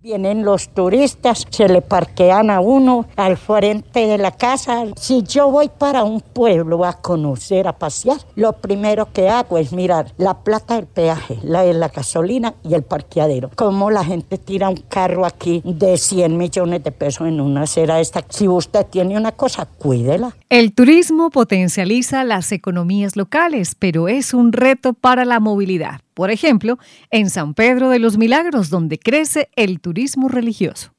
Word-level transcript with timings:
Vienen 0.00 0.44
los 0.44 0.68
turistas, 0.68 1.44
se 1.50 1.68
le 1.68 1.82
parquean 1.82 2.50
a 2.50 2.60
uno 2.60 3.06
al 3.16 3.36
frente 3.36 4.06
de 4.06 4.16
la 4.16 4.30
casa. 4.30 4.84
Si 4.94 5.24
yo 5.24 5.50
voy 5.50 5.68
para 5.76 6.04
un 6.04 6.20
pueblo 6.20 6.84
a 6.84 6.92
conocer, 6.92 7.66
a 7.66 7.76
pasear, 7.76 8.18
lo 8.36 8.52
primero 8.52 9.12
que 9.12 9.28
hago 9.28 9.58
es 9.58 9.72
mirar 9.72 10.12
la 10.16 10.44
plata 10.44 10.76
del 10.76 10.86
peaje, 10.86 11.40
la 11.42 11.62
de 11.62 11.74
la 11.74 11.88
gasolina 11.88 12.54
y 12.62 12.74
el 12.74 12.84
parqueadero. 12.84 13.50
Como 13.56 13.90
la 13.90 14.04
gente 14.04 14.38
tira 14.38 14.68
un 14.68 14.76
carro 14.76 15.26
aquí 15.26 15.62
de 15.64 15.98
100 15.98 16.36
millones 16.36 16.84
de 16.84 16.92
pesos 16.92 17.26
en 17.26 17.40
una 17.40 17.62
acera 17.62 17.98
esta. 17.98 18.24
Si 18.28 18.46
usted 18.46 18.86
tiene 18.86 19.16
una 19.16 19.32
cosa, 19.32 19.66
cuídela. 19.66 20.36
El 20.48 20.74
turismo 20.74 21.30
potencializa 21.30 22.22
las 22.22 22.52
economías 22.52 23.16
locales, 23.16 23.74
pero 23.76 24.06
es 24.06 24.32
un 24.32 24.52
reto 24.52 24.92
para 24.92 25.24
la 25.24 25.40
movilidad 25.40 26.02
por 26.18 26.32
ejemplo, 26.32 26.80
en 27.12 27.30
San 27.30 27.54
Pedro 27.54 27.90
de 27.90 28.00
los 28.00 28.18
Milagros, 28.18 28.70
donde 28.70 28.98
crece 28.98 29.50
el 29.54 29.78
turismo 29.78 30.28
religioso. 30.28 30.92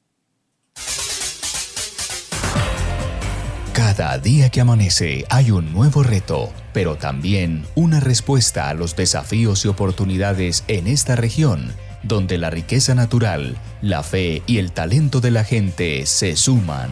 Cada 3.74 4.16
día 4.16 4.48
que 4.48 4.62
amanece 4.62 5.26
hay 5.28 5.50
un 5.50 5.74
nuevo 5.74 6.02
reto, 6.02 6.50
pero 6.72 6.96
también 6.96 7.66
una 7.74 8.00
respuesta 8.00 8.70
a 8.70 8.74
los 8.74 8.96
desafíos 8.96 9.62
y 9.66 9.68
oportunidades 9.68 10.64
en 10.68 10.86
esta 10.86 11.16
región, 11.16 11.70
donde 12.02 12.38
la 12.38 12.48
riqueza 12.48 12.94
natural, 12.94 13.58
la 13.82 14.02
fe 14.02 14.42
y 14.46 14.56
el 14.56 14.72
talento 14.72 15.20
de 15.20 15.32
la 15.32 15.44
gente 15.44 16.06
se 16.06 16.34
suman. 16.34 16.88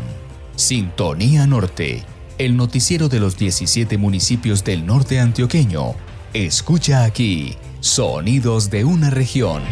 Sintonía 0.55 1.47
Norte, 1.47 2.03
el 2.37 2.59
noticiero 2.59 3.09
de 3.09 3.21
los 3.21 3.39
17 3.39 3.97
municipios 3.97 4.65
del 4.65 4.85
norte 4.85 5.19
antioqueño. 5.19 5.95
Escucha 6.35 7.05
aquí 7.05 7.57
Sonidos 7.81 8.71
de 8.71 8.85
una 8.85 9.09
región. 9.09 9.63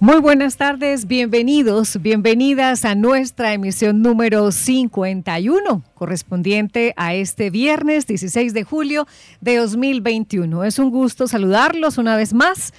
Muy 0.00 0.20
buenas 0.20 0.58
tardes, 0.58 1.06
bienvenidos, 1.06 1.96
bienvenidas 2.02 2.84
a 2.84 2.94
nuestra 2.94 3.54
emisión 3.54 4.02
número 4.02 4.52
51, 4.52 5.82
correspondiente 5.94 6.92
a 6.98 7.14
este 7.14 7.48
viernes 7.48 8.06
16 8.06 8.52
de 8.52 8.64
julio 8.64 9.06
de 9.40 9.56
2021. 9.56 10.64
Es 10.64 10.78
un 10.78 10.90
gusto 10.90 11.26
saludarlos 11.26 11.96
una 11.96 12.14
vez 12.14 12.34
más 12.34 12.74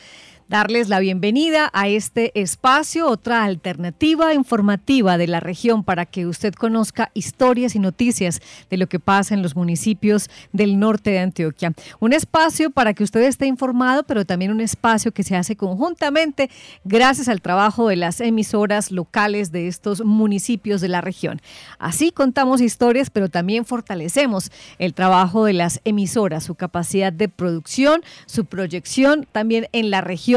darles 0.48 0.90
la 0.90 1.00
bienvenida 1.00 1.72
a 1.74 1.88
este 1.88 2.40
espacio, 2.40 3.08
otra 3.08 3.44
alternativa 3.44 4.34
informativa 4.34 5.18
de 5.18 5.28
la 5.28 5.40
región 5.40 5.84
para 5.84 6.06
que 6.06 6.28
usted 6.28 6.54
conozca 6.54 7.10
historias 7.14 7.76
y 7.76 7.80
noticias 7.80 8.42
de 8.70 8.78
lo 8.78 8.88
que 8.88 9.00
pasa 9.00 9.34
en 9.34 9.42
los 9.42 9.56
municipios 9.56 10.30
del 10.54 10.80
norte 10.80 11.12
de 11.12 11.20
Antioquia. 11.20 11.74
Un 12.00 12.14
espacio 12.14 12.70
para 12.70 12.94
que 12.94 13.04
usted 13.04 13.24
esté 13.24 13.48
informado, 13.48 14.04
pero 14.04 14.26
también 14.26 14.52
un 14.52 14.62
espacio 14.62 15.12
que 15.12 15.24
se 15.24 15.36
hace 15.36 15.56
conjuntamente 15.56 16.50
gracias 16.84 17.28
al 17.28 17.42
trabajo 17.42 17.88
de 17.88 17.96
las 17.96 18.22
emisoras 18.22 18.92
locales 18.92 19.52
de 19.52 19.68
estos 19.68 20.04
municipios 20.04 20.80
de 20.80 20.90
la 20.90 21.02
región. 21.02 21.42
Así 21.80 22.12
contamos 22.12 22.62
historias, 22.62 23.10
pero 23.10 23.30
también 23.30 23.66
fortalecemos 23.66 24.52
el 24.78 24.94
trabajo 24.94 25.46
de 25.46 25.54
las 25.54 25.82
emisoras, 25.86 26.44
su 26.44 26.54
capacidad 26.56 27.12
de 27.12 27.30
producción, 27.30 28.02
su 28.28 28.46
proyección 28.46 29.28
también 29.32 29.68
en 29.72 29.90
la 29.90 30.02
región 30.02 30.35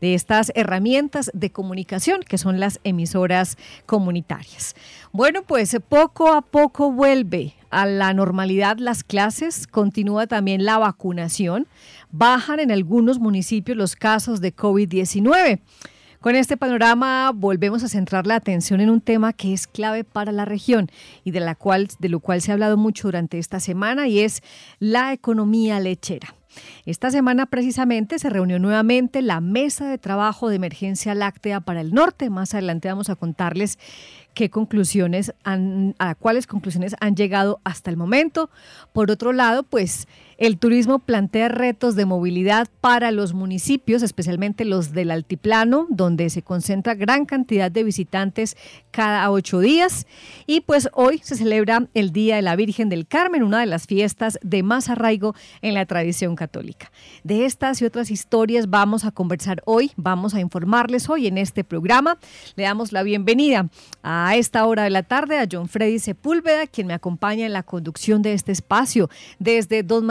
de 0.00 0.14
estas 0.14 0.52
herramientas 0.54 1.30
de 1.34 1.50
comunicación 1.50 2.22
que 2.22 2.38
son 2.38 2.60
las 2.60 2.80
emisoras 2.84 3.56
comunitarias. 3.86 4.74
Bueno, 5.12 5.42
pues 5.42 5.76
poco 5.88 6.32
a 6.32 6.42
poco 6.42 6.92
vuelve 6.92 7.54
a 7.70 7.86
la 7.86 8.14
normalidad 8.14 8.78
las 8.78 9.04
clases, 9.04 9.66
continúa 9.66 10.26
también 10.26 10.64
la 10.64 10.78
vacunación, 10.78 11.66
bajan 12.10 12.60
en 12.60 12.70
algunos 12.70 13.18
municipios 13.18 13.76
los 13.76 13.96
casos 13.96 14.40
de 14.40 14.54
COVID-19. 14.54 15.60
Con 16.20 16.34
este 16.34 16.56
panorama 16.56 17.30
volvemos 17.32 17.84
a 17.84 17.88
centrar 17.88 18.26
la 18.26 18.34
atención 18.34 18.80
en 18.80 18.90
un 18.90 19.00
tema 19.00 19.32
que 19.32 19.52
es 19.52 19.68
clave 19.68 20.02
para 20.02 20.32
la 20.32 20.44
región 20.44 20.90
y 21.22 21.30
de, 21.30 21.38
la 21.38 21.54
cual, 21.54 21.88
de 22.00 22.08
lo 22.08 22.18
cual 22.18 22.42
se 22.42 22.50
ha 22.50 22.54
hablado 22.54 22.76
mucho 22.76 23.06
durante 23.06 23.38
esta 23.38 23.60
semana 23.60 24.08
y 24.08 24.18
es 24.18 24.42
la 24.80 25.12
economía 25.12 25.78
lechera. 25.78 26.34
Esta 26.86 27.12
semana 27.12 27.46
precisamente 27.46 28.18
se 28.18 28.30
reunió 28.30 28.58
nuevamente 28.58 29.22
la 29.22 29.40
mesa 29.40 29.88
de 29.88 29.96
trabajo 29.96 30.48
de 30.48 30.56
emergencia 30.56 31.14
láctea 31.14 31.60
para 31.60 31.80
el 31.80 31.94
norte. 31.94 32.30
Más 32.30 32.52
adelante 32.52 32.88
vamos 32.88 33.10
a 33.10 33.14
contarles 33.14 33.78
qué 34.34 34.50
conclusiones 34.50 35.32
a 35.44 36.14
cuáles 36.16 36.48
conclusiones 36.48 36.96
han 36.98 37.14
llegado 37.14 37.60
hasta 37.62 37.90
el 37.90 37.96
momento. 37.96 38.50
Por 38.92 39.12
otro 39.12 39.32
lado, 39.32 39.62
pues 39.62 40.08
el 40.38 40.56
turismo 40.56 41.00
plantea 41.00 41.48
retos 41.48 41.96
de 41.96 42.06
movilidad 42.06 42.68
para 42.80 43.10
los 43.10 43.34
municipios, 43.34 44.04
especialmente 44.04 44.64
los 44.64 44.92
del 44.92 45.10
altiplano, 45.10 45.88
donde 45.90 46.30
se 46.30 46.42
concentra 46.42 46.94
gran 46.94 47.26
cantidad 47.26 47.72
de 47.72 47.82
visitantes 47.82 48.56
cada 48.92 49.28
ocho 49.32 49.58
días. 49.58 50.06
Y 50.46 50.60
pues 50.60 50.88
hoy 50.92 51.20
se 51.24 51.34
celebra 51.34 51.88
el 51.92 52.12
Día 52.12 52.36
de 52.36 52.42
la 52.42 52.54
Virgen 52.54 52.88
del 52.88 53.08
Carmen, 53.08 53.42
una 53.42 53.58
de 53.58 53.66
las 53.66 53.88
fiestas 53.88 54.38
de 54.42 54.62
más 54.62 54.88
arraigo 54.88 55.34
en 55.60 55.74
la 55.74 55.86
tradición 55.86 56.36
católica. 56.36 56.92
De 57.24 57.44
estas 57.44 57.82
y 57.82 57.84
otras 57.84 58.12
historias 58.12 58.70
vamos 58.70 59.04
a 59.04 59.10
conversar 59.10 59.60
hoy, 59.66 59.90
vamos 59.96 60.34
a 60.34 60.40
informarles 60.40 61.10
hoy 61.10 61.26
en 61.26 61.36
este 61.36 61.64
programa. 61.64 62.16
Le 62.54 62.62
damos 62.62 62.92
la 62.92 63.02
bienvenida 63.02 63.68
a 64.04 64.36
esta 64.36 64.64
hora 64.66 64.84
de 64.84 64.90
la 64.90 65.02
tarde 65.02 65.36
a 65.36 65.48
John 65.50 65.68
Freddy 65.68 65.98
Sepúlveda, 65.98 66.68
quien 66.68 66.86
me 66.86 66.94
acompaña 66.94 67.44
en 67.44 67.52
la 67.52 67.64
conducción 67.64 68.22
de 68.22 68.34
este 68.34 68.52
espacio 68.52 69.10
desde 69.40 69.82
Don 69.82 70.06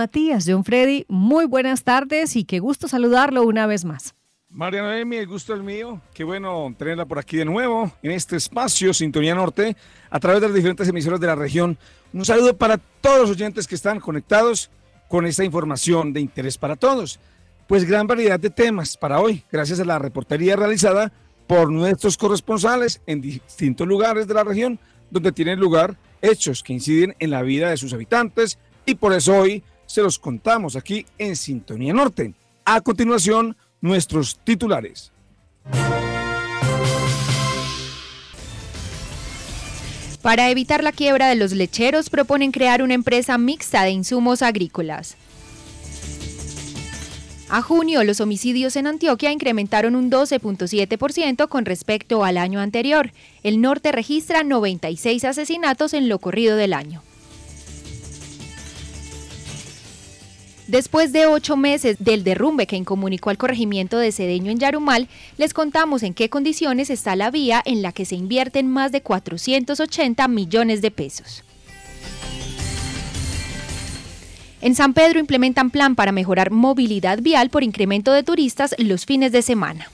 John 0.45 0.63
Freddy, 0.63 1.05
muy 1.07 1.45
buenas 1.45 1.83
tardes 1.83 2.35
y 2.35 2.43
qué 2.43 2.59
gusto 2.59 2.87
saludarlo 2.87 3.43
una 3.43 3.67
vez 3.67 3.85
más. 3.85 4.15
Mariana 4.49 4.89
Noemi, 4.89 5.17
el 5.17 5.27
gusto 5.27 5.53
es 5.53 5.61
mío. 5.61 6.01
Qué 6.13 6.23
bueno 6.23 6.73
tenerla 6.77 7.05
por 7.05 7.19
aquí 7.19 7.37
de 7.37 7.45
nuevo 7.45 7.91
en 8.01 8.11
este 8.11 8.35
espacio 8.35 8.93
Sintonía 8.93 9.35
Norte 9.35 9.75
a 10.09 10.19
través 10.19 10.41
de 10.41 10.47
las 10.47 10.55
diferentes 10.55 10.87
emisoras 10.87 11.19
de 11.19 11.27
la 11.27 11.35
región. 11.35 11.77
Un 12.13 12.25
saludo 12.25 12.57
para 12.57 12.77
todos 12.77 13.21
los 13.21 13.29
oyentes 13.31 13.67
que 13.67 13.75
están 13.75 13.99
conectados 13.99 14.71
con 15.07 15.27
esta 15.27 15.43
información 15.43 16.13
de 16.13 16.21
interés 16.21 16.57
para 16.57 16.75
todos. 16.75 17.19
Pues 17.67 17.85
gran 17.85 18.07
variedad 18.07 18.39
de 18.39 18.49
temas 18.49 18.97
para 18.97 19.19
hoy, 19.19 19.43
gracias 19.51 19.79
a 19.79 19.85
la 19.85 19.99
reportería 19.99 20.55
realizada 20.55 21.11
por 21.45 21.71
nuestros 21.71 22.17
corresponsales 22.17 23.01
en 23.05 23.21
distintos 23.21 23.87
lugares 23.87 24.27
de 24.27 24.33
la 24.33 24.43
región 24.43 24.79
donde 25.11 25.31
tienen 25.31 25.59
lugar 25.59 25.95
hechos 26.21 26.63
que 26.63 26.73
inciden 26.73 27.15
en 27.19 27.29
la 27.29 27.43
vida 27.43 27.69
de 27.69 27.77
sus 27.77 27.93
habitantes 27.93 28.57
y 28.85 28.95
por 28.95 29.13
eso 29.13 29.37
hoy 29.37 29.63
se 29.87 30.03
los 30.03 30.19
contamos 30.19 30.75
aquí 30.75 31.05
en 31.17 31.35
Sintonía 31.35 31.93
Norte. 31.93 32.33
A 32.65 32.81
continuación, 32.81 33.57
nuestros 33.81 34.39
titulares. 34.43 35.11
Para 40.21 40.49
evitar 40.49 40.83
la 40.83 40.91
quiebra 40.91 41.29
de 41.29 41.35
los 41.35 41.53
lecheros, 41.53 42.09
proponen 42.09 42.51
crear 42.51 42.83
una 42.83 42.93
empresa 42.93 43.37
mixta 43.37 43.83
de 43.83 43.91
insumos 43.91 44.41
agrícolas. 44.41 45.15
A 47.49 47.61
junio, 47.61 48.03
los 48.03 48.19
homicidios 48.19 48.75
en 48.75 48.87
Antioquia 48.87 49.31
incrementaron 49.31 49.95
un 49.95 50.11
12.7% 50.11 51.47
con 51.47 51.63
respecto 51.63 52.25
al 52.25 52.37
año 52.37 52.59
anterior. 52.59 53.11
El 53.41 53.61
norte 53.61 53.93
registra 53.93 54.43
96 54.43 55.23
asesinatos 55.23 55.93
en 55.93 56.09
lo 56.09 56.19
corrido 56.19 56.57
del 56.57 56.73
año. 56.73 57.01
Después 60.67 61.13
de 61.13 61.27
ocho 61.27 61.55
meses 61.55 61.95
del 61.99 62.25
derrumbe 62.25 62.67
que 62.67 62.75
incomunicó 62.75 63.29
al 63.29 63.37
corregimiento 63.37 63.97
de 63.97 64.11
Cedeño 64.11 64.51
en 64.51 64.59
Yarumal, 64.59 65.07
les 65.37 65.53
contamos 65.53 66.03
en 66.03 66.13
qué 66.13 66.29
condiciones 66.29 66.89
está 66.89 67.15
la 67.15 67.31
vía 67.31 67.61
en 67.65 67.81
la 67.81 67.93
que 67.93 68.03
se 68.03 68.15
invierten 68.15 68.67
más 68.67 68.91
de 68.91 69.01
480 69.01 70.27
millones 70.27 70.81
de 70.81 70.91
pesos. 70.91 71.45
En 74.59 74.75
San 74.75 74.93
Pedro 74.93 75.19
implementan 75.19 75.69
plan 75.69 75.95
para 75.95 76.11
mejorar 76.11 76.51
movilidad 76.51 77.21
vial 77.21 77.49
por 77.49 77.63
incremento 77.63 78.11
de 78.11 78.23
turistas 78.23 78.75
los 78.77 79.05
fines 79.05 79.31
de 79.31 79.43
semana. 79.43 79.87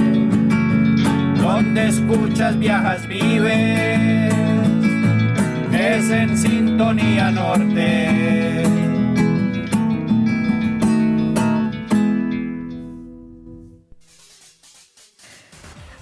donde 1.46 1.88
escuchas, 1.88 2.58
viajas, 2.58 3.06
vives, 3.06 4.34
es 5.72 6.10
en 6.10 6.36
Sintonía 6.36 7.30
Norte. 7.30 8.75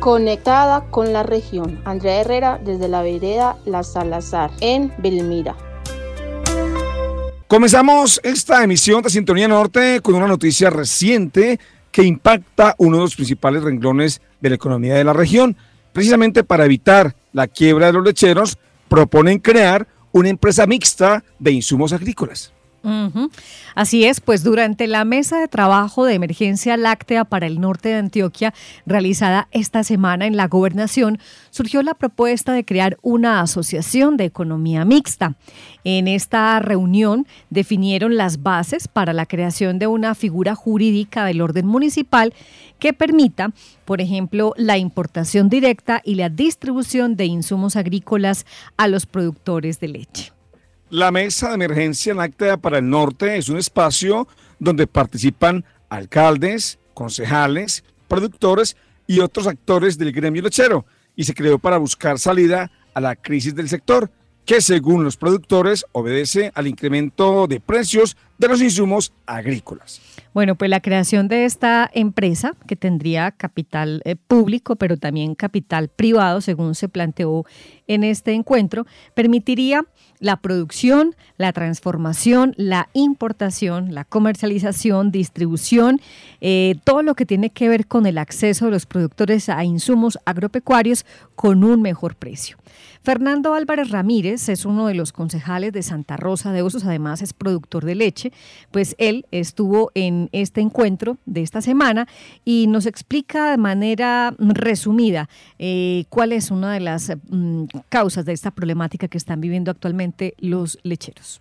Conectada 0.00 0.90
con 0.90 1.12
la 1.14 1.22
región, 1.22 1.80
Andrea 1.86 2.20
Herrera 2.20 2.60
desde 2.62 2.88
la 2.88 3.02
vereda 3.02 3.56
La 3.64 3.82
Salazar 3.82 4.50
en 4.60 4.92
Belmira. 4.98 5.56
Comenzamos 7.54 8.20
esta 8.24 8.64
emisión 8.64 9.00
de 9.00 9.10
Sintonía 9.10 9.46
Norte 9.46 10.00
con 10.02 10.16
una 10.16 10.26
noticia 10.26 10.70
reciente 10.70 11.60
que 11.92 12.02
impacta 12.02 12.74
uno 12.78 12.96
de 12.96 13.02
los 13.04 13.14
principales 13.14 13.62
renglones 13.62 14.20
de 14.40 14.48
la 14.48 14.56
economía 14.56 14.96
de 14.96 15.04
la 15.04 15.12
región. 15.12 15.56
Precisamente 15.92 16.42
para 16.42 16.64
evitar 16.64 17.14
la 17.32 17.46
quiebra 17.46 17.86
de 17.86 17.92
los 17.92 18.04
lecheros, 18.04 18.58
proponen 18.88 19.38
crear 19.38 19.86
una 20.10 20.30
empresa 20.30 20.66
mixta 20.66 21.22
de 21.38 21.52
insumos 21.52 21.92
agrícolas. 21.92 22.52
Así 23.74 24.04
es, 24.04 24.20
pues 24.20 24.44
durante 24.44 24.86
la 24.86 25.04
mesa 25.04 25.38
de 25.38 25.48
trabajo 25.48 26.04
de 26.04 26.14
emergencia 26.14 26.76
láctea 26.76 27.24
para 27.24 27.46
el 27.46 27.60
norte 27.60 27.88
de 27.88 27.96
Antioquia, 27.96 28.52
realizada 28.84 29.48
esta 29.52 29.84
semana 29.84 30.26
en 30.26 30.36
la 30.36 30.48
gobernación, 30.48 31.18
surgió 31.50 31.82
la 31.82 31.94
propuesta 31.94 32.52
de 32.52 32.64
crear 32.64 32.98
una 33.02 33.40
asociación 33.40 34.16
de 34.16 34.24
economía 34.24 34.84
mixta. 34.84 35.34
En 35.84 36.08
esta 36.08 36.58
reunión 36.60 37.26
definieron 37.50 38.16
las 38.16 38.42
bases 38.42 38.88
para 38.88 39.12
la 39.12 39.26
creación 39.26 39.78
de 39.78 39.86
una 39.86 40.14
figura 40.14 40.54
jurídica 40.54 41.24
del 41.24 41.40
orden 41.40 41.66
municipal 41.66 42.34
que 42.78 42.92
permita, 42.92 43.52
por 43.84 44.00
ejemplo, 44.00 44.52
la 44.56 44.76
importación 44.76 45.48
directa 45.48 46.02
y 46.04 46.16
la 46.16 46.28
distribución 46.28 47.16
de 47.16 47.26
insumos 47.26 47.76
agrícolas 47.76 48.44
a 48.76 48.88
los 48.88 49.06
productores 49.06 49.80
de 49.80 49.88
leche. 49.88 50.33
La 50.90 51.10
Mesa 51.10 51.48
de 51.48 51.54
Emergencia 51.54 52.14
Láctea 52.14 52.58
para 52.58 52.78
el 52.78 52.88
Norte 52.88 53.36
es 53.36 53.48
un 53.48 53.56
espacio 53.56 54.28
donde 54.58 54.86
participan 54.86 55.64
alcaldes, 55.88 56.78
concejales, 56.92 57.84
productores 58.06 58.76
y 59.06 59.20
otros 59.20 59.46
actores 59.46 59.96
del 59.96 60.12
gremio 60.12 60.42
lechero 60.42 60.84
y 61.16 61.24
se 61.24 61.34
creó 61.34 61.58
para 61.58 61.78
buscar 61.78 62.18
salida 62.18 62.70
a 62.92 63.00
la 63.00 63.16
crisis 63.16 63.54
del 63.54 63.68
sector 63.68 64.10
que 64.44 64.60
según 64.60 65.04
los 65.04 65.16
productores 65.16 65.86
obedece 65.92 66.52
al 66.54 66.66
incremento 66.66 67.46
de 67.46 67.60
precios 67.60 68.16
de 68.36 68.48
los 68.48 68.60
insumos 68.60 69.12
agrícolas. 69.26 70.00
Bueno, 70.34 70.56
pues 70.56 70.68
la 70.68 70.80
creación 70.80 71.28
de 71.28 71.44
esta 71.44 71.88
empresa, 71.94 72.54
que 72.66 72.76
tendría 72.76 73.30
capital 73.30 74.02
eh, 74.04 74.16
público, 74.16 74.76
pero 74.76 74.96
también 74.96 75.34
capital 75.34 75.88
privado, 75.88 76.40
según 76.40 76.74
se 76.74 76.88
planteó 76.88 77.44
en 77.86 78.04
este 78.04 78.32
encuentro, 78.32 78.86
permitiría 79.14 79.86
la 80.24 80.38
producción, 80.38 81.14
la 81.36 81.52
transformación, 81.52 82.54
la 82.56 82.88
importación, 82.94 83.92
la 83.94 84.04
comercialización, 84.04 85.10
distribución, 85.10 86.00
eh, 86.40 86.76
todo 86.82 87.02
lo 87.02 87.14
que 87.14 87.26
tiene 87.26 87.50
que 87.50 87.68
ver 87.68 87.86
con 87.86 88.06
el 88.06 88.16
acceso 88.16 88.64
de 88.64 88.70
los 88.70 88.86
productores 88.86 89.50
a 89.50 89.62
insumos 89.64 90.18
agropecuarios 90.24 91.04
con 91.36 91.62
un 91.62 91.82
mejor 91.82 92.16
precio. 92.16 92.56
Fernando 93.02 93.52
Álvarez 93.52 93.90
Ramírez 93.90 94.48
es 94.48 94.64
uno 94.64 94.86
de 94.86 94.94
los 94.94 95.12
concejales 95.12 95.74
de 95.74 95.82
Santa 95.82 96.16
Rosa 96.16 96.52
de 96.52 96.62
Osos, 96.62 96.86
además 96.86 97.20
es 97.20 97.34
productor 97.34 97.84
de 97.84 97.94
leche, 97.94 98.32
pues 98.70 98.96
él 98.96 99.26
estuvo 99.30 99.90
en 99.94 100.30
este 100.32 100.62
encuentro 100.62 101.18
de 101.26 101.42
esta 101.42 101.60
semana 101.60 102.08
y 102.46 102.66
nos 102.66 102.86
explica 102.86 103.50
de 103.50 103.58
manera 103.58 104.34
resumida 104.38 105.28
eh, 105.58 106.06
cuál 106.08 106.32
es 106.32 106.50
una 106.50 106.72
de 106.72 106.80
las 106.80 107.12
mm, 107.28 107.64
causas 107.90 108.24
de 108.24 108.32
esta 108.32 108.50
problemática 108.50 109.06
que 109.06 109.18
están 109.18 109.42
viviendo 109.42 109.70
actualmente 109.70 110.13
los 110.38 110.78
lecheros. 110.82 111.40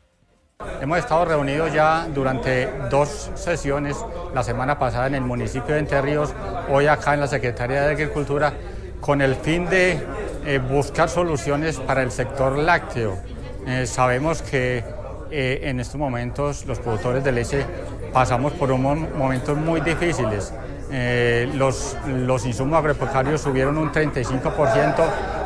Hemos 0.82 0.98
estado 0.98 1.26
reunidos 1.26 1.74
ya 1.74 2.08
durante 2.14 2.70
dos 2.90 3.32
sesiones, 3.36 3.98
la 4.34 4.44
semana 4.44 4.80
pasada 4.80 5.08
en 5.08 5.16
el 5.16 5.22
municipio 5.22 5.74
de 5.76 5.80
Entre 5.80 6.02
Ríos, 6.02 6.34
hoy 6.70 6.88
acá 6.88 7.14
en 7.14 7.20
la 7.20 7.28
Secretaría 7.28 7.82
de 7.82 7.92
Agricultura, 7.92 8.54
con 9.02 9.22
el 9.22 9.36
fin 9.36 9.66
de 9.66 10.00
eh, 10.46 10.60
buscar 10.60 11.10
soluciones 11.10 11.80
para 11.80 12.02
el 12.02 12.12
sector 12.12 12.58
lácteo. 12.58 13.18
Eh, 13.68 13.86
sabemos 13.86 14.42
que 14.42 14.84
eh, 15.32 15.62
en 15.64 15.80
estos 15.80 15.96
momentos 15.96 16.66
los 16.66 16.80
productores 16.80 17.24
de 17.24 17.32
leche 17.32 17.66
pasamos 18.14 18.54
por 18.54 18.72
un 18.72 19.18
momentos 19.18 19.58
muy 19.58 19.82
difíciles. 19.82 20.54
Los, 21.56 21.98
los 22.08 22.46
insumos 22.46 22.78
agropecuarios 22.78 23.42
subieron 23.42 23.78
un 23.78 23.92
35%, 23.92 24.96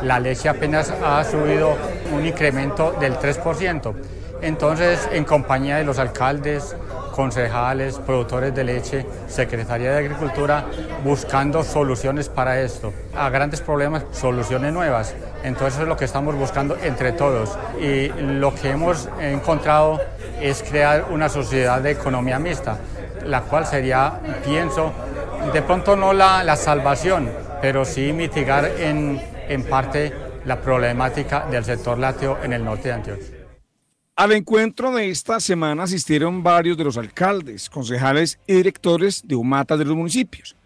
la 0.02 0.20
leche 0.20 0.48
apenas 0.48 0.90
ha 0.90 1.24
subido 1.24 1.74
un 2.12 2.26
incremento 2.26 2.92
del 3.00 3.18
3%. 3.18 3.94
Entonces, 4.40 5.08
en 5.10 5.24
compañía 5.24 5.78
de 5.78 5.84
los 5.84 5.98
alcaldes, 5.98 6.76
concejales, 7.18 7.98
productores 7.98 8.54
de 8.54 8.62
leche, 8.62 9.04
Secretaría 9.26 9.90
de 9.90 9.98
Agricultura, 9.98 10.66
buscando 11.02 11.64
soluciones 11.64 12.28
para 12.28 12.60
esto. 12.60 12.92
A 13.16 13.28
grandes 13.28 13.60
problemas, 13.60 14.04
soluciones 14.12 14.72
nuevas. 14.72 15.16
Entonces 15.42 15.80
es 15.80 15.88
lo 15.88 15.96
que 15.96 16.04
estamos 16.04 16.36
buscando 16.36 16.76
entre 16.80 17.10
todos. 17.10 17.58
Y 17.80 18.06
lo 18.20 18.54
que 18.54 18.70
hemos 18.70 19.08
encontrado 19.20 20.00
es 20.40 20.62
crear 20.62 21.06
una 21.10 21.28
sociedad 21.28 21.80
de 21.80 21.90
economía 21.90 22.38
mixta, 22.38 22.78
la 23.24 23.40
cual 23.40 23.66
sería, 23.66 24.20
pienso, 24.44 24.92
de 25.52 25.62
pronto 25.62 25.96
no 25.96 26.12
la, 26.12 26.44
la 26.44 26.56
salvación, 26.56 27.30
pero 27.60 27.84
sí 27.84 28.12
mitigar 28.12 28.66
en, 28.78 29.20
en 29.48 29.64
parte 29.64 30.12
la 30.44 30.60
problemática 30.60 31.46
del 31.50 31.64
sector 31.64 31.98
lácteo 31.98 32.38
en 32.42 32.52
el 32.52 32.64
norte 32.64 32.88
de 32.88 32.94
Antioquia. 32.94 33.26
Al 34.16 34.32
encuentro 34.32 34.92
de 34.92 35.10
esta 35.10 35.38
semana 35.38 35.84
asistieron 35.84 36.42
varios 36.42 36.76
de 36.76 36.84
los 36.84 36.98
alcaldes, 36.98 37.70
concejales 37.70 38.38
y 38.46 38.54
directores 38.54 39.22
de 39.24 39.36
UMATA 39.36 39.76
de 39.76 39.84
los 39.84 39.94
municipios. 39.94 40.56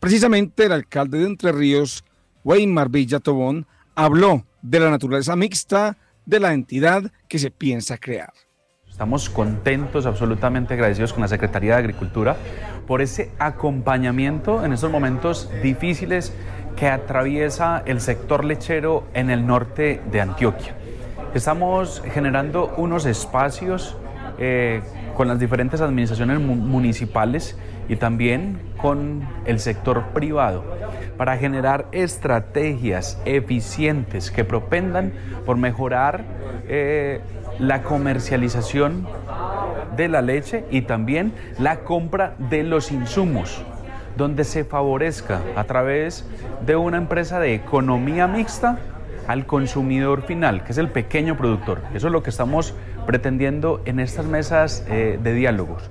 Precisamente 0.00 0.64
el 0.64 0.72
alcalde 0.72 1.18
de 1.18 1.26
Entre 1.26 1.52
Ríos, 1.52 2.04
Weimar 2.42 2.88
Villa 2.88 3.20
Tobón, 3.20 3.66
habló 3.94 4.46
de 4.62 4.80
la 4.80 4.90
naturaleza 4.90 5.36
mixta 5.36 5.98
de 6.24 6.40
la 6.40 6.54
entidad 6.54 7.12
que 7.28 7.38
se 7.38 7.50
piensa 7.50 7.98
crear. 7.98 8.32
Estamos 8.92 9.30
contentos, 9.30 10.04
absolutamente 10.04 10.74
agradecidos 10.74 11.14
con 11.14 11.22
la 11.22 11.28
Secretaría 11.28 11.72
de 11.72 11.78
Agricultura 11.78 12.36
por 12.86 13.00
ese 13.00 13.30
acompañamiento 13.38 14.62
en 14.66 14.74
estos 14.74 14.90
momentos 14.90 15.50
difíciles 15.62 16.34
que 16.76 16.88
atraviesa 16.88 17.82
el 17.86 18.02
sector 18.02 18.44
lechero 18.44 19.04
en 19.14 19.30
el 19.30 19.46
norte 19.46 20.02
de 20.12 20.20
Antioquia. 20.20 20.74
Estamos 21.32 22.02
generando 22.12 22.74
unos 22.76 23.06
espacios 23.06 23.96
eh, 24.38 24.82
con 25.16 25.26
las 25.26 25.40
diferentes 25.40 25.80
administraciones 25.80 26.38
municipales 26.40 27.56
y 27.88 27.96
también 27.96 28.60
con 28.76 29.26
el 29.46 29.58
sector 29.58 30.08
privado 30.12 30.64
para 31.22 31.38
generar 31.38 31.86
estrategias 31.92 33.16
eficientes 33.24 34.32
que 34.32 34.44
propendan 34.44 35.12
por 35.46 35.56
mejorar 35.56 36.24
eh, 36.66 37.20
la 37.60 37.84
comercialización 37.84 39.06
de 39.94 40.08
la 40.08 40.20
leche 40.20 40.64
y 40.68 40.82
también 40.82 41.32
la 41.60 41.84
compra 41.84 42.34
de 42.50 42.64
los 42.64 42.90
insumos, 42.90 43.62
donde 44.16 44.42
se 44.42 44.64
favorezca 44.64 45.42
a 45.54 45.62
través 45.62 46.26
de 46.66 46.74
una 46.74 46.96
empresa 46.96 47.38
de 47.38 47.54
economía 47.54 48.26
mixta 48.26 48.80
al 49.28 49.46
consumidor 49.46 50.22
final, 50.22 50.64
que 50.64 50.72
es 50.72 50.78
el 50.78 50.88
pequeño 50.88 51.36
productor. 51.36 51.82
Eso 51.94 52.08
es 52.08 52.12
lo 52.12 52.24
que 52.24 52.30
estamos 52.30 52.74
pretendiendo 53.06 53.80
en 53.84 54.00
estas 54.00 54.26
mesas 54.26 54.84
eh, 54.88 55.20
de 55.22 55.34
diálogos. 55.34 55.88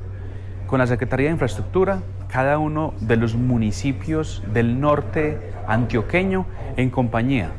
Con 0.67 0.79
la 0.79 0.87
Secretaría 0.87 1.27
de 1.27 1.31
Infraestructura, 1.31 2.01
cada 2.31 2.57
uno 2.57 2.93
de 3.01 3.17
los 3.17 3.35
municipios 3.35 4.41
del 4.53 4.79
norte 4.79 5.37
antioqueño 5.67 6.45
en 6.77 6.89
compañía 6.89 7.51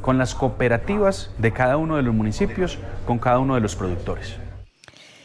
con 0.00 0.18
las 0.18 0.34
cooperativas 0.34 1.30
de 1.38 1.52
cada 1.52 1.76
uno 1.76 1.96
de 1.96 2.02
los 2.02 2.14
municipios, 2.14 2.78
con 3.06 3.18
cada 3.18 3.38
uno 3.38 3.54
de 3.54 3.60
los 3.60 3.76
productores. 3.76 4.36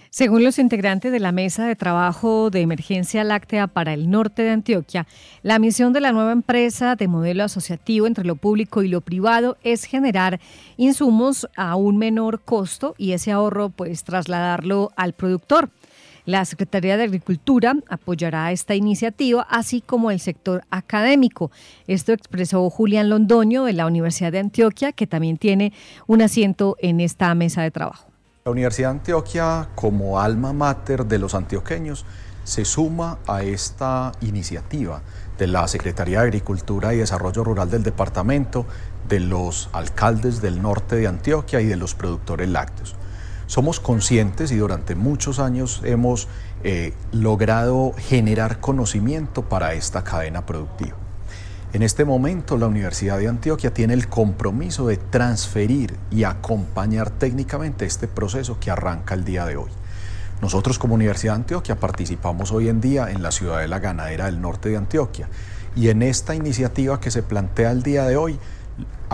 Según 0.10 0.44
los 0.44 0.60
integrantes 0.60 1.12
de 1.12 1.20
la 1.20 1.32
Mesa 1.32 1.66
de 1.66 1.76
Trabajo 1.76 2.52
de 2.52 2.62
Emergencia 2.62 3.24
Láctea 3.24 3.66
para 3.66 3.96
el 3.96 4.12
norte 4.12 4.44
de 4.44 4.52
Antioquia, 4.52 5.08
la 5.42 5.58
misión 5.58 5.92
de 5.92 6.02
la 6.02 6.12
nueva 6.12 6.32
empresa 6.32 6.96
de 6.96 7.08
modelo 7.08 7.44
asociativo 7.44 8.06
entre 8.06 8.24
lo 8.24 8.36
público 8.36 8.84
y 8.84 8.90
lo 8.90 9.02
privado 9.02 9.58
es 9.64 9.86
generar 9.86 10.40
insumos 10.78 11.50
a 11.58 11.76
un 11.76 11.98
menor 11.98 12.42
costo 12.42 12.94
y 13.00 13.14
ese 13.14 13.32
ahorro 13.32 13.70
pues 13.70 14.04
trasladarlo 14.04 14.92
al 14.96 15.14
productor. 15.14 15.72
La 16.26 16.46
Secretaría 16.46 16.96
de 16.96 17.04
Agricultura 17.04 17.76
apoyará 17.90 18.50
esta 18.54 18.76
iniciativa, 18.76 19.46
así 19.50 19.82
como 19.82 20.10
el 20.10 20.22
sector 20.22 20.64
académico. 20.70 21.52
Esto 21.86 22.14
expresó 22.14 22.70
Julián 22.70 23.10
Londoño 23.10 23.66
de 23.66 23.74
la 23.74 23.86
Universidad 23.86 24.32
de 24.32 24.40
Antioquia, 24.40 24.94
que 24.94 25.06
también 25.06 25.38
tiene 25.38 25.74
un 26.08 26.22
asiento 26.22 26.78
en 26.80 27.02
esta 27.02 27.36
mesa 27.36 27.62
de 27.62 27.72
trabajo. 27.72 28.08
La 28.46 28.52
Universidad 28.52 28.90
de 28.90 29.00
Antioquia, 29.00 29.70
como 29.76 30.22
alma 30.22 30.54
mater 30.54 31.06
de 31.06 31.20
los 31.20 31.36
antioqueños, 31.36 32.06
se 32.46 32.64
suma 32.64 33.20
a 33.28 33.44
esta 33.44 34.14
iniciativa 34.22 35.02
de 35.38 35.48
la 35.48 35.68
Secretaría 35.68 36.20
de 36.22 36.28
Agricultura 36.28 36.94
y 36.94 36.98
Desarrollo 36.98 37.44
Rural 37.44 37.70
del 37.70 37.84
departamento, 37.84 38.66
de 39.10 39.20
los 39.20 39.70
alcaldes 39.74 40.42
del 40.42 40.62
norte 40.62 40.96
de 40.96 41.08
Antioquia 41.08 41.60
y 41.60 41.66
de 41.66 41.76
los 41.76 41.96
productores 41.96 42.48
lácteos. 42.48 42.96
Somos 43.54 43.80
conscientes 43.80 44.52
y 44.52 44.56
durante 44.56 44.96
muchos 44.96 45.38
años 45.38 45.82
hemos 45.86 46.28
eh, 46.64 46.92
logrado 47.12 47.94
generar 48.00 48.60
conocimiento 48.60 49.44
para 49.44 49.76
esta 49.76 50.04
cadena 50.04 50.44
productiva. 50.44 50.96
En 51.72 51.84
este 51.84 52.04
momento 52.04 52.58
la 52.58 52.66
Universidad 52.66 53.20
de 53.20 53.28
Antioquia 53.28 53.72
tiene 53.72 53.94
el 53.94 54.10
compromiso 54.10 54.88
de 54.88 54.98
transferir 54.98 55.96
y 56.10 56.24
acompañar 56.24 57.12
técnicamente 57.12 57.86
este 57.86 58.08
proceso 58.08 58.58
que 58.60 58.72
arranca 58.72 59.14
el 59.14 59.24
día 59.24 59.46
de 59.46 59.58
hoy. 59.58 59.70
Nosotros 60.42 60.80
como 60.80 60.96
Universidad 60.96 61.34
de 61.34 61.42
Antioquia 61.42 61.80
participamos 61.80 62.52
hoy 62.52 62.70
en 62.70 62.82
día 62.82 63.12
en 63.12 63.22
la 63.22 63.30
ciudad 63.30 63.60
de 63.60 63.68
la 63.68 63.78
ganadera 63.78 64.26
del 64.26 64.42
norte 64.42 64.70
de 64.70 64.78
Antioquia 64.78 65.30
y 65.76 65.90
en 65.90 66.02
esta 66.02 66.34
iniciativa 66.34 67.00
que 67.00 67.12
se 67.12 67.22
plantea 67.22 67.70
el 67.70 67.84
día 67.84 68.06
de 68.06 68.18
hoy 68.18 68.40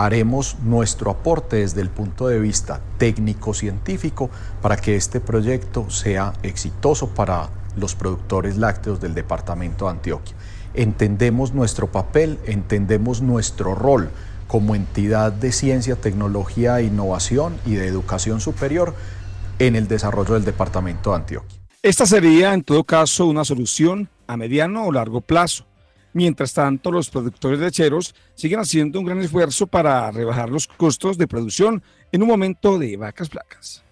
haremos 0.00 0.56
nuestro 0.64 1.10
aporte 1.10 1.56
desde 1.56 1.82
el 1.82 1.90
punto 1.90 2.26
de 2.26 2.38
vista 2.38 2.80
técnico-científico 2.96 4.30
para 4.62 4.78
que 4.78 4.96
este 4.96 5.20
proyecto 5.20 5.90
sea 5.90 6.32
exitoso 6.42 7.08
para 7.10 7.50
los 7.76 7.96
productores 7.96 8.56
lácteos 8.56 8.98
del 8.98 9.12
departamento 9.12 9.84
de 9.84 9.90
Antioquia. 9.90 10.34
Entendemos 10.72 11.52
nuestro 11.52 11.92
papel, 11.92 12.38
entendemos 12.46 13.20
nuestro 13.20 13.74
rol 13.74 14.08
como 14.48 14.74
entidad 14.74 15.32
de 15.32 15.52
ciencia, 15.52 15.96
tecnología 15.96 16.80
innovación 16.80 17.58
y 17.66 17.74
de 17.74 17.86
educación 17.86 18.40
superior 18.40 18.94
en 19.58 19.76
el 19.76 19.86
desarrollo 19.86 20.32
del 20.32 20.46
departamento 20.46 21.10
de 21.10 21.16
Antioquia. 21.16 21.58
Esta 21.82 22.06
sería, 22.06 22.54
en 22.54 22.64
todo 22.64 22.84
caso, 22.84 23.26
una 23.26 23.44
solución 23.44 24.08
a 24.26 24.38
mediano 24.38 24.86
o 24.86 24.92
largo 24.92 25.20
plazo 25.20 25.66
Mientras 26.12 26.52
tanto, 26.52 26.90
los 26.90 27.10
productores 27.10 27.60
lecheros 27.60 28.14
siguen 28.34 28.60
haciendo 28.60 28.98
un 28.98 29.06
gran 29.06 29.20
esfuerzo 29.20 29.66
para 29.66 30.10
rebajar 30.10 30.50
los 30.50 30.66
costos 30.66 31.18
de 31.18 31.28
producción 31.28 31.82
en 32.12 32.22
un 32.22 32.28
momento 32.28 32.78
de 32.78 32.96
vacas 32.96 33.28
flacas. 33.28 33.84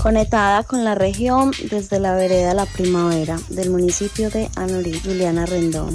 Conectada 0.00 0.62
con 0.62 0.82
la 0.82 0.94
región 0.94 1.50
desde 1.70 2.00
la 2.00 2.14
vereda 2.14 2.54
La 2.54 2.64
Primavera 2.64 3.36
del 3.50 3.70
municipio 3.70 4.30
de 4.30 4.48
Anorí, 4.56 4.98
Juliana 4.98 5.44
Rendón. 5.44 5.94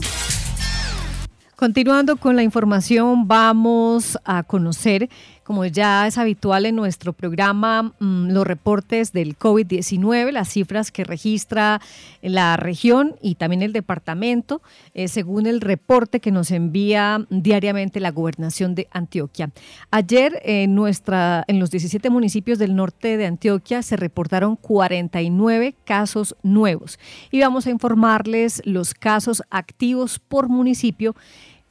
Continuando 1.56 2.18
con 2.18 2.36
la 2.36 2.44
información, 2.44 3.28
vamos 3.28 4.20
a 4.26 4.44
conocer 4.44 5.10
como 5.46 5.64
ya 5.64 6.08
es 6.08 6.18
habitual 6.18 6.66
en 6.66 6.76
nuestro 6.76 7.14
programa, 7.14 7.94
mm, 8.00 8.32
los 8.32 8.48
reportes 8.48 9.14
del 9.14 9.38
COVID-19, 9.38 10.32
las 10.32 10.50
cifras 10.50 10.92
que 10.92 11.04
registra 11.04 11.80
la 12.24 12.58
región 12.58 13.16
y 13.22 13.36
también 13.36 13.62
el 13.62 13.72
departamento, 13.72 14.64
eh, 14.96 15.08
según 15.08 15.46
el 15.46 15.62
reporte 15.62 16.20
que 16.20 16.32
nos 16.32 16.50
envía 16.50 17.28
diariamente 17.30 18.00
la 18.00 18.10
gobernación 18.10 18.74
de 18.74 18.88
Antioquia. 18.92 19.52
Ayer 19.92 20.42
en, 20.44 20.74
nuestra, 20.74 21.46
en 21.48 21.60
los 21.60 21.70
17 21.70 22.10
municipios 22.10 22.58
del 22.58 22.76
norte 22.76 23.16
de 23.16 23.28
Antioquia 23.28 23.84
se 23.84 23.98
reportaron 23.98 24.56
49 24.56 25.76
casos 25.86 26.36
nuevos 26.42 26.98
y 27.30 27.40
vamos 27.40 27.68
a 27.68 27.70
informarles 27.70 28.64
los 28.66 28.96
casos 28.96 29.44
activos 29.52 30.18
por 30.18 30.50
municipio 30.50 31.16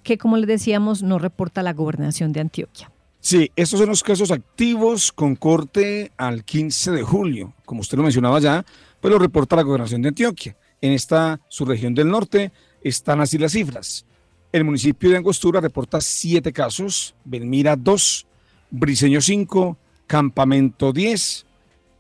que, 0.04 0.16
como 0.16 0.37
les 0.37 0.47
decíamos, 0.47 1.02
no 1.02 1.19
reporta 1.19 1.64
la 1.64 1.73
gobernación 1.73 2.33
de 2.33 2.40
Antioquia. 2.40 2.94
Sí, 3.25 3.50
estos 3.57 3.81
son 3.81 3.88
los 3.88 4.02
casos 4.02 4.31
activos 4.31 5.11
con 5.11 5.35
corte 5.35 6.12
al 6.19 6.45
15 6.45 6.90
de 6.90 7.02
julio. 7.02 7.54
Como 7.64 7.81
usted 7.81 7.97
lo 7.97 8.02
mencionaba 8.02 8.38
ya, 8.38 8.66
pues 9.00 9.11
lo 9.11 9.19
reporta 9.19 9.57
la 9.57 9.62
gobernación 9.62 10.02
de 10.02 10.09
Antioquia. 10.09 10.54
En 10.83 10.93
esta 10.93 11.40
subregión 11.49 11.95
del 11.95 12.11
norte 12.11 12.52
están 12.83 13.23
así 13.23 13.38
las 13.38 13.52
cifras. 13.52 14.04
El 14.52 14.64
municipio 14.64 15.09
de 15.09 15.16
Angostura 15.16 15.62
reporta 15.62 16.02
siete 16.02 16.52
casos, 16.52 17.14
Belmira 17.25 17.76
2, 17.76 18.26
Briseño 18.71 19.23
5, 19.23 19.78
Campamento 20.07 20.93
10, 20.93 21.47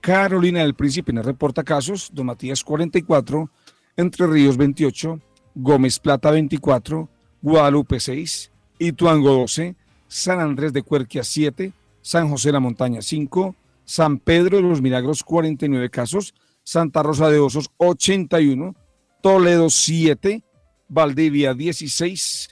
Carolina 0.02 0.60
del 0.60 0.74
Príncipe 0.74 1.14
no 1.14 1.22
reporta 1.22 1.64
casos, 1.64 2.10
Don 2.12 2.26
Matías 2.26 2.62
44, 2.62 3.48
Entre 3.96 4.26
Ríos 4.26 4.58
28, 4.58 5.18
Gómez 5.54 5.98
Plata 5.98 6.30
24, 6.30 7.08
Guadalupe 7.40 7.98
6, 7.98 8.52
Ituango 8.78 9.32
12, 9.32 9.74
San 10.08 10.40
Andrés 10.40 10.72
de 10.72 10.82
Cuerquia 10.82 11.24
7, 11.24 11.72
San 12.02 12.28
José 12.28 12.48
de 12.48 12.54
la 12.54 12.60
Montaña 12.60 13.02
5, 13.02 13.54
San 13.84 14.18
Pedro 14.18 14.58
de 14.58 14.62
los 14.62 14.80
Milagros 14.80 15.24
49 15.24 15.90
casos, 15.90 16.34
Santa 16.62 17.02
Rosa 17.02 17.28
de 17.30 17.38
Osos 17.38 17.70
81, 17.76 18.74
Toledo 19.22 19.70
7, 19.70 20.42
Valdivia 20.88 21.54
16, 21.54 22.48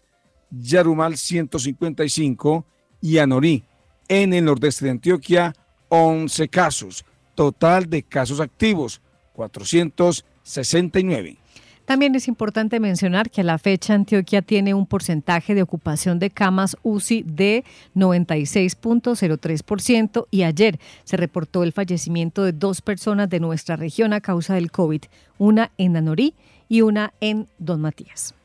Yarumal 0.50 1.16
155 1.16 2.66
y 3.00 3.18
Anorí 3.18 3.64
en 4.09 4.32
el 4.32 4.44
nordeste 4.44 4.85
de 4.85 4.92
Antioquia 4.92 5.54
11 5.88 6.49
casos. 6.49 7.04
Total 7.35 7.88
de 7.88 8.02
casos 8.02 8.40
activos 8.40 9.00
469. 9.32 11.38
También 11.85 12.15
es 12.15 12.29
importante 12.29 12.79
mencionar 12.79 13.29
que 13.31 13.41
a 13.41 13.45
la 13.45 13.59
fecha 13.59 13.95
Antioquia 13.95 14.41
tiene 14.41 14.73
un 14.73 14.87
porcentaje 14.87 15.53
de 15.55 15.62
ocupación 15.62 16.21
de 16.21 16.31
camas 16.31 16.77
UCI 16.83 17.25
de 17.25 17.65
96.03% 17.97 20.29
y 20.31 20.45
ayer 20.45 20.79
se 21.05 21.17
reportó 21.17 21.65
el 21.65 21.73
fallecimiento 21.73 22.45
de 22.45 22.53
dos 22.53 22.83
personas 22.83 23.29
de 23.29 23.41
nuestra 23.41 23.75
región 23.77 24.12
a 24.12 24.21
causa 24.21 24.55
del 24.55 24.71
COVID, 24.71 25.03
una 25.39 25.73
en 25.77 25.97
Anorí 25.97 26.35
y 26.69 26.83
una 26.83 27.12
en 27.21 27.49
Don 27.59 27.81
Matías. 27.81 28.37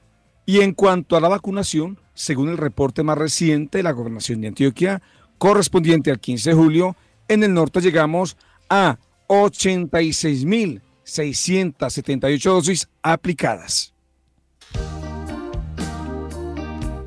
Y 0.48 0.62
en 0.62 0.74
cuanto 0.74 1.15
a 1.15 1.22
la 1.22 1.27
vacunación, 1.27 2.00
según 2.15 2.50
el 2.50 2.58
reporte 2.58 3.03
más 3.03 3.20
reciente 3.20 3.77
de 3.79 3.84
la 3.84 3.91
gobernación 3.91 4.41
de 4.41 4.48
Antioquia, 4.48 5.03
correspondiente 5.38 6.10
al 6.10 6.20
15 6.20 6.50
de 6.50 6.56
julio, 6.56 6.96
en 7.27 7.44
el 7.44 7.53
norte 7.53 7.82
llegamos 7.82 8.36
a 8.70 8.98
86 9.27 10.46
mil 10.46 10.82
678 11.07 12.53
dosis 12.53 12.87
aplicadas. 13.01 13.93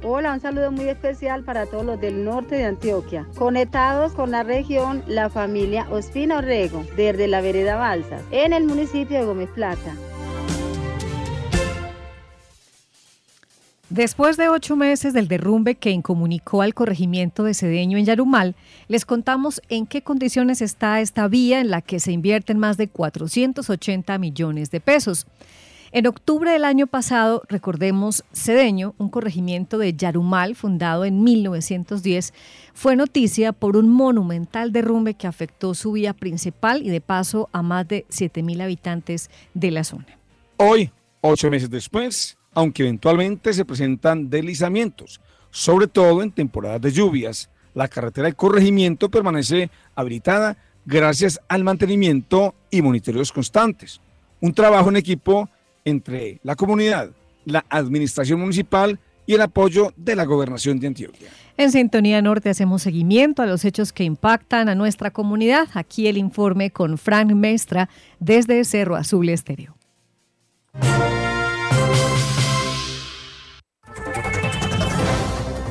Hola, 0.03 0.33
un 0.33 0.41
saludo 0.41 0.73
muy 0.73 0.89
especial 0.89 1.45
para 1.45 1.67
todos 1.67 1.85
los 1.85 2.01
del 2.01 2.25
norte 2.25 2.57
de 2.57 2.65
Antioquia. 2.65 3.29
Conectados 3.37 4.13
con 4.13 4.33
la 4.33 4.43
región, 4.43 5.05
la 5.07 5.31
familia 5.31 5.87
Ospina 5.91 6.39
Orrego, 6.39 6.85
desde 6.97 7.29
la 7.29 7.41
vereda 7.41 7.77
Balsas, 7.77 8.23
en 8.33 8.53
el 8.53 8.65
municipio 8.65 9.19
de 9.19 9.25
Gómez 9.25 9.51
Plata. 9.51 9.95
Después 13.91 14.37
de 14.37 14.49
ocho 14.49 14.77
meses 14.77 15.13
del 15.15 15.27
derrumbe 15.27 15.75
que 15.75 15.91
incomunicó 15.91 16.63
al 16.63 16.75
corregimiento 16.75 17.43
de 17.43 17.55
Cedeño 17.55 17.99
en 17.99 18.05
Yarumal, 18.05 18.55
les 18.87 19.05
contamos 19.05 19.61
en 19.69 19.85
qué 19.85 20.03
condiciones 20.03 20.63
está 20.63 21.01
esta 21.01 21.27
vía 21.27 21.61
en 21.61 21.71
la 21.71 21.83
que 21.83 21.99
se 21.99 22.13
invierten 22.13 22.57
más 22.57 22.77
de 22.77 22.87
480 22.87 24.17
millones 24.19 24.71
de 24.71 24.79
pesos. 24.79 25.27
En 25.91 26.07
octubre 26.07 26.53
del 26.53 26.65
año 26.65 26.87
pasado, 26.87 27.43
recordemos, 27.49 28.23
Cedeño, 28.33 28.95
un 28.97 29.09
corregimiento 29.09 29.77
de 29.77 29.93
Yarumal 29.93 30.55
fundado 30.55 31.05
en 31.05 31.25
1910, 31.25 32.33
fue 32.75 32.95
noticia 32.95 33.51
por 33.51 33.77
un 33.77 33.89
monumental 33.89 34.71
derrumbe 34.71 35.15
que 35.15 35.27
afectó 35.27 35.75
su 35.75 35.91
vía 35.91 36.15
principal 36.15 36.87
y 36.87 36.91
de 36.91 37.01
paso 37.01 37.49
a 37.51 37.63
más 37.63 37.89
de 37.89 38.07
7.000 38.09 38.63
habitantes 38.63 39.31
de 39.55 39.73
la 39.73 39.83
zona. 39.83 40.07
Hoy, 40.59 40.93
ocho 41.23 41.51
meses 41.51 41.69
después, 41.69 42.39
aunque 42.55 42.83
eventualmente 42.83 43.53
se 43.53 43.65
presentan 43.65 44.31
deslizamientos, 44.31 45.21
sobre 45.51 45.87
todo 45.87 46.23
en 46.23 46.33
temporadas 46.33 46.81
de 46.81 46.93
lluvias, 46.93 47.51
la 47.75 47.89
carretera 47.89 48.27
del 48.27 48.37
corregimiento 48.37 49.11
permanece 49.11 49.71
habilitada 49.95 50.57
gracias 50.85 51.41
al 51.49 51.65
mantenimiento 51.65 52.55
y 52.71 52.83
monitoreos 52.83 53.33
constantes. 53.33 54.01
Un 54.41 54.53
trabajo 54.55 54.89
en 54.89 54.97
equipo 54.97 55.49
entre 55.85 56.41
la 56.43 56.57
comunidad, 56.57 57.11
la 57.45 57.65
administración 57.69 58.41
municipal 58.41 58.99
y 59.27 59.35
el 59.35 59.43
apoyo 59.43 59.93
de 59.97 60.17
la 60.17 60.25
gobernación 60.25 60.81
de 60.81 60.89
Antioquia. 60.89 61.29
En 61.57 61.71
Sintonía 61.71 62.21
Norte 62.23 62.49
hacemos 62.49 62.83
seguimiento 62.83 63.43
a 63.43 63.47
los 63.47 63.65
hechos 63.65 63.93
que 63.93 64.03
impactan 64.03 64.69
a 64.69 64.75
nuestra 64.75 65.11
comunidad. 65.11 65.69
Aquí 65.75 66.09
el 66.09 66.17
informe 66.17 66.71
con 66.71 66.99
Frank 66.99 67.31
Mestra 67.33 67.89
desde 68.19 68.65
Cerro 68.65 68.97
Azul 68.97 69.29
Estéreo. 69.29 69.77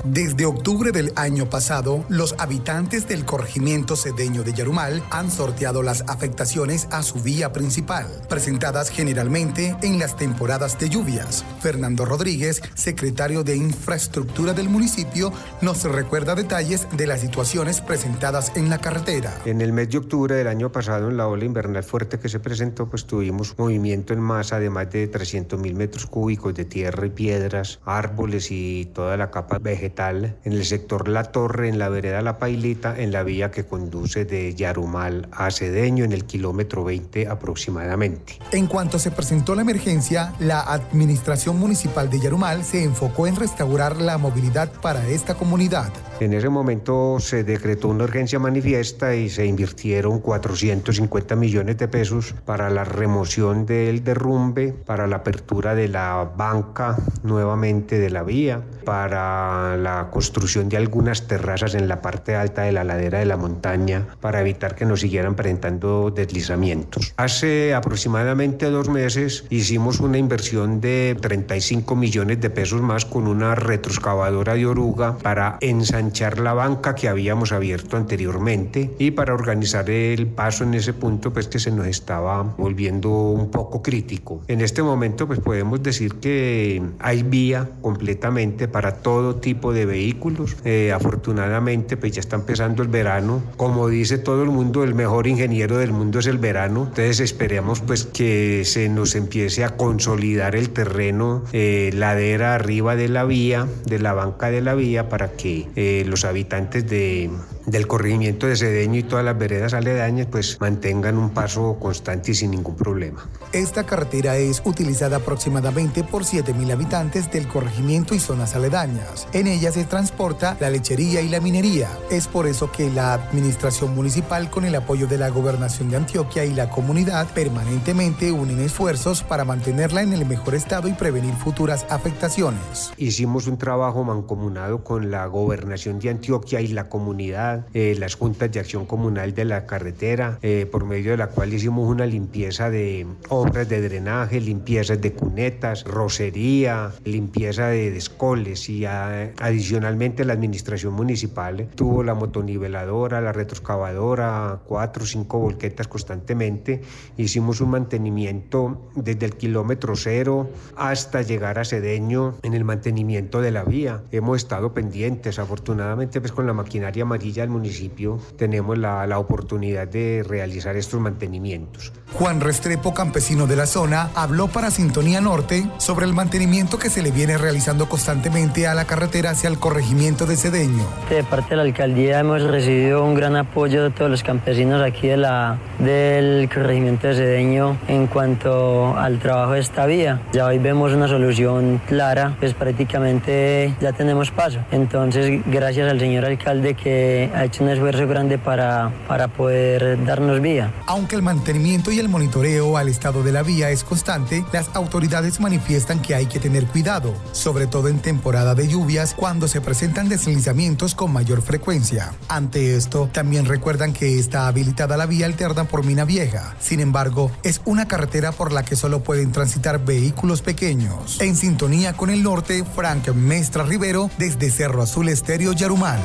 Desde 0.06 0.46
octubre 0.46 0.91
del 0.91 1.12
año 1.18 1.50
pasado, 1.50 2.06
los 2.08 2.34
habitantes 2.38 3.08
del 3.08 3.25
corregimiento 3.25 3.98
cedeño 3.98 4.44
de 4.44 4.53
Yarumal 4.53 5.03
han 5.12 5.29
sorteado 5.29 5.84
las 5.84 6.06
afectaciones 6.08 6.88
a 6.91 7.03
su 7.03 7.20
vía 7.22 7.51
principal, 7.51 8.08
presentadas 8.29 8.89
generalmente 8.89 9.75
en 9.82 10.00
las 10.00 10.15
temporadas 10.15 10.79
de 10.79 10.89
lluvias. 10.89 11.44
Fernando 11.60 12.06
Rodríguez, 12.06 12.62
secretario 12.75 13.44
de 13.44 13.58
Infraestructura 13.58 14.53
del 14.53 14.70
municipio, 14.70 15.34
nos 15.62 15.84
recuerda 15.84 16.34
detalles 16.34 16.88
de 16.96 17.06
las 17.06 17.20
situaciones 17.20 17.82
presentadas 17.82 18.53
en 18.56 18.70
la 18.70 18.79
carretera. 18.79 19.38
En 19.44 19.60
el 19.60 19.74
mes 19.74 19.89
de 19.89 19.98
octubre 19.98 20.34
del 20.34 20.48
año 20.48 20.72
pasado, 20.72 21.10
en 21.10 21.18
la 21.18 21.27
ola 21.27 21.44
invernal 21.44 21.84
fuerte 21.84 22.20
que 22.20 22.29
se 22.29 22.39
presentó, 22.39 22.89
pues 22.89 23.06
tuvimos 23.06 23.58
movimiento 23.58 24.13
en 24.13 24.22
masa 24.22 24.60
de 24.60 24.70
más 24.70 24.89
de 24.91 25.08
300 25.08 25.60
mil 25.60 25.75
metros 25.75 26.06
cúbicos 26.06 26.53
de 26.53 26.63
tierra 26.63 27.06
y 27.06 27.10
piedras, 27.10 27.82
árboles 27.84 28.50
y 28.50 28.86
toda 28.94 29.18
la 29.18 29.29
capa 29.29 29.60
vegetal 29.60 29.88
en 30.00 30.53
el 30.53 30.65
sector 30.65 31.08
La 31.08 31.24
Torre, 31.24 31.67
en 31.67 31.79
la 31.79 31.89
vereda 31.89 32.22
La 32.22 32.38
Pailita, 32.38 32.96
en 32.98 33.12
la 33.12 33.24
vía 33.24 33.51
que 33.51 33.65
conduce 33.65 34.24
de 34.24 34.53
Yarumal 34.53 35.27
a 35.31 35.51
Cedeño, 35.51 36.03
en 36.05 36.12
el 36.12 36.25
kilómetro 36.25 36.84
20 36.84 37.27
aproximadamente. 37.27 38.39
En 38.51 38.67
cuanto 38.67 39.00
se 39.00 39.12
presentó 39.12 39.55
la 39.55 39.62
emergencia, 39.62 40.34
la 40.39 40.62
administración 40.62 41.60
municipal 41.60 42.10
de 42.10 42.19
Yarumal 42.19 42.63
se 42.63 42.84
enfocó 42.84 43.27
en 43.27 43.36
restaurar 43.36 43.98
la 43.98 44.17
movilidad 44.17 44.72
para 44.81 45.08
esta 45.08 45.36
comunidad. 45.36 45.91
En 46.19 46.34
ese 46.34 46.50
momento 46.50 47.17
se 47.19 47.43
decretó 47.46 47.88
una 47.88 48.03
urgencia 48.03 48.39
manifiesta 48.39 49.15
y 49.15 49.29
se 49.29 49.46
invirtieron 49.46 50.19
450 50.19 51.36
millones 51.38 51.77
de 51.77 51.88
pesos 51.88 52.36
para 52.46 52.69
la 52.69 52.84
remoción 52.84 53.65
del 53.65 54.03
derrumbe, 54.03 54.74
para 54.74 55.07
la 55.07 55.18
apertura 55.18 55.75
de 55.75 55.87
la 55.87 56.29
banca 56.35 56.98
nuevamente 57.24 58.00
de 58.00 58.09
la 58.09 58.24
vía, 58.24 58.61
para 58.83 59.77
la 59.79 60.09
construcción 60.11 60.70
de 60.70 60.77
algunas 60.77 61.27
terrazas 61.27 61.75
en 61.75 61.87
la 61.87 62.01
parte 62.01 62.35
alta 62.35 62.63
de 62.63 62.72
la 62.72 62.83
ladera 62.83 63.20
de 63.20 63.25
la 63.25 63.37
montaña 63.37 64.07
para 64.20 64.42
evitar 64.42 64.75
que 64.75 64.85
nos 64.85 65.01
siguieran 65.01 65.35
presentando 65.35 66.11
deslizamientos. 66.11 67.13
Hace 67.18 67.74
aproximadamente 67.74 68.70
dos 68.70 68.89
meses 68.89 69.46
hicimos 69.50 70.00
una 70.00 70.18
inversión 70.18 70.81
de 70.81 71.18
35 71.20 71.96
millones 71.96 72.42
de 72.42 72.50
pesos 72.50 72.81
más 72.81 73.05
con 73.05 73.27
una 73.27 73.55
retroexcavadora 73.55 74.55
de 74.55 74.65
oruga 74.65 75.18
para 75.18 75.57
ensanchar 75.61 76.39
la 76.39 76.53
banca 76.53 76.96
que 76.96 77.07
habíamos 77.07 77.51
abierto 77.51 77.98
anteriormente 77.98 78.92
y 79.00 79.11
para 79.11 79.33
organizar 79.33 79.89
el 79.89 80.27
paso 80.27 80.63
en 80.63 80.74
ese 80.74 80.94
punto 80.94 81.31
pues 81.33 81.48
que 81.48 81.59
se 81.59 81.72
nos 81.72 81.87
estaba 81.87 82.44
volviendo 82.44 83.09
un 83.09 83.51
poco 83.51 83.81
crítico. 83.81 84.42
En 84.48 84.61
este 84.61 84.83
momento 84.83 85.27
pues 85.27 85.39
podemos 85.39 85.81
decir 85.81 86.15
que 86.15 86.81
hay 87.00 87.24
vía 87.24 87.70
completamente 87.81 88.68
para 88.68 88.96
todo 88.96 89.35
tipo 89.35 89.69
de 89.74 89.86
vehículos. 89.86 90.58
Eh, 90.66 90.92
afortunadamente, 90.94 91.98
pues 91.98 92.14
ya 92.14 92.20
está 92.20 92.36
empezando 92.36 92.84
el 92.84 92.90
verano. 92.90 93.42
Como 93.58 93.88
dice 93.88 94.18
todo 94.18 94.44
el 94.44 94.50
mundo, 94.50 94.84
el 94.84 94.96
mejor 94.96 95.27
ingeniero 95.27 95.77
del 95.77 95.92
mundo 95.92 96.20
es 96.20 96.27
el 96.27 96.38
verano. 96.38 96.86
Entonces 96.90 97.20
esperemos 97.20 97.82
pues 97.82 98.05
que 98.05 98.64
se 98.66 98.90
nos 98.90 99.16
empiece 99.16 99.64
a 99.64 99.75
consolidar 99.77 100.55
el 100.55 100.70
terreno, 100.70 101.44
eh, 101.53 101.92
ladera 101.94 102.55
arriba 102.55 102.96
de 102.96 103.10
la 103.10 103.24
vía, 103.24 103.68
de 103.86 104.00
la 104.00 104.14
banca 104.14 104.50
de 104.50 104.62
la 104.62 104.75
vía, 104.75 105.10
para 105.10 105.32
que 105.32 105.68
eh, 105.75 106.03
los 106.08 106.25
habitantes 106.25 106.90
de, 106.90 107.29
del 107.72 107.88
corregimiento 107.88 108.48
de 108.48 108.55
Cedeño 108.55 109.00
y 109.00 109.03
todas 109.03 109.25
las 109.25 109.38
veredas 109.38 109.74
aledañas 109.74 110.27
pues 110.27 110.58
mantengan 110.60 111.18
un 111.18 111.32
paso 111.32 111.77
constante 111.79 112.32
y 112.32 112.36
sin 112.36 112.51
ningún 112.51 112.75
problema. 112.75 113.27
Esta 113.53 113.86
carretera 113.86 114.38
es 114.38 114.62
utilizada 114.66 115.18
aproximadamente 115.18 116.03
por 116.03 116.24
7.000 116.24 116.72
habitantes 116.72 117.32
del 117.32 117.48
corregimiento 117.48 118.16
y 118.16 118.20
zonas 118.20 118.55
aledañas. 118.55 119.27
En 119.34 119.48
ella 119.48 119.72
se 119.72 119.86
transporta 119.86 120.58
la 120.60 120.70
lechería 120.70 121.22
y 121.22 121.29
la 121.29 121.40
minería. 121.40 121.90
Es 122.12 122.27
por 122.27 122.48
eso 122.48 122.72
que 122.72 122.90
la 122.90 123.14
administración 123.14 123.96
municipal 123.96 124.50
con 124.50 124.66
el 124.66 124.75
apoyo 124.75 125.08
de 125.08 125.18
la 125.18 125.29
gobernación 125.29 125.90
de 125.90 125.98
Antioquia 125.98 126.46
y 126.46 126.53
la 126.53 126.70
comunidad 126.70 127.27
permanentemente 127.34 128.32
unen 128.32 128.60
esfuerzos 128.60 129.24
para 129.24 129.46
mantenerla 129.46 130.01
en 130.01 130.14
el 130.14 130.25
mejor 130.25 130.55
estado 130.55 130.88
y 130.88 130.94
prevenir 130.94 131.34
futuras 131.36 131.86
afectaciones. 131.90 132.92
Hicimos 132.98 133.48
un 133.48 133.58
trabajo 133.58 134.03
mancomunado 134.03 134.84
con 134.84 135.12
la 135.12 135.25
gobernación 135.25 136.00
de 136.00 136.10
Antioquia 136.10 136.62
y 136.62 136.68
la 136.68 136.90
comunidad, 136.90 137.58
eh, 137.74 137.95
las 137.98 138.15
juntas 138.15 138.51
de 138.51 138.59
acción 138.59 138.85
comunal 138.85 139.33
de 139.33 139.45
la 139.45 139.65
carretera, 139.65 140.39
eh, 140.41 140.67
por 140.72 140.85
medio 140.85 141.11
de 141.11 141.17
la 141.17 141.27
cual 141.27 141.53
hicimos 141.53 141.87
una 141.87 142.05
limpieza 142.05 142.69
de 142.69 143.05
obras 143.29 143.67
de 143.69 143.81
drenaje, 143.81 144.41
limpiezas 144.41 145.01
de 145.01 145.13
cunetas, 145.13 145.83
rocería, 145.83 146.91
limpieza 147.03 147.67
de 147.67 147.91
descoles 147.91 148.69
y 148.69 148.85
adicionalmente 148.85 149.59
Adicionalmente, 149.59 150.25
la 150.25 150.33
administración 150.33 150.93
municipal 150.93 151.69
tuvo 151.75 152.03
la 152.03 152.13
motoniveladora, 152.15 153.22
la 153.22 153.31
retroexcavadora, 153.31 154.61
cuatro 154.65 155.03
o 155.03 155.05
cinco 155.05 155.37
volquetas 155.37 155.87
constantemente. 155.87 156.81
Hicimos 157.17 157.61
un 157.61 157.69
mantenimiento 157.72 158.89
desde 158.95 159.25
el 159.25 159.35
kilómetro 159.35 159.95
cero 159.95 160.50
hasta 160.75 161.22
llegar 161.22 161.59
a 161.59 161.65
Cedeño 161.65 162.35
en 162.41 162.53
el 162.53 162.63
mantenimiento 162.63 163.41
de 163.41 163.51
la 163.51 163.63
vía. 163.63 164.01
Hemos 164.11 164.37
estado 164.37 164.74
pendientes. 164.74 165.39
Afortunadamente, 165.39 166.19
pues 166.19 166.31
con 166.31 166.48
la 166.48 166.53
maquinaria 166.53 167.03
amarilla 167.03 167.39
del 167.44 167.52
municipio 167.52 168.20
tenemos 168.38 168.78
la, 168.78 169.06
la 169.08 169.20
oportunidad 169.20 169.88
de 169.88 170.24
realizar 170.28 170.75
estos 170.75 171.00
mantenimientos. 171.00 171.92
Juan 172.14 172.42
Restrepo, 172.42 172.94
campesino 172.94 173.46
de 173.48 173.56
la 173.56 173.66
zona, 173.66 174.10
habló 174.16 174.48
para 174.48 174.72
Sintonía 174.72 175.22
Norte 175.22 175.68
sobre 175.78 176.06
el 176.06 176.14
mantenimiento 176.14 176.80
que 176.80 176.90
se 176.90 177.02
le 177.02 177.12
viene 177.12 177.38
realizando 177.38 177.88
constantemente 177.88 178.68
a 178.68 178.74
la 178.74 178.86
carretera 178.86 179.32
hacia 179.32 179.50
el 179.50 179.60
corregimiento 179.60 180.25
de 180.25 180.36
Cedeño. 180.36 180.86
De 181.10 181.24
parte 181.24 181.52
de 181.52 181.56
la 181.58 181.62
alcaldía 181.64 182.20
hemos 182.20 182.42
recibido 182.44 183.04
un 183.04 183.14
gran 183.14 183.36
apoyo 183.36 183.84
de 183.84 183.92
todos 183.92 184.10
los 184.10 184.24
campesinos 184.24 184.82
aquí 184.82 185.08
de 185.08 185.18
la, 185.18 185.60
del 185.80 186.50
corregimiento 186.54 187.08
de 187.08 187.16
Cedeño 187.16 187.78
en 187.88 188.08
cuanto 188.08 188.98
al 188.98 189.20
trabajo 189.20 189.54
de 189.54 189.60
esta 189.60 189.86
vía. 189.86 190.22
Ya 190.34 190.46
hoy 190.46 190.58
vemos 190.58 190.94
una 190.94 191.08
solución 191.08 191.80
clara, 191.88 192.36
pues 192.40 192.54
prácticamente 192.54 193.74
ya 193.80 193.94
tenemos 193.94 194.32
paso. 194.32 194.60
Entonces, 194.72 195.42
gracias 195.46 195.90
al 195.90 196.00
señor 196.00 196.25
alcalde 196.25 196.74
que 196.74 197.28
ha 197.33 197.46
hecho 197.46 197.63
un 197.63 197.70
esfuerzo 197.70 198.07
grande 198.07 198.37
para, 198.37 198.92
para 199.07 199.27
poder 199.27 200.03
darnos 200.05 200.42
vía. 200.42 200.74
Aunque 200.85 201.15
el 201.15 201.22
mantenimiento 201.22 201.92
y 201.92 202.00
el 202.00 202.09
monitoreo 202.09 202.77
al 202.77 202.89
estado 202.89 203.24
de 203.24 203.31
la 203.31 203.44
vía 203.44 203.70
es 203.70 203.83
constante, 203.83 204.44
las 204.51 204.70
autoridades 204.74 205.39
manifiestan 205.39 206.01
que 206.01 206.15
hay 206.15 206.25
que 206.25 206.39
tener 206.39 206.65
cuidado, 206.65 207.13
sobre 207.31 207.68
todo 207.68 207.87
en 207.87 208.00
temporada 208.00 208.55
de 208.55 208.68
lluvias 208.68 209.13
cuando 209.13 209.48
se 209.48 209.61
presentan 209.61 210.09
deslizamientos 210.09 210.96
con 210.96 211.11
mayor 211.11 211.42
frecuencia. 211.42 212.13
Ante 212.27 212.75
esto, 212.75 213.09
también 213.11 213.46
recuerdan 213.46 213.94
que 213.94 214.20
está 214.20 214.48
habilitada 214.48 214.98
la 214.98 215.05
vía 215.05 215.25
alterna 215.25 215.65
por 215.65 215.85
Mina 215.85 216.05
Vieja. 216.05 216.55
Sin 216.59 216.79
embargo, 216.79 217.31
es 217.44 217.61
una 217.65 217.87
carretera 217.87 218.31
por 218.31 218.51
la 218.51 218.63
que 218.63 218.75
solo 218.75 219.01
pueden 219.03 219.31
transitar 219.31 219.83
vehículos 219.83 220.42
pequeños. 220.42 221.20
En 221.22 221.35
sintonía 221.35 221.94
con 221.94 222.09
el 222.09 222.24
norte, 222.24 222.63
Frank 222.75 223.09
Mestra 223.09 223.63
Rivero 223.63 224.09
desde 224.18 224.50
Cerro 224.50 224.81
Azul 224.81 225.09
Estéreo 225.09 225.53
Yarumán. 225.53 226.00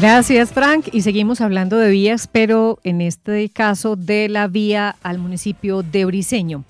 Gracias, 0.00 0.52
Frank. 0.52 0.90
Y 0.92 1.02
seguimos 1.02 1.40
hablando 1.40 1.76
de 1.76 1.90
vías, 1.90 2.28
pero 2.30 2.78
en 2.84 3.00
este 3.00 3.48
caso 3.48 3.96
de 3.96 4.28
la 4.28 4.46
vía 4.46 4.94
al 5.02 5.18
municipio 5.18 5.82
de 5.82 6.04
Briseño. 6.04 6.62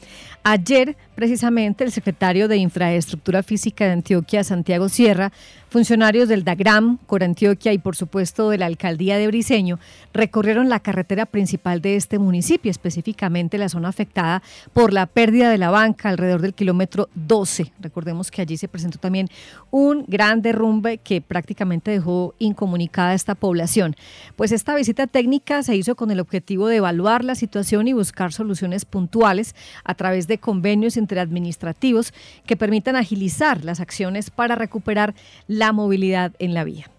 Ayer, 0.45 0.97
precisamente, 1.15 1.85
el 1.85 1.93
secretario 1.93 2.49
de 2.49 2.57
Infraestructura 2.57 3.43
Física 3.43 3.85
de 3.85 3.93
Antioquia, 3.93 4.45
Santiago 4.45 4.89
Sierra, 4.89 5.31
funcionarios 5.69 6.29
del 6.29 6.45
DAGRAM, 6.45 6.99
Corantioquia 7.07 7.73
y 7.73 7.79
por 7.79 7.95
supuesto 7.95 8.49
de 8.51 8.59
la 8.59 8.67
alcaldía 8.67 9.19
de 9.19 9.27
Briseño 9.27 9.79
recorrieron 10.15 10.69
la 10.69 10.81
carretera 10.81 11.27
principal 11.27 11.83
de 11.83 11.97
este 11.97 12.19
municipio, 12.19 12.71
específicamente 12.71 13.59
la 13.59 13.69
zona 13.69 13.89
afectada 13.89 14.43
por 14.73 14.93
la 14.93 15.07
pérdida 15.07 15.51
de 15.51 15.59
la 15.59 15.71
banca 15.71 16.09
alrededor 16.09 16.41
del 16.41 16.55
kilómetro 16.55 17.09
12. 17.15 17.73
Recordemos 17.81 18.31
que 18.31 18.41
allí 18.41 18.57
se 18.57 18.69
presentó 18.69 18.99
también 18.99 19.29
un 19.71 20.05
gran 20.09 20.41
derrumbe 20.41 20.99
que 20.99 21.21
prácticamente 21.21 21.91
dejó 21.91 22.35
incomunicada 22.39 23.11
a 23.11 23.15
esta 23.15 23.35
población. 23.35 23.95
Pues 24.37 24.53
esta 24.53 24.75
visita 24.75 25.07
técnica 25.07 25.63
se 25.63 25.77
hizo 25.77 25.97
con 25.97 26.11
el 26.11 26.21
objetivo 26.21 26.69
de 26.69 26.77
evaluar 26.77 27.25
la 27.25 27.35
situación 27.35 27.89
y 27.89 27.93
buscar 27.93 28.33
soluciones 28.33 28.85
puntuales 28.85 29.55
a 29.85 29.95
través 29.95 30.27
de 30.29 30.39
convenios 30.39 30.97
interadministrativos 30.97 32.15
que 32.47 32.57
permitan 32.57 32.97
agilizar 32.97 33.65
las 33.65 33.81
acciones 33.81 34.31
para 34.31 34.55
recuperar 34.55 35.15
la 35.47 35.58
movilidad 35.73 36.35
en 36.39 36.55
la 36.55 36.65
vía. 36.65 36.91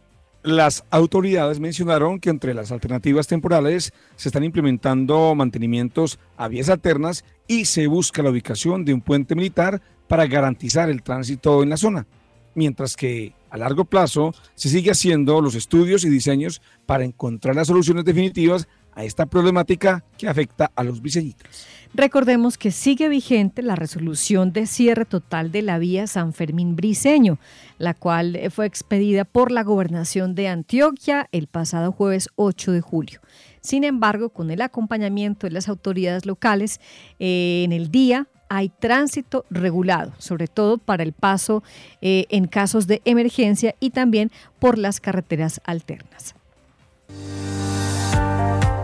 Las 0.42 0.86
autoridades 0.90 1.60
mencionaron 1.60 2.20
que 2.20 2.30
entre 2.30 2.54
las 2.54 2.72
alternativas 2.72 3.28
temporales 3.28 3.92
se 4.16 4.30
están 4.30 4.46
implementando 4.46 5.36
mantenimientos 5.36 6.18
a 6.38 6.48
vías 6.48 6.70
alternas 6.70 7.26
y 7.46 7.66
se 7.66 7.88
busca 7.88 8.24
la 8.24 8.30
ubicación 8.30 8.86
de 8.86 8.94
un 8.94 9.02
puente 9.02 9.36
militar 9.36 9.82
para 10.08 10.28
garantizar 10.28 10.90
el 10.90 11.04
tránsito 11.04 11.62
en 11.62 11.70
la 11.70 11.78
zona, 11.78 12.08
mientras 12.56 12.96
que 12.96 13.34
a 13.50 13.58
largo 13.58 13.84
plazo 13.84 14.34
se 14.56 14.70
sigue 14.70 14.92
haciendo 14.92 15.42
los 15.42 15.56
estudios 15.56 16.06
y 16.06 16.10
diseños 16.10 16.62
para 16.86 17.04
encontrar 17.04 17.56
las 17.56 17.68
soluciones 17.68 18.06
definitivas 18.06 18.68
a 18.94 19.04
esta 19.04 19.26
problemática 19.26 20.04
que 20.18 20.28
afecta 20.28 20.72
a 20.76 20.84
los 20.84 21.02
viseñitas. 21.02 21.68
Recordemos 21.94 22.58
que 22.58 22.72
sigue 22.72 23.10
vigente 23.10 23.64
la 23.64 23.76
resolución 23.76 24.54
de 24.54 24.68
cierre 24.68 25.06
total 25.06 25.52
de 25.52 25.64
la 25.64 25.80
vía 25.80 26.06
San 26.06 26.34
Fermín 26.34 26.76
Briceño, 26.76 27.40
la 27.80 27.96
cual 27.96 28.40
fue 28.52 28.68
expedida 28.68 29.26
por 29.26 29.52
la 29.52 29.64
gobernación 29.64 30.36
de 30.36 30.50
Antioquia 30.50 31.28
el 31.32 31.48
pasado 31.48 31.92
jueves 31.92 32.30
8 32.36 32.72
de 32.74 32.82
julio. 32.82 33.22
Sin 33.62 33.84
embargo, 33.84 34.30
con 34.30 34.52
el 34.52 34.62
acompañamiento 34.62 35.48
de 35.48 35.52
las 35.52 35.68
autoridades 35.68 36.26
locales, 36.26 36.80
eh, 37.20 37.64
en 37.66 37.72
el 37.72 37.90
día 37.90 38.28
hay 38.50 38.70
tránsito 38.70 39.46
regulado, 39.50 40.14
sobre 40.18 40.48
todo 40.48 40.78
para 40.78 41.04
el 41.04 41.14
paso 41.14 41.64
eh, 42.02 42.26
en 42.30 42.48
casos 42.48 42.88
de 42.88 43.02
emergencia 43.06 43.76
y 43.80 43.92
también 43.92 44.32
por 44.60 44.78
las 44.78 45.00
carreteras 45.00 45.62
alternas. 45.66 46.36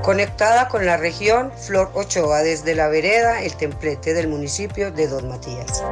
Conectada 0.05 0.67
con 0.67 0.85
la 0.85 0.97
región, 0.97 1.51
Flor 1.65 1.89
Ochoa, 1.95 2.43
desde 2.43 2.75
la 2.75 2.89
vereda 2.89 3.41
El 3.41 3.55
Templete 3.57 4.13
del 4.13 4.27
municipio 4.27 4.91
de 4.91 5.07
Don 5.07 5.27
Matías. 5.27 5.83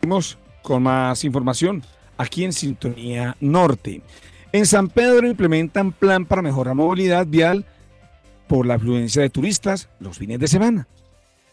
Seguimos 0.00 0.38
con 0.62 0.84
más 0.84 1.24
información 1.24 1.84
aquí 2.16 2.42
en 2.44 2.54
Sintonía 2.54 3.36
Norte. 3.38 4.00
En 4.52 4.64
San 4.64 4.88
Pedro 4.88 5.26
implementan 5.26 5.92
plan 5.92 6.24
para 6.24 6.40
mejorar 6.40 6.74
movilidad 6.74 7.26
vial 7.26 7.66
por 8.48 8.64
la 8.64 8.76
afluencia 8.76 9.20
de 9.20 9.28
turistas 9.28 9.90
los 10.00 10.16
fines 10.16 10.38
de 10.38 10.48
semana. 10.48 10.88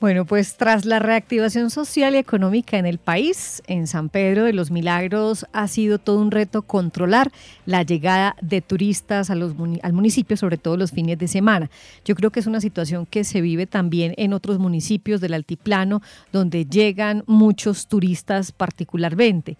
Bueno, 0.02 0.26
pues 0.26 0.58
tras 0.58 0.86
la 0.86 0.98
reactivación 0.98 1.70
social 1.70 2.16
y 2.16 2.18
económica 2.18 2.80
en 2.80 2.88
el 2.88 2.98
país, 2.98 3.62
en 3.68 3.86
San 3.86 4.10
Pedro 4.10 4.46
de 4.46 4.52
los 4.52 4.72
Milagros 4.72 5.46
ha 5.54 5.68
sido 5.68 6.00
todo 6.00 6.20
un 6.20 6.32
reto 6.32 6.64
controlar 6.64 7.32
la 7.68 7.84
llegada 7.84 8.36
de 8.42 8.62
turistas 8.62 9.30
a 9.30 9.36
los, 9.36 9.54
al 9.84 9.94
municipio, 9.94 10.38
sobre 10.38 10.58
todo 10.58 10.76
los 10.76 10.90
fines 10.90 11.20
de 11.20 11.28
semana. 11.28 11.70
Yo 12.04 12.16
creo 12.16 12.32
que 12.32 12.40
es 12.40 12.48
una 12.48 12.62
situación 12.62 13.06
que 13.06 13.24
se 13.24 13.42
vive 13.42 13.68
también 13.68 14.16
en 14.18 14.34
otros 14.34 14.58
municipios 14.58 15.22
del 15.22 15.36
altiplano, 15.36 16.02
donde 16.32 16.66
llegan 16.66 17.24
muchos 17.28 17.86
turistas 17.86 18.52
particularmente. 18.52 19.56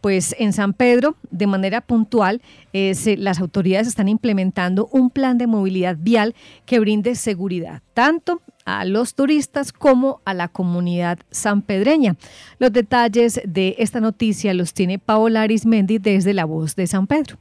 Pues 0.00 0.34
en 0.40 0.52
San 0.52 0.72
Pedro, 0.72 1.14
de 1.30 1.46
manera 1.46 1.80
puntual, 1.80 2.42
eh, 2.72 2.96
las 3.16 3.38
autoridades 3.38 3.86
están 3.86 4.08
implementando 4.08 4.88
un 4.90 5.10
plan 5.10 5.38
de 5.38 5.46
movilidad 5.46 5.96
vial 6.00 6.34
que 6.66 6.80
brinde 6.80 7.14
seguridad, 7.14 7.80
tanto 7.94 8.42
a 8.64 8.84
los 8.84 9.14
turistas 9.14 9.72
como 9.72 10.20
a 10.24 10.34
la 10.34 10.48
comunidad 10.48 11.18
sanpedreña. 11.30 12.16
Los 12.58 12.72
detalles 12.72 13.40
de 13.44 13.76
esta 13.78 14.00
noticia 14.00 14.54
los 14.54 14.74
tiene 14.74 14.98
Paola 14.98 15.42
Arismendi 15.42 15.98
desde 15.98 16.34
La 16.34 16.44
Voz 16.44 16.76
de 16.76 16.86
San 16.86 17.06
Pedro. 17.06 17.38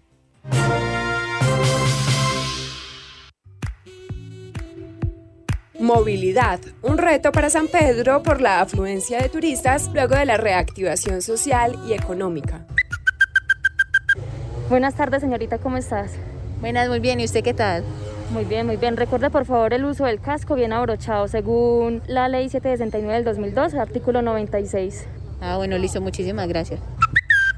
Movilidad, 5.80 6.62
un 6.82 6.98
reto 6.98 7.34
para 7.34 7.50
San 7.50 7.68
Pedro 7.68 8.24
por 8.24 8.40
la 8.40 8.62
afluencia 8.62 9.22
de 9.22 9.28
turistas 9.28 9.90
luego 9.94 10.16
de 10.16 10.26
la 10.26 10.38
reactivación 10.38 11.22
social 11.22 11.78
y 11.88 11.94
económica. 11.94 12.66
Buenas 14.70 14.96
tardes, 14.96 15.22
señorita, 15.22 15.58
¿cómo 15.58 15.76
estás? 15.76 16.14
Buenas, 16.62 16.88
muy 16.88 17.00
bien, 17.00 17.20
¿y 17.20 17.26
usted 17.26 17.44
qué 17.44 17.54
tal? 17.54 17.84
Muy 18.34 18.46
bien, 18.46 18.66
muy 18.66 18.78
bien. 18.78 18.98
Recuerde 18.98 19.30
por 19.30 19.46
favor 19.46 19.76
el 19.76 19.86
uso 19.86 20.06
del 20.06 20.20
casco 20.20 20.56
bien 20.56 20.74
abrochado 20.74 21.28
según 21.28 22.02
la 22.08 22.28
ley 22.28 22.50
769 22.50 23.14
del 23.14 23.24
2002, 23.24 23.76
artículo 23.76 24.24
96. 24.24 25.06
Ah, 25.40 25.58
bueno, 25.58 25.78
listo, 25.78 26.02
muchísimas 26.02 26.48
gracias. 26.48 26.80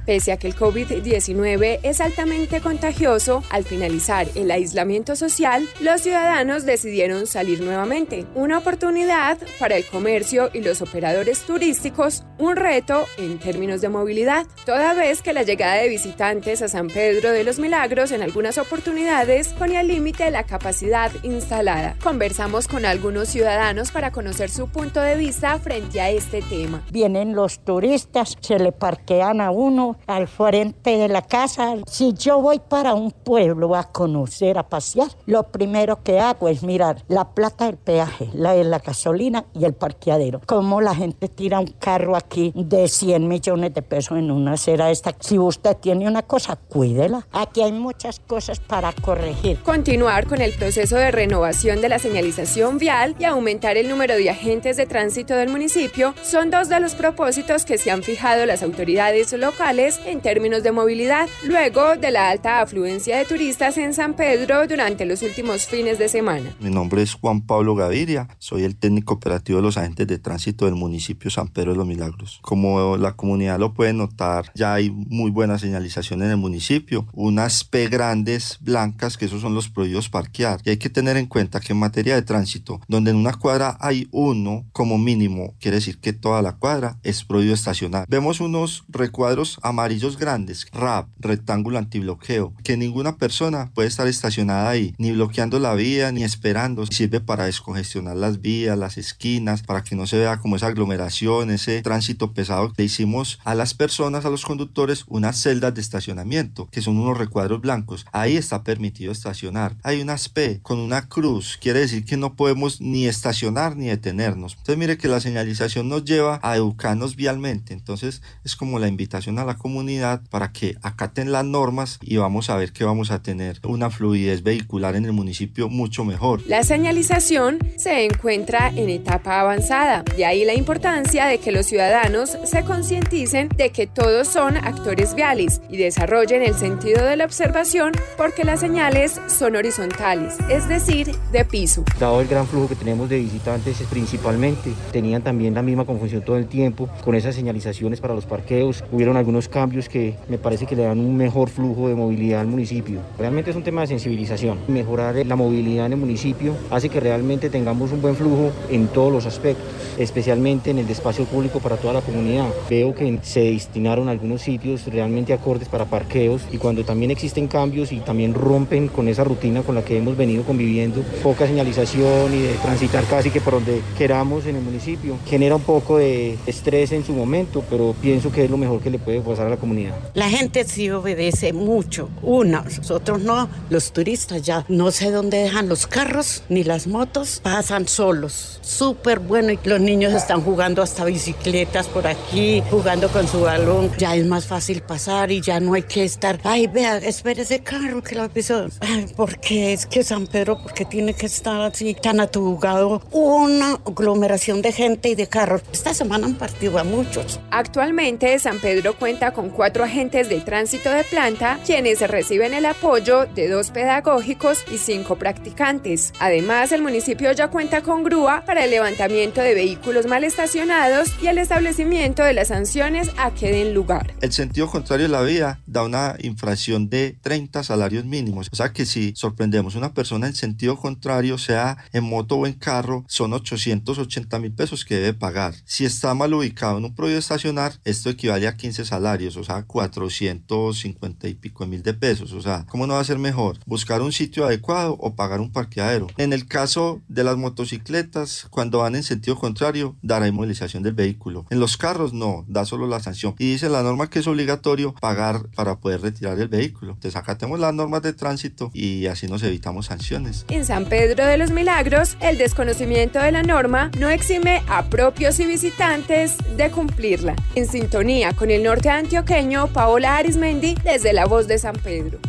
Pese 0.05 0.31
a 0.31 0.37
que 0.37 0.47
el 0.47 0.55
COVID-19 0.55 1.79
es 1.81 1.99
altamente 1.99 2.61
contagioso, 2.61 3.43
al 3.49 3.63
finalizar 3.63 4.27
el 4.35 4.51
aislamiento 4.51 5.15
social, 5.15 5.67
los 5.79 6.01
ciudadanos 6.01 6.65
decidieron 6.65 7.25
salir 7.25 7.61
nuevamente. 7.61 8.27
Una 8.35 8.59
oportunidad 8.59 9.39
para 9.59 9.77
el 9.77 9.85
comercio 9.85 10.51
y 10.53 10.61
los 10.61 10.83
operadores 10.83 11.41
turísticos, 11.41 12.23
un 12.37 12.55
reto 12.55 13.05
en 13.17 13.39
términos 13.39 13.81
de 13.81 13.89
movilidad, 13.89 14.45
toda 14.65 14.93
vez 14.93 15.23
que 15.23 15.33
la 15.33 15.41
llegada 15.41 15.75
de 15.75 15.89
visitantes 15.89 16.61
a 16.61 16.67
San 16.67 16.87
Pedro 16.87 17.31
de 17.31 17.43
los 17.43 17.57
Milagros 17.57 18.11
en 18.11 18.21
algunas 18.21 18.59
oportunidades 18.59 19.53
ponía 19.53 19.81
límite 19.81 20.29
la 20.29 20.43
capacidad 20.43 21.11
instalada. 21.23 21.95
Conversamos 22.03 22.67
con 22.67 22.85
algunos 22.85 23.29
ciudadanos 23.29 23.89
para 23.89 24.11
conocer 24.11 24.51
su 24.51 24.67
punto 24.67 25.01
de 25.01 25.15
vista 25.15 25.57
frente 25.57 25.99
a 25.99 26.11
este 26.11 26.43
tema. 26.43 26.83
Vienen 26.91 27.33
los 27.33 27.59
turistas, 27.59 28.37
se 28.39 28.59
le 28.59 28.71
parquean 28.71 29.41
a 29.41 29.49
uno 29.49 29.94
al 30.07 30.27
frente 30.27 30.97
de 30.97 31.07
la 31.07 31.21
casa. 31.21 31.75
Si 31.87 32.13
yo 32.13 32.41
voy 32.41 32.59
para 32.59 32.93
un 32.93 33.11
pueblo 33.11 33.75
a 33.75 33.91
conocer, 33.91 34.57
a 34.57 34.67
pasear, 34.67 35.09
lo 35.25 35.43
primero 35.43 36.03
que 36.03 36.19
hago 36.19 36.47
es 36.47 36.63
mirar 36.63 37.03
la 37.07 37.29
plata 37.33 37.65
del 37.65 37.77
peaje, 37.77 38.29
la 38.33 38.53
de 38.53 38.63
la 38.63 38.79
gasolina 38.79 39.45
y 39.53 39.65
el 39.65 39.73
parqueadero. 39.73 40.41
Como 40.45 40.81
la 40.81 40.95
gente 40.95 41.27
tira 41.27 41.59
un 41.59 41.67
carro 41.67 42.15
aquí 42.15 42.51
de 42.55 42.87
100 42.87 43.27
millones 43.27 43.73
de 43.73 43.81
pesos 43.81 44.17
en 44.17 44.31
una 44.31 44.53
acera 44.53 44.91
esta. 44.91 45.15
Si 45.19 45.37
usted 45.37 45.77
tiene 45.77 46.07
una 46.07 46.23
cosa, 46.23 46.55
cuídela. 46.55 47.27
Aquí 47.31 47.61
hay 47.61 47.71
muchas 47.71 48.19
cosas 48.19 48.59
para 48.59 48.91
corregir. 48.93 49.61
Continuar 49.63 50.27
con 50.27 50.41
el 50.41 50.53
proceso 50.53 50.95
de 50.95 51.11
renovación 51.11 51.81
de 51.81 51.89
la 51.89 51.99
señalización 51.99 52.77
vial 52.77 53.15
y 53.19 53.25
aumentar 53.25 53.77
el 53.77 53.89
número 53.89 54.15
de 54.15 54.29
agentes 54.29 54.77
de 54.77 54.85
tránsito 54.85 55.35
del 55.35 55.49
municipio 55.49 56.13
son 56.23 56.49
dos 56.49 56.69
de 56.69 56.79
los 56.79 56.95
propósitos 56.95 57.65
que 57.65 57.77
se 57.77 57.91
han 57.91 58.03
fijado 58.03 58.45
las 58.45 58.63
autoridades 58.63 59.33
locales 59.33 59.84
en 59.85 60.19
términos 60.19 60.63
de 60.63 60.71
movilidad, 60.71 61.29
luego 61.43 61.95
de 61.95 62.09
la 62.09 62.31
alta 62.31 62.59
afluencia 62.59 63.19
de 63.19 63.25
turistas 63.25 63.77
en 63.77 63.93
San 63.93 64.15
Pedro 64.15 64.67
durante 64.67 65.05
los 65.05 65.21
últimos 65.21 65.67
fines 65.67 65.99
de 65.99 66.09
semana. 66.09 66.55
Mi 66.59 66.71
nombre 66.71 67.03
es 67.03 67.13
Juan 67.13 67.41
Pablo 67.41 67.75
Gaviria, 67.75 68.27
soy 68.39 68.63
el 68.63 68.77
técnico 68.77 69.13
operativo 69.13 69.59
de 69.59 69.63
los 69.63 69.77
agentes 69.77 70.07
de 70.07 70.17
tránsito 70.17 70.65
del 70.65 70.73
municipio 70.73 71.29
San 71.29 71.49
Pedro 71.49 71.73
de 71.73 71.77
los 71.77 71.85
Milagros. 71.85 72.39
Como 72.41 72.97
la 72.97 73.11
comunidad 73.15 73.59
lo 73.59 73.75
puede 73.75 73.93
notar, 73.93 74.51
ya 74.55 74.73
hay 74.73 74.89
muy 74.89 75.29
buena 75.29 75.59
señalización 75.59 76.23
en 76.23 76.31
el 76.31 76.37
municipio, 76.37 77.05
unas 77.13 77.63
P 77.63 77.87
grandes 77.87 78.57
blancas 78.61 79.17
que 79.17 79.25
esos 79.25 79.41
son 79.41 79.53
los 79.53 79.69
prohibidos 79.69 80.09
parquear. 80.09 80.61
Y 80.65 80.71
hay 80.71 80.77
que 80.77 80.89
tener 80.89 81.15
en 81.15 81.27
cuenta 81.27 81.59
que 81.59 81.73
en 81.73 81.79
materia 81.79 82.15
de 82.15 82.23
tránsito, 82.23 82.81
donde 82.87 83.11
en 83.11 83.17
una 83.17 83.33
cuadra 83.33 83.77
hay 83.79 84.07
uno 84.09 84.65
como 84.71 84.97
mínimo, 84.97 85.53
quiere 85.59 85.75
decir 85.75 85.99
que 85.99 86.11
toda 86.11 86.41
la 86.41 86.53
cuadra 86.53 86.97
es 87.03 87.23
prohibido 87.23 87.53
estacionar. 87.53 88.07
Vemos 88.09 88.39
unos 88.39 88.83
recuadros 88.89 89.59
amarillos 89.75 90.17
grandes, 90.17 90.67
RAP, 90.71 91.09
rectángulo 91.19 91.77
antibloqueo, 91.77 92.53
que 92.63 92.77
ninguna 92.77 93.17
persona 93.17 93.71
puede 93.73 93.89
estar 93.89 94.07
estacionada 94.07 94.69
ahí, 94.69 94.95
ni 94.97 95.11
bloqueando 95.11 95.59
la 95.59 95.75
vía, 95.75 96.13
ni 96.13 96.23
esperando. 96.23 96.85
Sirve 96.85 97.19
para 97.19 97.45
descongestionar 97.45 98.15
las 98.15 98.39
vías, 98.39 98.77
las 98.77 98.97
esquinas, 98.97 99.63
para 99.63 99.83
que 99.83 99.97
no 99.97 100.07
se 100.07 100.17
vea 100.17 100.37
como 100.37 100.55
esa 100.55 100.67
aglomeración, 100.67 101.51
ese 101.51 101.81
tránsito 101.81 102.31
pesado. 102.31 102.71
Le 102.77 102.85
hicimos 102.85 103.39
a 103.43 103.53
las 103.53 103.73
personas, 103.73 104.23
a 104.23 104.29
los 104.29 104.45
conductores, 104.45 105.03
unas 105.07 105.41
celdas 105.41 105.73
de 105.73 105.81
estacionamiento, 105.81 106.69
que 106.71 106.81
son 106.81 106.97
unos 106.97 107.17
recuadros 107.17 107.59
blancos. 107.59 108.05
Ahí 108.13 108.37
está 108.37 108.63
permitido 108.63 109.11
estacionar. 109.11 109.75
Hay 109.83 110.01
unas 110.01 110.29
P 110.29 110.61
con 110.61 110.79
una 110.79 111.09
cruz, 111.09 111.57
quiere 111.61 111.81
decir 111.81 112.05
que 112.05 112.15
no 112.15 112.35
podemos 112.35 112.79
ni 112.79 113.07
estacionar 113.07 113.75
ni 113.75 113.87
detenernos. 113.87 114.53
Entonces 114.53 114.77
mire 114.77 114.97
que 114.97 115.09
la 115.09 115.19
señalización 115.19 115.89
nos 115.89 116.05
lleva 116.05 116.39
a 116.43 116.55
educarnos 116.55 117.17
vialmente. 117.17 117.73
Entonces 117.73 118.21
es 118.45 118.55
como 118.55 118.79
la 118.79 118.87
invitación 118.87 119.37
a 119.39 119.45
la 119.45 119.57
comunidad 119.65 120.21
para 120.29 120.51
que 120.51 120.77
acaten 120.83 121.31
las 121.31 121.43
normas 121.43 121.97
y 122.03 122.17
vamos 122.17 122.51
a 122.51 122.55
ver 122.55 122.71
que 122.71 122.83
vamos 122.83 123.09
a 123.09 123.23
tener 123.23 123.59
una 123.63 123.89
fluidez 123.89 124.43
vehicular 124.43 124.95
en 124.95 125.05
el 125.05 125.11
municipio 125.11 125.69
mucho 125.69 126.05
mejor. 126.05 126.43
La 126.45 126.63
señalización 126.63 127.57
se 127.75 128.05
encuentra 128.05 128.71
en 128.75 128.89
etapa 128.89 129.39
avanzada, 129.39 130.03
de 130.15 130.23
ahí 130.23 130.45
la 130.45 130.53
importancia 130.53 131.25
de 131.25 131.39
que 131.39 131.51
los 131.51 131.65
ciudadanos 131.65 132.37
se 132.43 132.63
concienticen 132.63 133.49
de 133.57 133.71
que 133.71 133.87
todos 133.87 134.27
son 134.27 134.55
actores 134.57 135.15
viales 135.15 135.59
y 135.67 135.77
desarrollen 135.77 136.43
el 136.43 136.53
sentido 136.53 137.03
de 137.03 137.15
la 137.15 137.25
observación 137.25 137.93
porque 138.17 138.43
las 138.43 138.59
señales 138.59 139.19
son 139.25 139.55
horizontales, 139.55 140.35
es 140.47 140.67
decir, 140.67 141.15
de 141.31 141.43
piso. 141.43 141.83
Dado 141.99 142.21
el 142.21 142.27
gran 142.27 142.45
flujo 142.45 142.69
que 142.69 142.75
tenemos 142.75 143.09
de 143.09 143.17
visitantes 143.17 143.81
principalmente, 143.89 144.73
tenían 144.91 145.23
también 145.23 145.55
la 145.55 145.63
misma 145.63 145.85
confusión 145.85 146.21
todo 146.21 146.37
el 146.37 146.45
tiempo 146.45 146.87
con 147.03 147.15
esas 147.15 147.33
señalizaciones 147.33 147.99
para 147.99 148.13
los 148.13 148.27
parqueos. 148.27 148.83
Hubieron 148.91 149.17
algunos 149.17 149.49
cambios 149.55 149.87
que 149.87 150.15
me 150.27 150.37
parece 150.37 150.65
que 150.65 150.75
le 150.75 150.83
dan 150.83 150.99
un 150.99 151.15
mejor 151.15 151.47
flujo 151.47 151.87
de 151.87 151.95
movilidad 151.95 152.41
al 152.41 152.47
municipio. 152.47 152.99
Realmente 153.17 153.51
es 153.51 153.55
un 153.55 153.63
tema 153.63 153.79
de 153.79 153.87
sensibilización. 153.87 154.57
Mejorar 154.67 155.15
la 155.25 155.37
movilidad 155.37 155.85
en 155.85 155.93
el 155.93 155.97
municipio 155.97 156.57
hace 156.69 156.89
que 156.89 156.99
realmente 156.99 157.49
tengamos 157.49 157.93
un 157.93 158.01
buen 158.01 158.17
flujo 158.17 158.51
en 158.69 158.87
todos 158.87 159.13
los 159.13 159.25
aspectos, 159.25 159.65
especialmente 159.97 160.71
en 160.71 160.79
el 160.79 160.89
espacio 160.89 161.23
público 161.23 161.61
para 161.61 161.77
toda 161.77 161.93
la 161.93 162.01
comunidad. 162.01 162.49
Veo 162.69 162.93
que 162.93 163.17
se 163.21 163.51
destinaron 163.51 164.09
algunos 164.09 164.41
sitios 164.41 164.87
realmente 164.87 165.31
acordes 165.31 165.69
para 165.69 165.85
parqueos 165.85 166.41
y 166.51 166.57
cuando 166.57 166.83
también 166.83 167.11
existen 167.11 167.47
cambios 167.47 167.93
y 167.93 168.01
también 168.01 168.33
rompen 168.33 168.89
con 168.89 169.07
esa 169.07 169.23
rutina 169.23 169.61
con 169.61 169.75
la 169.75 169.85
que 169.85 169.97
hemos 169.97 170.17
venido 170.17 170.43
conviviendo, 170.43 171.01
poca 171.23 171.47
señalización 171.47 172.33
y 172.33 172.41
de 172.41 172.53
transitar 172.55 173.05
casi 173.05 173.29
que 173.29 173.39
por 173.39 173.53
donde 173.53 173.81
queramos 173.97 174.47
en 174.47 174.57
el 174.57 174.63
municipio, 174.63 175.15
genera 175.25 175.55
un 175.55 175.61
poco 175.61 175.97
de 175.97 176.37
estrés 176.45 176.91
en 176.91 177.05
su 177.05 177.13
momento, 177.13 177.63
pero 177.69 177.95
pienso 178.01 178.33
que 178.33 178.43
es 178.43 178.51
lo 178.51 178.57
mejor 178.57 178.81
que 178.81 178.89
le 178.89 178.99
puede 178.99 179.21
a 179.39 179.49
la 179.49 179.57
comunidad. 179.57 179.93
La 180.13 180.29
gente 180.29 180.63
sí 180.63 180.89
obedece 180.89 181.53
mucho, 181.53 182.09
una, 182.21 182.61
nosotros 182.61 183.21
no, 183.21 183.49
los 183.69 183.91
turistas 183.91 184.41
ya 184.41 184.65
no 184.67 184.91
sé 184.91 185.11
dónde 185.11 185.37
dejan 185.37 185.69
los 185.69 185.87
carros 185.87 186.43
ni 186.49 186.63
las 186.63 186.87
motos, 186.87 187.39
pasan 187.43 187.87
solos, 187.87 188.54
súper 188.65 189.19
bueno 189.19 189.51
y 189.51 189.59
los 189.63 189.79
niños 189.79 190.13
están 190.13 190.41
jugando 190.41 190.81
hasta 190.81 191.05
bicicletas 191.05 191.87
por 191.87 192.07
aquí, 192.07 192.63
jugando 192.69 193.09
con 193.09 193.27
su 193.27 193.41
balón, 193.41 193.91
ya 193.97 194.15
es 194.15 194.25
más 194.25 194.47
fácil 194.47 194.81
pasar 194.81 195.31
y 195.31 195.41
ya 195.41 195.59
no 195.59 195.73
hay 195.73 195.83
que 195.83 196.03
estar, 196.03 196.39
ay, 196.43 196.67
vea, 196.67 196.97
espere 196.97 197.43
ese 197.43 197.59
carro 197.59 198.01
que 198.01 198.15
lo 198.15 198.27
pisó. 198.29 198.67
Ay, 198.81 199.05
porque 199.15 199.73
es 199.73 199.85
que 199.85 200.03
San 200.03 200.27
Pedro, 200.27 200.61
porque 200.61 200.85
tiene 200.85 201.13
que 201.13 201.27
estar 201.27 201.61
así 201.61 201.93
tan 201.93 202.19
atugado, 202.19 203.01
una 203.11 203.79
aglomeración 203.85 204.61
de 204.61 204.71
gente 204.71 205.09
y 205.09 205.15
de 205.15 205.27
carros. 205.27 205.61
Esta 205.71 205.93
semana 205.93 206.25
han 206.25 206.35
partido 206.35 206.79
a 206.79 206.83
muchos. 206.83 207.39
Actualmente 207.51 208.37
San 208.39 208.59
Pedro 208.59 208.97
cuenta 208.97 209.31
con 209.31 209.49
cuatro 209.49 209.83
agentes 209.83 210.29
de 210.29 210.41
tránsito 210.41 210.89
de 210.89 211.03
planta, 211.03 211.59
quienes 211.65 212.01
reciben 212.01 212.53
el 212.53 212.65
apoyo 212.65 213.25
de 213.27 213.47
dos 213.47 213.71
pedagógicos 213.71 214.63
y 214.71 214.77
cinco 214.77 215.17
practicantes. 215.17 216.13
Además, 216.19 216.71
el 216.71 216.81
municipio 216.81 217.31
ya 217.31 217.49
cuenta 217.49 217.81
con 217.81 218.03
grúa 218.03 218.43
para 218.45 218.54
el 218.63 218.71
levantamiento 218.71 219.41
de 219.41 219.53
vehículos 219.53 220.05
mal 220.05 220.23
estacionados 220.23 221.09
y 221.21 221.27
el 221.27 221.37
establecimiento 221.37 222.23
de 222.23 222.33
las 222.33 222.49
sanciones 222.49 223.09
a 223.17 223.33
que 223.33 223.51
den 223.51 223.73
lugar. 223.73 224.13
El 224.21 224.31
sentido 224.31 224.69
contrario 224.69 225.07
de 225.07 225.11
la 225.11 225.21
vía 225.21 225.59
da 225.65 225.83
una 225.83 226.15
infracción 226.19 226.89
de 226.89 227.17
30 227.21 227.63
salarios 227.63 228.05
mínimos. 228.05 228.49
O 228.51 228.55
sea 228.55 228.71
que 228.71 228.85
si 228.85 229.13
sorprendemos 229.15 229.75
a 229.75 229.79
una 229.79 229.93
persona 229.93 230.27
en 230.27 230.35
sentido 230.35 230.77
contrario, 230.77 231.37
sea 231.37 231.77
en 231.91 232.03
moto 232.03 232.35
o 232.35 232.47
en 232.47 232.53
carro, 232.53 233.03
son 233.07 233.33
880 233.33 234.39
mil 234.39 234.53
pesos 234.53 234.85
que 234.85 234.95
debe 234.95 235.13
pagar. 235.13 235.55
Si 235.65 235.85
está 235.85 236.13
mal 236.13 236.33
ubicado 236.33 236.77
en 236.77 236.85
un 236.85 236.95
proyecto 236.95 237.15
estacionar, 237.19 237.73
esto 237.83 238.09
equivale 238.09 238.47
a 238.47 238.55
15 238.55 238.85
salarios, 238.85 239.37
o 239.37 239.43
sea, 239.43 239.63
450 239.63 241.27
y 241.27 241.33
pico 241.33 241.65
mil 241.65 241.83
de 241.83 241.93
pesos. 241.93 242.33
O 242.33 242.41
sea, 242.41 242.65
¿cómo 242.67 242.87
no 242.87 242.95
va 242.95 242.99
a 242.99 243.05
ser 243.05 243.19
mejor? 243.19 243.59
Buscar 243.65 244.01
un 244.01 244.11
sitio 244.11 244.45
adecuado 244.45 244.97
o 244.99 245.15
pagar 245.15 245.39
un 245.39 245.51
parqueadero. 245.51 246.07
En 246.17 246.33
el 246.33 246.45
caso 246.47 247.01
de 247.07 247.23
las 247.23 247.37
motocicletas, 247.37 248.44
cuando 248.49 248.79
van 248.79 248.95
en 248.95 249.03
sentido 249.03 249.37
contrario, 249.37 249.95
dará 250.01 250.27
inmovilización 250.27 250.83
del 250.83 250.93
vehículo. 250.93 251.45
En 251.49 251.59
los 251.59 251.77
carros 251.77 252.13
no, 252.13 252.45
da 252.47 252.65
solo 252.65 252.87
la 252.87 252.99
sanción. 252.99 253.35
Y 253.39 253.51
dice 253.51 253.69
la 253.69 253.83
norma 253.83 254.09
que 254.09 254.19
es 254.19 254.27
obligatorio 254.27 254.93
pagar 254.93 255.47
para 255.55 255.77
poder 255.77 256.01
retirar 256.01 256.39
el 256.39 256.47
vehículo. 256.47 256.93
Entonces 256.93 257.15
acatemos 257.15 257.59
las 257.59 257.73
normas 257.73 258.01
de 258.01 258.13
tránsito 258.13 258.71
y 258.73 259.07
así 259.07 259.27
nos 259.27 259.43
evitamos 259.43 259.87
sanciones. 259.87 260.45
En 260.49 260.65
San 260.65 260.85
Pedro 260.85 261.25
de 261.25 261.37
los 261.37 261.51
Milagros, 261.51 262.17
el 262.19 262.37
desconocimiento 262.37 263.19
de 263.19 263.31
la 263.31 263.43
norma 263.43 263.91
no 263.99 264.09
exime 264.09 264.63
a 264.67 264.83
propios 264.89 265.39
y 265.39 265.45
visitantes 265.45 266.37
de 266.57 266.71
cumplirla. 266.71 267.35
En 267.55 267.67
sintonía 267.67 268.33
con 268.33 268.51
el 268.51 268.63
norte 268.63 268.89
antioqueño, 268.89 269.67
Paola 269.67 270.17
Arismendi 270.17 270.75
desde 270.83 271.13
La 271.13 271.25
Voz 271.25 271.47
de 271.47 271.57
San 271.57 271.75
Pedro. 271.75 272.19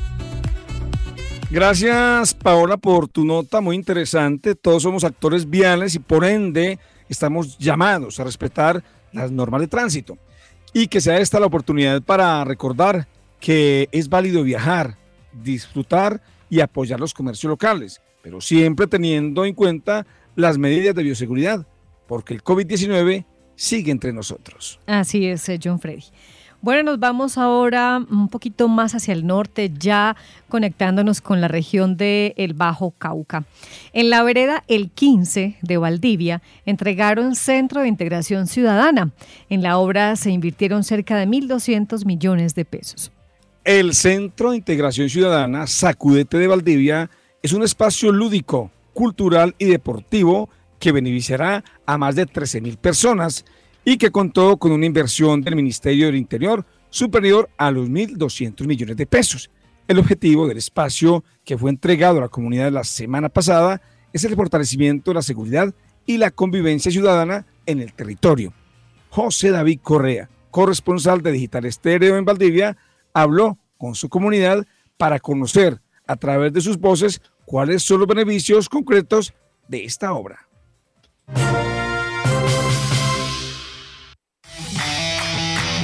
Gracias, 1.51 2.35
Paola, 2.35 2.77
por 2.77 3.07
tu 3.07 3.25
nota 3.25 3.61
muy 3.61 3.77
interesante. 3.77 4.57
Todos 4.57 4.83
somos 4.83 5.05
actores 5.05 5.49
viales 5.49 5.95
y 5.95 6.01
por 6.01 6.25
ende 6.25 6.79
estamos 7.09 7.57
llamados 7.57 8.19
a 8.19 8.25
respetar 8.25 8.83
las 9.13 9.31
normas 9.31 9.61
de 9.61 9.69
tránsito. 9.69 10.19
Y 10.73 10.89
que 10.89 11.01
sea 11.01 11.19
esta 11.19 11.39
la 11.39 11.47
oportunidad 11.47 12.03
para 12.03 12.43
recordar 12.45 13.07
que 13.39 13.89
es 13.93 14.09
válido 14.09 14.43
viajar, 14.43 14.97
disfrutar 15.33 16.21
y 16.51 16.61
apoyar 16.61 16.99
los 16.99 17.15
comercios 17.15 17.49
locales, 17.49 18.03
pero 18.23 18.41
siempre 18.41 18.89
teniendo 18.89 19.45
en 19.45 19.55
cuenta 19.55 20.05
las 20.35 20.59
medidas 20.59 20.97
de 20.97 21.05
bioseguridad, 21.05 21.65
porque 22.09 22.35
el 22.35 22.43
COVID-19 22.43 23.25
sigue 23.55 23.93
entre 23.93 24.13
nosotros. 24.13 24.81
Así 24.87 25.27
es, 25.27 25.49
eh, 25.49 25.61
John 25.63 25.79
Freddy. 25.79 26.05
Bueno, 26.63 26.83
nos 26.83 26.99
vamos 26.99 27.39
ahora 27.39 28.05
un 28.11 28.29
poquito 28.29 28.67
más 28.69 28.95
hacia 28.95 29.13
el 29.13 29.27
norte, 29.27 29.71
ya 29.79 30.17
conectándonos 30.49 31.21
con 31.21 31.41
la 31.41 31.49
región 31.49 31.97
del 31.97 32.33
el 32.37 32.55
Bajo 32.55 32.93
Cauca. 32.93 33.45
En 33.93 34.11
la 34.11 34.23
vereda 34.23 34.65
El 34.67 34.91
15 34.91 35.59
de 35.61 35.77
Valdivia 35.77 36.43
entregaron 36.65 37.35
Centro 37.37 37.83
de 37.83 37.89
Integración 37.89 38.47
Ciudadana. 38.47 39.11
En 39.49 39.63
la 39.63 39.79
obra 39.79 40.17
se 40.17 40.31
invirtieron 40.31 40.83
cerca 40.83 41.17
de 41.17 41.27
1.200 41.27 42.05
millones 42.05 42.55
de 42.55 42.65
pesos. 42.65 43.13
El 43.65 43.95
Centro 43.95 44.51
de 44.51 44.57
Integración 44.57 45.11
Ciudadana 45.11 45.67
Sacudete 45.67 46.39
de 46.39 46.47
Valdivia 46.47 47.11
es 47.43 47.53
un 47.53 47.63
espacio 47.63 48.13
lúdico, 48.13 48.71
cultural 48.95 49.55
y 49.59 49.67
deportivo 49.67 50.49
que 50.79 50.93
beneficiará 50.93 51.65
a 51.85 51.99
más 51.99 52.17
de 52.17 52.27
13.000 52.27 52.77
personas 52.77 53.45
y 53.89 53.99
que 53.99 54.11
contó 54.11 54.57
con 54.57 54.73
una 54.73 54.85
inversión 54.85 55.43
del 55.43 55.55
Ministerio 55.55 56.07
del 56.07 56.17
Interior 56.17 56.67
superior 56.91 57.49
a 57.57 57.71
los 57.71 57.89
1.200 57.89 58.67
millones 58.67 58.97
de 58.97 59.07
pesos. 59.07 59.49
El 59.87 60.01
objetivo 60.01 60.49
del 60.49 60.59
espacio 60.59 61.23
que 61.45 61.57
fue 61.57 61.71
entregado 61.71 62.19
a 62.19 62.23
la 62.23 62.29
comunidad 62.29 62.73
la 62.73 62.83
semana 62.83 63.29
pasada 63.29 63.81
es 64.13 64.25
el 64.25 64.35
fortalecimiento 64.35 65.13
de 65.13 65.15
la 65.15 65.23
seguridad 65.23 65.73
y 66.05 66.17
la 66.17 66.33
convivencia 66.33 66.91
ciudadana 66.91 67.47
en 67.65 67.81
el 67.81 67.93
territorio. 67.93 68.53
José 69.09 69.51
David 69.51 69.79
Correa, 69.85 70.29
corresponsal 70.51 71.23
de 71.23 71.31
Digital 71.31 71.65
Estéreo 71.65 72.17
en 72.17 72.25
Valdivia, 72.25 72.77
habló 73.15 73.57
con 73.79 73.95
su 73.95 74.09
comunidad 74.09 74.67
para 74.97 75.21
conocer 75.21 75.81
a 76.09 76.17
través 76.17 76.53
de 76.53 76.61
sus 76.61 76.77
voces 76.77 77.23
cuáles 77.45 77.85
son 77.85 78.01
los 78.01 78.09
beneficios 78.09 78.69
concretos 78.69 79.33
de 79.69 79.85
esta 79.85 80.13
obra. 80.13 80.49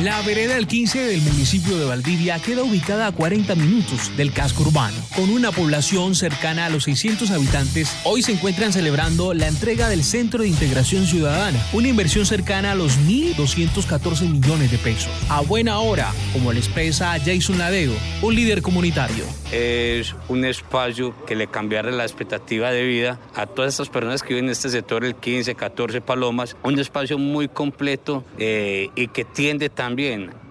La 0.03 0.21
vereda 0.23 0.57
del 0.57 0.67
15 0.67 0.99
del 0.99 1.23
municipio 1.23 1.79
de 1.79 1.85
Valdivia 1.85 2.41
queda 2.41 2.65
ubicada 2.65 3.07
a 3.07 3.13
40 3.13 3.55
minutos 3.55 4.11
del 4.17 4.33
casco 4.33 4.65
urbano. 4.65 4.97
Con 5.15 5.31
una 5.31 5.53
población 5.53 6.17
cercana 6.17 6.67
a 6.67 6.71
los 6.71 6.85
600 6.85 7.31
habitantes, 7.31 7.97
hoy 8.03 8.21
se 8.23 8.33
encuentran 8.33 8.73
celebrando 8.73 9.33
la 9.33 9.47
entrega 9.47 9.89
del 9.89 10.03
Centro 10.03 10.43
de 10.43 10.49
Integración 10.49 11.07
Ciudadana, 11.07 11.65
una 11.73 11.87
inversión 11.87 12.27
cercana 12.27 12.73
a 12.73 12.75
los 12.75 12.99
1.214 12.99 14.29
millones 14.29 14.73
de 14.73 14.79
pesos. 14.79 15.13
A 15.29 15.41
buena 15.41 15.79
hora, 15.79 16.13
como 16.33 16.53
le 16.53 16.59
expresa 16.59 17.17
Jason 17.25 17.59
Ladeo, 17.59 17.93
un 18.23 18.35
líder 18.35 18.61
comunitario. 18.61 19.25
Es 19.53 20.17
un 20.29 20.45
espacio 20.45 21.15
que 21.27 21.37
le 21.37 21.47
cambiará 21.47 21.93
la 21.93 22.03
expectativa 22.03 22.73
de 22.73 22.85
vida 22.85 23.21
a 23.37 23.47
todas 23.47 23.75
estas 23.75 23.91
personas 23.91 24.23
que 24.23 24.31
viven 24.31 24.47
en 24.47 24.51
este 24.51 24.69
sector, 24.71 25.05
el 25.05 25.15
15, 25.15 25.55
14 25.55 26.01
Palomas, 26.01 26.57
un 26.65 26.77
espacio 26.81 27.19
muy 27.19 27.47
completo 27.47 28.25
eh, 28.39 28.89
y 28.97 29.09
que 29.09 29.25
tiende 29.25 29.69
también 29.69 29.92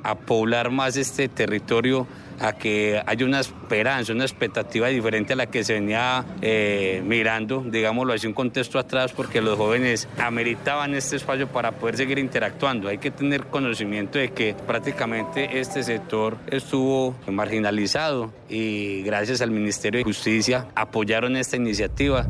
a 0.04 0.16
poblar 0.16 0.72
más 0.72 0.98
este 0.98 1.28
territorio 1.28 2.08
a 2.40 2.54
que 2.54 3.02
haya 3.06 3.26
una 3.26 3.40
esperanza, 3.40 4.14
una 4.14 4.24
expectativa 4.24 4.88
diferente 4.88 5.34
a 5.34 5.36
la 5.36 5.46
que 5.46 5.64
se 5.64 5.74
venía 5.74 6.26
eh, 6.42 7.04
mirando, 7.06 7.64
digámoslo 7.66 8.14
así, 8.14 8.26
un 8.26 8.34
contexto 8.34 8.80
atrás, 8.80 9.14
porque 9.14 9.42
los 9.42 9.58
jóvenes 9.58 10.08
ameritaban 10.18 10.96
este 10.96 11.18
espacio 11.18 11.48
para 11.48 11.74
poder 11.74 11.98
seguir 11.98 12.18
interactuando. 12.18 12.88
Hay 12.90 12.98
que 12.98 13.12
tener 13.12 13.46
conocimiento 13.46 14.18
de 14.18 14.32
que 14.32 14.56
prácticamente 14.66 15.60
este 15.60 15.84
sector 15.84 16.38
estuvo 16.48 17.16
marginalizado 17.28 18.34
y 18.50 19.04
gracias 19.04 19.42
al 19.42 19.52
Ministerio 19.52 20.00
de 20.00 20.04
Justicia 20.04 20.68
apoyaron 20.76 21.36
esta 21.36 21.58
iniciativa. 21.58 22.26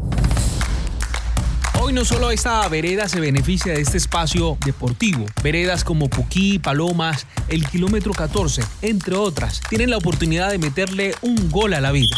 Hoy 1.84 1.94
no 1.94 2.06
solo 2.06 2.30
esta 2.30 2.70
vereda 2.70 3.10
se 3.10 3.20
beneficia 3.20 3.74
de 3.74 3.82
este 3.82 3.98
espacio 3.98 4.56
deportivo, 4.64 5.26
veredas 5.42 5.84
como 5.84 6.10
Puquí, 6.10 6.60
Palomas, 6.60 7.26
el 7.48 7.68
kilómetro 7.68 8.14
14, 8.14 8.62
entre 8.84 9.16
otras, 9.16 9.62
tienen 9.68 9.90
la 9.90 9.98
oportunidad 9.98 10.52
de 10.52 10.60
meterle 10.60 11.16
un 11.24 11.50
gol 11.50 11.74
a 11.74 11.82
la 11.82 11.92
vida. 11.92 12.16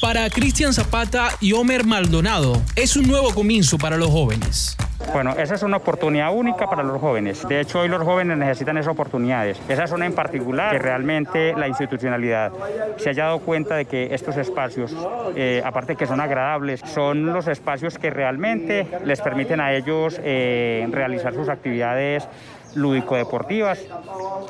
Para 0.00 0.30
Cristian 0.30 0.72
Zapata 0.72 1.36
y 1.42 1.52
Homer 1.52 1.84
Maldonado, 1.84 2.62
es 2.74 2.96
un 2.96 3.06
nuevo 3.06 3.34
comienzo 3.34 3.76
para 3.76 3.98
los 3.98 4.08
jóvenes. 4.08 4.78
Bueno, 5.12 5.32
esa 5.38 5.54
es 5.54 5.62
una 5.62 5.78
oportunidad 5.78 6.34
única 6.34 6.68
para 6.68 6.82
los 6.82 7.00
jóvenes. 7.00 7.46
De 7.48 7.60
hecho, 7.60 7.80
hoy 7.80 7.88
los 7.88 8.02
jóvenes 8.02 8.36
necesitan 8.36 8.76
esas 8.76 8.92
oportunidades. 8.92 9.60
Esa 9.68 9.86
zona 9.86 10.06
en 10.06 10.12
particular, 10.12 10.72
que 10.72 10.78
realmente 10.78 11.54
la 11.56 11.68
institucionalidad 11.68 12.52
se 12.96 13.10
haya 13.10 13.24
dado 13.24 13.38
cuenta 13.40 13.76
de 13.76 13.86
que 13.86 14.14
estos 14.14 14.36
espacios, 14.36 14.94
eh, 15.34 15.62
aparte 15.64 15.96
que 15.96 16.06
son 16.06 16.20
agradables, 16.20 16.80
son 16.80 17.32
los 17.32 17.48
espacios 17.48 17.98
que 17.98 18.10
realmente 18.10 18.86
les 19.04 19.20
permiten 19.20 19.60
a 19.60 19.72
ellos 19.72 20.20
eh, 20.22 20.86
realizar 20.90 21.32
sus 21.32 21.48
actividades 21.48 22.28
lúdico-deportivas 22.74 23.80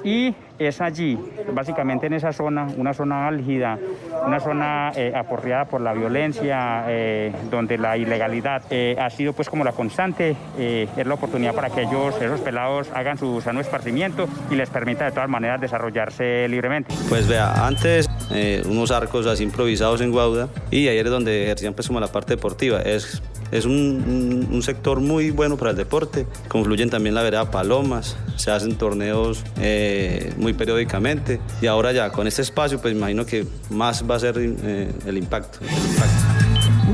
y 0.05 0.35
es 0.59 0.81
allí, 0.81 1.19
básicamente 1.53 2.07
en 2.07 2.15
esa 2.15 2.33
zona, 2.33 2.67
una 2.77 2.93
zona 2.93 3.29
álgida, 3.29 3.79
una 4.27 4.41
zona 4.41 4.93
eh, 4.97 5.13
aporreada 5.15 5.67
por 5.67 5.81
la 5.81 5.93
violencia, 5.93 6.85
eh, 6.89 7.33
donde 7.51 7.79
la 7.79 7.97
ilegalidad 7.97 8.63
eh, 8.71 8.97
ha 8.99 9.09
sido 9.11 9.33
pues 9.33 9.49
como 9.49 9.65
la 9.65 9.73
constante, 9.73 10.37
eh, 10.59 10.88
es 10.96 11.07
la 11.07 11.14
oportunidad 11.14 11.55
para 11.55 11.70
que 11.70 11.83
ellos, 11.83 12.14
esos 12.20 12.40
pelados, 12.40 12.88
hagan 12.94 13.16
su 13.18 13.40
sano 13.40 13.61
esparcimiento 13.61 14.29
y 14.51 14.55
les 14.57 14.68
permita 14.70 15.05
de 15.05 15.12
todas 15.12 15.29
maneras 15.29 15.61
desarrollarse 15.61 16.48
libremente. 16.48 16.92
Pues 17.09 17.29
vea, 17.29 17.66
antes 17.66 18.09
eh, 18.33 18.62
unos 18.66 18.90
arcos 18.90 19.27
así 19.27 19.44
improvisados 19.44 20.01
en 20.01 20.11
Guauda 20.11 20.48
y 20.70 20.88
ayer 20.88 21.07
es 21.07 21.12
donde 21.12 21.44
ejercían 21.44 21.74
pues 21.74 21.87
como 21.87 22.01
la 22.01 22.09
parte 22.09 22.35
deportiva. 22.35 22.81
Es, 22.83 23.22
es 23.53 23.64
un, 23.64 24.48
un- 24.51 24.62
sector 24.62 25.01
muy 25.01 25.31
bueno 25.31 25.57
para 25.57 25.70
el 25.70 25.77
deporte. 25.77 26.27
Confluyen 26.48 26.90
también 26.90 27.14
la 27.14 27.22
vereda 27.22 27.51
Palomas, 27.51 28.16
se 28.37 28.51
hacen 28.51 28.77
torneos 28.77 29.44
eh, 29.61 30.33
muy 30.37 30.53
periódicamente 30.53 31.40
y 31.62 31.66
ahora 31.68 31.92
ya 31.92 32.11
con 32.11 32.27
este 32.27 32.42
espacio 32.42 32.81
pues 32.81 32.92
imagino 32.94 33.24
que 33.24 33.46
más 33.70 34.05
va 34.11 34.16
a 34.16 34.18
ser 34.18 34.37
el 34.37 35.16
impacto. 35.16 35.61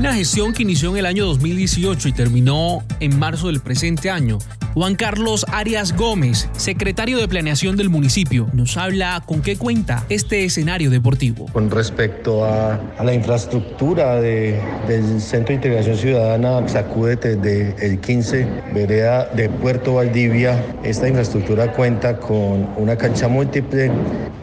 Una 0.05 0.13
gestión 0.13 0.53
que 0.53 0.61
inició 0.61 0.91
en 0.91 0.97
el 0.97 1.07
año 1.07 1.25
2018 1.25 2.09
y 2.09 2.11
terminó 2.11 2.83
en 2.99 3.17
marzo 3.17 3.47
del 3.47 3.59
presente 3.59 4.11
año. 4.11 4.37
Juan 4.75 4.95
Carlos 4.95 5.45
Arias 5.53 5.95
Gómez, 5.95 6.49
secretario 6.51 7.17
de 7.17 7.29
Planeación 7.29 7.77
del 7.77 7.89
municipio, 7.89 8.47
nos 8.51 8.75
habla 8.75 9.23
con 9.25 9.41
qué 9.41 9.57
cuenta 9.57 10.05
este 10.09 10.43
escenario 10.43 10.89
deportivo. 10.89 11.45
Con 11.53 11.71
respecto 11.71 12.45
a, 12.45 12.77
la 13.01 13.13
infraestructura 13.13 14.19
de- 14.19 14.59
del 14.85 15.21
Centro 15.21 15.47
de 15.49 15.53
Integración 15.55 15.97
Ciudadana 15.97 16.67
Sacúdete 16.67 17.37
de 17.37 17.73
el 17.79 17.99
15, 17.99 18.45
vereda 18.73 19.27
de 19.33 19.47
Puerto 19.47 19.93
Valdivia, 19.93 20.61
esta 20.83 21.07
infraestructura 21.07 21.71
cuenta 21.71 22.19
con 22.19 22.67
una 22.75 22.97
cancha 22.97 23.29
múltiple 23.29 23.89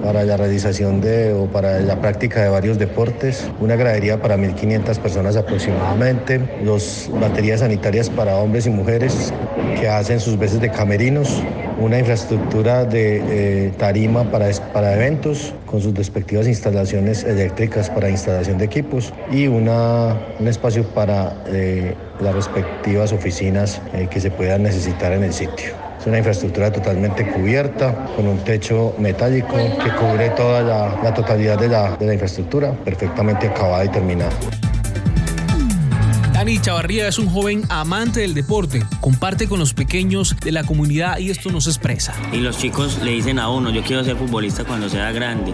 para 0.03 0.25
la 0.25 0.38
realización 0.38 1.03
de 1.03 1.35
o 1.35 1.46
para 1.46 1.79
la 1.81 2.01
práctica 2.01 2.42
de 2.42 2.48
varios 2.48 2.79
deportes, 2.79 3.51
una 3.61 3.77
gradería 3.77 4.20
para 4.20 4.38
1.500 4.38 4.98
personas 4.98 5.37
aproximadamente, 5.37 5.51
dos 6.64 7.10
baterías 7.20 7.60
sanitarias 7.60 8.08
para 8.08 8.36
hombres 8.36 8.66
y 8.66 8.70
mujeres 8.70 9.32
que 9.78 9.88
hacen 9.88 10.20
sus 10.20 10.38
veces 10.38 10.60
de 10.60 10.70
camerinos, 10.70 11.42
una 11.78 11.98
infraestructura 11.98 12.84
de 12.84 13.66
eh, 13.66 13.72
tarima 13.78 14.24
para, 14.30 14.50
para 14.72 14.94
eventos 14.94 15.54
con 15.66 15.80
sus 15.80 15.94
respectivas 15.94 16.46
instalaciones 16.46 17.24
eléctricas 17.24 17.90
para 17.90 18.08
instalación 18.08 18.58
de 18.58 18.64
equipos 18.64 19.12
y 19.30 19.46
una, 19.46 20.16
un 20.38 20.48
espacio 20.48 20.84
para 20.84 21.34
eh, 21.46 21.94
las 22.20 22.34
respectivas 22.34 23.12
oficinas 23.12 23.80
eh, 23.92 24.08
que 24.10 24.20
se 24.20 24.30
puedan 24.30 24.62
necesitar 24.62 25.12
en 25.12 25.24
el 25.24 25.32
sitio. 25.32 25.72
Es 25.98 26.06
una 26.06 26.18
infraestructura 26.18 26.72
totalmente 26.72 27.24
cubierta, 27.30 28.06
con 28.16 28.26
un 28.26 28.38
techo 28.38 28.94
metálico 28.98 29.54
que 29.54 29.90
cubre 29.92 30.30
toda 30.30 30.60
la, 30.60 31.00
la 31.02 31.14
totalidad 31.14 31.58
de 31.58 31.68
la, 31.68 31.96
de 31.96 32.06
la 32.06 32.12
infraestructura, 32.14 32.72
perfectamente 32.84 33.46
acabada 33.46 33.84
y 33.84 33.88
terminada. 33.88 34.32
Dani 36.42 36.59
Chavarría 36.59 37.07
es 37.07 37.20
un 37.20 37.28
joven 37.28 37.62
amante 37.68 38.18
del 38.18 38.35
deporte, 38.35 38.85
comparte 39.00 39.46
con 39.46 39.61
los 39.61 39.74
pequeños 39.74 40.35
de 40.40 40.50
la 40.50 40.64
comunidad 40.64 41.18
y 41.18 41.31
esto 41.31 41.52
nos 41.52 41.68
expresa. 41.68 42.16
Y 42.33 42.38
los 42.38 42.59
chicos 42.59 42.98
le 43.00 43.12
dicen 43.12 43.38
a 43.38 43.48
uno, 43.48 43.70
yo 43.70 43.85
quiero 43.85 44.02
ser 44.02 44.16
futbolista 44.16 44.64
cuando 44.64 44.88
sea 44.88 45.12
grande. 45.12 45.52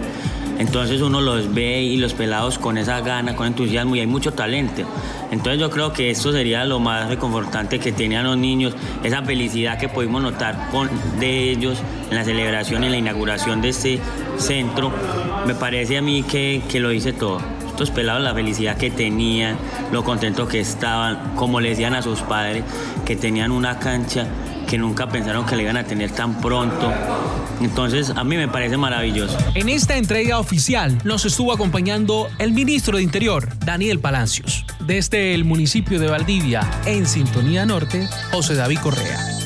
Entonces 0.57 0.99
uno 1.01 1.21
los 1.21 1.53
ve 1.53 1.83
y 1.83 1.97
los 1.97 2.15
pelados 2.15 2.57
con 2.57 2.79
esa 2.79 3.01
gana, 3.01 3.35
con 3.35 3.45
entusiasmo 3.45 3.97
y 3.97 3.99
hay 3.99 4.07
mucho 4.07 4.33
talento. 4.33 4.81
Entonces 5.29 5.59
yo 5.59 5.69
creo 5.69 5.93
que 5.93 6.09
esto 6.09 6.31
sería 6.31 6.65
lo 6.65 6.79
más 6.79 7.07
reconfortante 7.07 7.77
que 7.77 7.91
tenían 7.91 8.25
los 8.25 8.37
niños, 8.37 8.73
esa 9.03 9.21
felicidad 9.21 9.77
que 9.77 9.89
pudimos 9.89 10.23
notar 10.23 10.69
con, 10.71 10.89
de 11.19 11.51
ellos 11.51 11.77
en 12.09 12.15
la 12.15 12.23
celebración, 12.23 12.83
en 12.83 12.89
la 12.89 12.97
inauguración 12.97 13.61
de 13.61 13.69
este 13.69 13.99
centro. 14.39 14.91
Me 15.45 15.53
parece 15.53 15.99
a 15.99 16.01
mí 16.01 16.23
que, 16.23 16.63
que 16.67 16.79
lo 16.79 16.89
dice 16.89 17.13
todo. 17.13 17.58
Estos 17.79 17.95
pelados, 17.95 18.21
la 18.21 18.33
felicidad 18.33 18.75
que 18.75 18.91
tenían, 18.91 19.57
lo 19.93 20.03
contentos 20.03 20.49
que 20.49 20.59
estaban, 20.59 21.33
como 21.35 21.61
le 21.61 21.69
decían 21.69 21.95
a 21.95 22.01
sus 22.01 22.19
padres, 22.19 22.65
que 23.05 23.15
tenían 23.15 23.53
una 23.53 23.79
cancha 23.79 24.27
que 24.67 24.77
nunca 24.77 25.07
pensaron 25.07 25.45
que 25.45 25.55
le 25.55 25.63
iban 25.63 25.77
a 25.77 25.85
tener 25.85 26.11
tan 26.11 26.41
pronto. 26.41 26.91
Entonces, 27.61 28.09
a 28.09 28.25
mí 28.25 28.35
me 28.35 28.49
parece 28.49 28.75
maravilloso. 28.75 29.37
En 29.55 29.69
esta 29.69 29.95
entrega 29.95 30.39
oficial 30.39 30.97
nos 31.05 31.23
estuvo 31.23 31.53
acompañando 31.53 32.27
el 32.37 32.51
ministro 32.51 32.97
de 32.97 33.03
Interior, 33.03 33.47
Daniel 33.59 34.01
Palacios. 34.01 34.65
Desde 34.81 35.33
el 35.33 35.45
municipio 35.45 36.01
de 36.01 36.09
Valdivia, 36.09 36.69
en 36.85 37.05
Sintonía 37.05 37.65
Norte, 37.65 38.09
José 38.33 38.55
David 38.55 38.79
Correa. 38.79 39.38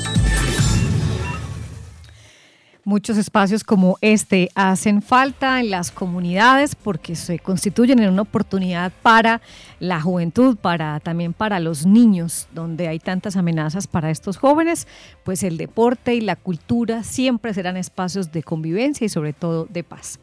Muchos 2.86 3.18
espacios 3.18 3.64
como 3.64 3.98
este 4.02 4.50
hacen 4.56 5.02
falta 5.02 5.62
en 5.62 5.70
las 5.70 5.90
comunidades 5.90 6.76
porque 6.76 7.16
se 7.16 7.40
constituyen 7.40 8.00
en 8.00 8.10
una 8.10 8.24
oportunidad 8.24 8.92
para 9.02 9.40
la 9.80 10.02
juventud, 10.02 10.58
para 10.58 11.00
también 11.00 11.32
para 11.32 11.62
los 11.62 11.86
niños, 11.86 12.48
donde 12.54 12.90
hay 12.90 13.00
tantas 13.00 13.38
amenazas 13.38 13.88
para 13.88 14.12
estos 14.12 14.36
jóvenes, 14.36 14.86
pues 15.24 15.44
el 15.44 15.56
deporte 15.56 16.14
y 16.14 16.20
la 16.20 16.36
cultura 16.36 17.04
siempre 17.04 17.54
serán 17.54 17.78
espacios 17.78 18.34
de 18.34 18.44
convivencia 18.44 19.06
y 19.06 19.10
sobre 19.10 19.32
todo 19.32 19.66
de 19.70 19.86
paz. 19.86 20.20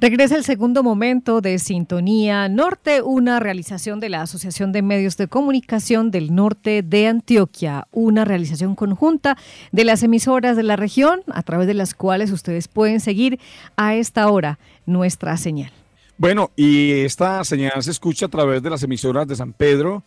Regresa 0.00 0.36
el 0.36 0.44
segundo 0.44 0.84
momento 0.84 1.40
de 1.40 1.58
Sintonía 1.58 2.48
Norte, 2.48 3.02
una 3.02 3.40
realización 3.40 3.98
de 3.98 4.08
la 4.08 4.22
Asociación 4.22 4.70
de 4.70 4.80
Medios 4.80 5.16
de 5.16 5.26
Comunicación 5.26 6.12
del 6.12 6.36
Norte 6.36 6.84
de 6.84 7.08
Antioquia, 7.08 7.88
una 7.90 8.24
realización 8.24 8.76
conjunta 8.76 9.36
de 9.72 9.82
las 9.82 10.04
emisoras 10.04 10.56
de 10.56 10.62
la 10.62 10.76
región, 10.76 11.22
a 11.26 11.42
través 11.42 11.66
de 11.66 11.74
las 11.74 11.94
cuales 11.94 12.30
ustedes 12.30 12.68
pueden 12.68 13.00
seguir 13.00 13.40
a 13.76 13.96
esta 13.96 14.30
hora 14.30 14.60
nuestra 14.86 15.36
señal. 15.36 15.72
Bueno, 16.16 16.52
y 16.54 16.92
esta 17.00 17.42
señal 17.42 17.82
se 17.82 17.90
escucha 17.90 18.26
a 18.26 18.30
través 18.30 18.62
de 18.62 18.70
las 18.70 18.84
emisoras 18.84 19.26
de 19.26 19.34
San 19.34 19.52
Pedro, 19.52 20.04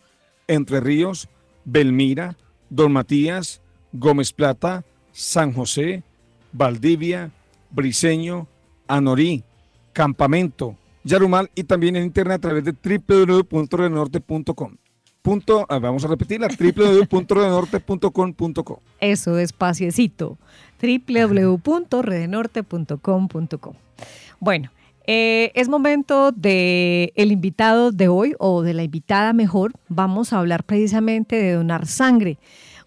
Entre 0.48 0.80
Ríos, 0.80 1.28
Belmira, 1.66 2.34
Don 2.70 2.92
Matías, 2.92 3.60
Gómez 3.92 4.32
Plata, 4.32 4.84
San 5.12 5.52
José, 5.52 6.02
Valdivia, 6.50 7.30
Briseño, 7.70 8.48
Anorí, 8.88 9.44
Campamento, 9.92 10.76
Yarumal 11.04 11.50
y 11.54 11.64
también 11.64 11.96
en 11.96 12.04
internet 12.04 12.36
a 12.36 12.40
través 12.40 12.64
de 12.64 12.72
www.renorte.com. 12.72 14.76
punto, 15.22 15.66
ah, 15.68 15.78
vamos 15.78 16.02
a 16.04 16.08
repetirla, 16.08 16.48
www.redenorte.com.co. 16.48 18.82
Eso, 19.00 19.34
despaciecito, 19.34 20.38
www.redenorte.com.co. 20.80 23.76
Bueno, 24.40 24.70
eh, 25.06 25.52
es 25.54 25.68
momento 25.68 26.32
de 26.32 27.12
el 27.16 27.32
invitado 27.32 27.92
de 27.92 28.08
hoy 28.08 28.34
o 28.38 28.62
de 28.62 28.72
la 28.74 28.84
invitada 28.84 29.32
mejor. 29.32 29.72
Vamos 29.88 30.32
a 30.32 30.38
hablar 30.38 30.62
precisamente 30.64 31.36
de 31.36 31.52
donar 31.52 31.86
sangre 31.86 32.38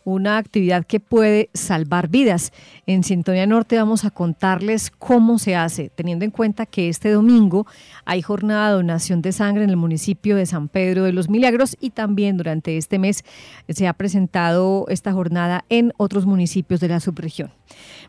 una 0.06 0.38
actividad 0.38 0.86
que 0.86 1.02
puede 1.02 1.50
salvar 1.54 2.08
vidas. 2.08 2.54
En 2.86 3.04
Sintonía 3.04 3.46
Norte 3.46 3.78
vamos 3.78 4.06
a 4.06 4.12
contarles 4.12 4.92
cómo 4.92 5.40
se 5.40 5.58
hace, 5.58 5.90
teniendo 5.90 6.24
en 6.24 6.32
cuenta 6.32 6.66
que 6.66 6.88
este 6.88 7.12
domingo 7.12 7.68
hay 8.06 8.22
jornada 8.22 8.70
de 8.70 8.76
donación 8.76 9.22
de 9.22 9.34
sangre 9.34 9.66
en 9.66 9.72
el 9.72 9.78
municipio 9.78 10.38
de 10.38 10.46
San 10.46 10.70
Pedro 10.70 11.04
de 11.04 11.12
los 11.12 11.30
Milagros 11.30 11.76
y 11.82 11.90
también 11.90 12.38
durante 12.38 12.78
este 12.78 13.00
mes 13.00 13.26
se 13.68 13.88
ha 13.88 13.94
presentado 13.94 14.86
esta 14.88 15.12
jornada 15.12 15.66
en 15.70 15.92
otros 15.98 16.26
municipios 16.26 16.80
de 16.80 16.88
la 16.88 17.00
subregión. 17.00 17.52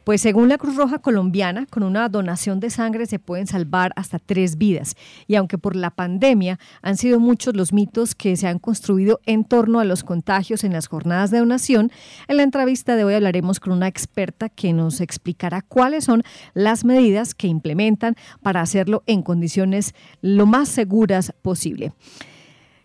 Pues 0.06 0.20
según 0.20 0.48
la 0.48 0.56
Cruz 0.56 0.76
Roja 0.76 1.00
Colombiana, 1.00 1.66
con 1.66 1.82
una 1.82 2.08
donación 2.08 2.60
de 2.60 2.70
sangre 2.70 3.06
se 3.06 3.18
pueden 3.18 3.48
salvar 3.48 3.92
hasta 3.96 4.20
tres 4.20 4.56
vidas. 4.56 4.94
Y 5.26 5.34
aunque 5.34 5.58
por 5.58 5.74
la 5.74 5.90
pandemia 5.90 6.60
han 6.80 6.96
sido 6.96 7.18
muchos 7.18 7.56
los 7.56 7.72
mitos 7.72 8.14
que 8.14 8.36
se 8.36 8.46
han 8.46 8.60
construido 8.60 9.18
en 9.26 9.44
torno 9.44 9.80
a 9.80 9.84
los 9.84 10.04
contagios 10.04 10.62
en 10.62 10.72
las 10.72 10.86
jornadas 10.86 11.32
de 11.32 11.40
donación, 11.40 11.90
en 12.28 12.36
la 12.36 12.44
entrevista 12.44 12.94
de 12.94 13.02
hoy 13.02 13.14
hablaremos 13.14 13.58
con 13.58 13.72
una 13.72 13.88
experta 13.88 14.48
que 14.48 14.72
nos 14.72 15.00
explicará 15.00 15.60
cuáles 15.60 16.04
son 16.04 16.22
las 16.54 16.84
medidas 16.84 17.34
que 17.34 17.48
implementan 17.48 18.14
para 18.44 18.60
hacerlo 18.60 19.02
en 19.06 19.22
condiciones 19.22 19.92
lo 20.22 20.46
más 20.46 20.68
seguras 20.68 21.34
posible. 21.42 21.94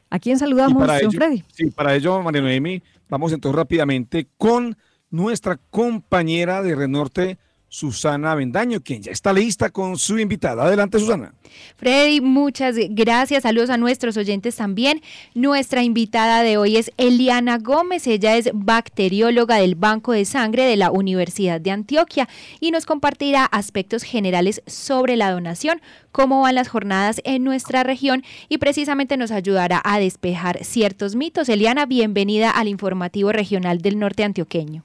¿A 0.10 0.18
quién 0.18 0.40
saludamos, 0.40 0.88
don 1.00 1.12
Freddy? 1.12 1.44
Sí, 1.54 1.70
para 1.70 1.94
ello, 1.94 2.20
María 2.24 2.42
Noemi, 2.42 2.82
vamos 3.08 3.32
entonces 3.32 3.56
rápidamente 3.56 4.28
con 4.40 4.76
nuestra 5.12 5.58
compañera 5.70 6.62
de 6.64 6.74
Renorte, 6.74 7.38
Susana 7.74 8.36
Bendaño, 8.36 8.82
quien 8.82 9.02
ya 9.02 9.14
está 9.14 9.32
lista 9.32 9.70
con 9.70 9.98
su 9.98 10.20
invitada. 10.20 10.66
Adelante, 10.66 11.00
Susana. 11.00 11.34
Freddy, 11.78 12.20
muchas 12.20 12.76
gracias. 12.90 13.44
Saludos 13.44 13.70
a 13.70 13.78
nuestros 13.78 14.18
oyentes 14.18 14.58
también. 14.58 15.02
Nuestra 15.36 15.82
invitada 15.82 16.44
de 16.44 16.58
hoy 16.58 16.76
es 16.76 16.92
Eliana 16.98 17.60
Gómez. 17.60 18.08
Ella 18.08 18.36
es 18.36 18.50
bacterióloga 18.54 19.56
del 19.56 19.76
Banco 19.76 20.12
de 20.12 20.26
Sangre 20.26 20.66
de 20.66 20.76
la 20.76 20.92
Universidad 20.92 21.62
de 21.62 21.72
Antioquia 21.72 22.28
y 22.60 22.72
nos 22.72 22.86
compartirá 22.86 23.46
aspectos 23.46 24.04
generales 24.04 24.62
sobre 24.68 25.16
la 25.16 25.32
donación, 25.32 25.82
cómo 26.12 26.42
van 26.42 26.56
las 26.56 26.68
jornadas 26.68 27.22
en 27.24 27.46
nuestra 27.46 27.84
región 27.84 28.26
y 28.50 28.58
precisamente 28.58 29.16
nos 29.16 29.32
ayudará 29.32 29.82
a 29.86 29.98
despejar 29.98 30.66
ciertos 30.66 31.16
mitos. 31.16 31.48
Eliana, 31.48 31.86
bienvenida 31.86 32.52
al 32.52 32.68
informativo 32.68 33.32
regional 33.32 33.82
del 33.82 33.98
norte 33.98 34.26
antioqueño. 34.26 34.84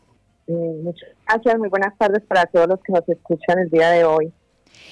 Eh, 0.48 0.80
muchas 0.82 1.08
gracias, 1.26 1.58
muy 1.58 1.68
buenas 1.68 1.96
tardes 1.98 2.22
para 2.28 2.46
todos 2.46 2.68
los 2.68 2.80
que 2.80 2.92
nos 2.92 3.08
escuchan 3.08 3.58
el 3.58 3.70
día 3.70 3.90
de 3.90 4.04
hoy. 4.04 4.32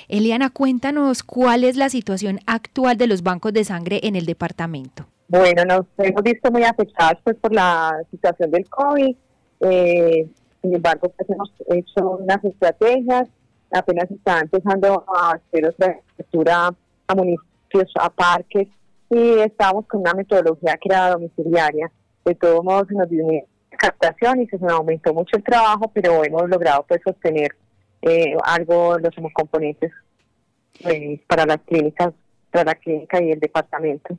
Eliana, 0.08 0.50
cuéntanos 0.50 1.22
cuál 1.22 1.64
es 1.64 1.76
la 1.76 1.88
situación 1.88 2.40
actual 2.46 2.96
de 2.96 3.06
los 3.06 3.22
bancos 3.22 3.52
de 3.52 3.64
sangre 3.64 4.00
en 4.02 4.16
el 4.16 4.26
departamento. 4.26 5.06
Bueno, 5.28 5.64
nos 5.64 5.86
hemos 5.98 6.22
visto 6.22 6.50
muy 6.50 6.64
afectados 6.64 7.18
pues, 7.24 7.36
por 7.36 7.52
la 7.52 7.96
situación 8.10 8.50
del 8.50 8.68
COVID. 8.68 9.16
Eh, 9.60 10.28
sin 10.62 10.74
embargo, 10.74 11.12
pues, 11.16 11.28
hemos 11.30 11.50
hecho 11.68 12.18
unas 12.20 12.44
estrategias. 12.44 13.28
Apenas 13.72 14.10
está 14.10 14.40
empezando 14.40 15.04
a 15.14 15.32
hacer 15.32 15.66
otra 15.66 15.98
estructura 16.08 16.70
a 17.06 17.14
municipios, 17.14 17.92
a 17.98 18.08
parques, 18.10 18.68
y 19.10 19.38
estamos 19.40 19.86
con 19.86 20.00
una 20.00 20.14
metodología 20.14 20.76
que 20.80 20.88
era 20.88 21.10
domiciliaria. 21.10 21.90
De 22.24 22.34
todos 22.34 22.62
modos, 22.62 22.86
se 22.88 22.94
nos 22.94 23.08
viene 23.08 23.46
captación 23.84 24.42
y 24.42 24.46
se 24.46 24.58
nos 24.58 24.72
aumentó 24.72 25.12
mucho 25.12 25.36
el 25.36 25.44
trabajo, 25.44 25.90
pero 25.92 26.24
hemos 26.24 26.48
logrado 26.48 26.84
pues 26.88 27.00
sostener 27.04 27.54
eh, 28.02 28.34
algo 28.44 28.98
los 28.98 29.14
componentes 29.32 29.92
eh, 30.80 31.20
para 31.26 31.46
las 31.46 31.58
clínicas, 31.66 32.12
para 32.50 32.64
la 32.64 32.74
clínica 32.74 33.22
y 33.22 33.30
el 33.30 33.40
departamento. 33.40 34.16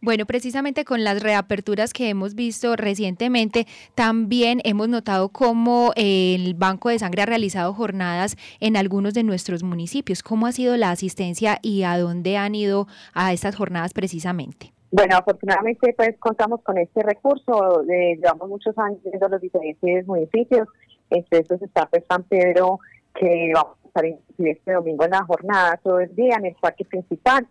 Bueno, 0.00 0.26
precisamente 0.26 0.84
con 0.84 1.02
las 1.02 1.22
reaperturas 1.22 1.94
que 1.94 2.10
hemos 2.10 2.34
visto 2.34 2.76
recientemente, 2.76 3.66
también 3.94 4.60
hemos 4.64 4.88
notado 4.90 5.30
cómo 5.30 5.92
el 5.96 6.52
Banco 6.52 6.90
de 6.90 6.98
Sangre 6.98 7.22
ha 7.22 7.26
realizado 7.26 7.72
jornadas 7.72 8.36
en 8.60 8.76
algunos 8.76 9.14
de 9.14 9.22
nuestros 9.22 9.62
municipios. 9.62 10.22
¿Cómo 10.22 10.46
ha 10.46 10.52
sido 10.52 10.76
la 10.76 10.90
asistencia 10.90 11.58
y 11.62 11.84
a 11.84 11.96
dónde 11.96 12.36
han 12.36 12.54
ido 12.54 12.86
a 13.14 13.32
estas 13.32 13.56
jornadas 13.56 13.94
precisamente? 13.94 14.73
Bueno, 14.96 15.16
afortunadamente 15.16 15.92
pues 15.96 16.16
contamos 16.20 16.62
con 16.62 16.78
este 16.78 17.02
recurso, 17.02 17.82
eh, 17.82 18.14
llevamos 18.14 18.48
muchos 18.48 18.78
años 18.78 19.00
viendo 19.02 19.28
los 19.28 19.40
diferentes 19.40 20.06
municipios, 20.06 20.68
entre 21.10 21.40
estos 21.40 21.60
está 21.62 21.86
pues 21.86 22.04
San 22.08 22.22
Pedro, 22.22 22.78
que 23.12 23.50
vamos 23.52 23.76
a 23.82 23.86
estar 23.88 24.04
este 24.38 24.72
domingo 24.72 25.04
en 25.04 25.10
la 25.10 25.24
jornada 25.24 25.80
todo 25.82 25.98
el 25.98 26.14
día 26.14 26.36
en 26.36 26.46
el 26.46 26.54
parque 26.54 26.84
principal. 26.84 27.44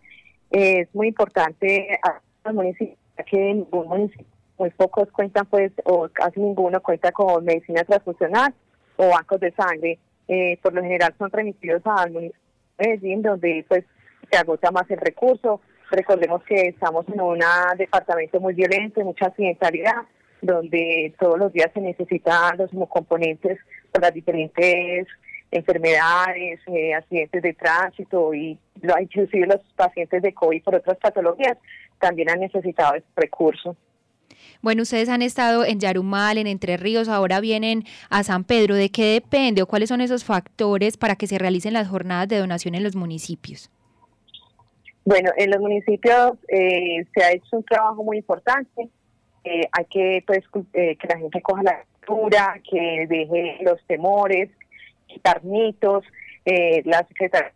es 0.52 0.88
muy 0.94 1.08
importante 1.08 2.00
a 2.02 2.18
los 2.46 2.54
municipios 2.54 2.96
que 3.26 3.36
ningún 3.36 3.88
municipio, 3.88 4.26
muy 4.56 4.70
pocos 4.70 5.12
cuentan 5.12 5.44
pues, 5.44 5.70
o 5.84 6.08
casi 6.10 6.40
ninguno 6.40 6.80
cuenta 6.80 7.12
con 7.12 7.44
medicina 7.44 7.84
transfusional 7.84 8.54
o 8.96 9.10
bancos 9.10 9.40
de 9.40 9.52
sangre. 9.52 9.98
Eh, 10.28 10.58
por 10.62 10.72
lo 10.72 10.80
general 10.80 11.14
son 11.18 11.30
remitidos 11.30 11.82
al 11.84 12.10
municipio 12.10 12.40
de 12.78 12.88
Medellín, 12.88 13.20
donde 13.20 13.66
pues 13.68 13.84
se 14.30 14.38
agota 14.38 14.70
más 14.70 14.90
el 14.90 14.96
recurso 14.96 15.60
Recordemos 15.90 16.42
que 16.44 16.68
estamos 16.68 17.06
en 17.08 17.20
un 17.20 17.40
departamento 17.76 18.40
muy 18.40 18.54
violento, 18.54 19.00
mucha 19.02 19.26
accidentalidad, 19.26 20.02
donde 20.40 21.14
todos 21.18 21.38
los 21.38 21.52
días 21.52 21.70
se 21.72 21.80
necesitan 21.80 22.58
los 22.58 22.70
componentes 22.88 23.58
para 23.92 24.10
diferentes 24.10 25.06
enfermedades, 25.50 26.60
eh, 26.66 26.94
accidentes 26.94 27.42
de 27.42 27.54
tránsito 27.54 28.34
y 28.34 28.58
inclusive 29.00 29.46
los 29.46 29.60
pacientes 29.76 30.22
de 30.22 30.34
COVID 30.34 30.62
por 30.62 30.74
otras 30.74 30.98
patologías 30.98 31.56
también 32.00 32.28
han 32.28 32.40
necesitado 32.40 32.94
este 32.96 33.08
recurso. 33.14 33.76
Bueno, 34.62 34.82
ustedes 34.82 35.08
han 35.08 35.22
estado 35.22 35.64
en 35.64 35.78
Yarumal, 35.78 36.38
en 36.38 36.46
Entre 36.46 36.76
Ríos, 36.76 37.08
ahora 37.08 37.40
vienen 37.40 37.84
a 38.10 38.24
San 38.24 38.44
Pedro. 38.44 38.74
¿De 38.74 38.90
qué 38.90 39.12
depende 39.14 39.62
o 39.62 39.66
cuáles 39.66 39.88
son 39.88 40.00
esos 40.00 40.24
factores 40.24 40.96
para 40.96 41.16
que 41.16 41.26
se 41.26 41.38
realicen 41.38 41.72
las 41.72 41.88
jornadas 41.88 42.28
de 42.28 42.38
donación 42.38 42.74
en 42.74 42.82
los 42.82 42.96
municipios? 42.96 43.70
Bueno, 45.04 45.30
en 45.36 45.50
los 45.50 45.60
municipios 45.60 46.32
eh, 46.48 47.04
se 47.14 47.22
ha 47.22 47.32
hecho 47.32 47.58
un 47.58 47.64
trabajo 47.64 48.02
muy 48.02 48.18
importante. 48.18 48.88
Eh, 49.44 49.68
hay 49.72 49.84
que 49.84 50.24
pues 50.26 50.42
eh, 50.72 50.96
que 50.96 51.06
la 51.06 51.18
gente 51.18 51.42
coja 51.42 51.62
la 51.62 51.84
cultura, 52.06 52.58
que 52.68 53.06
deje 53.06 53.58
los 53.62 53.84
temores, 53.86 54.48
quitar 55.06 55.44
mitos. 55.44 56.04
las 56.84 57.06
secretarías 57.08 57.52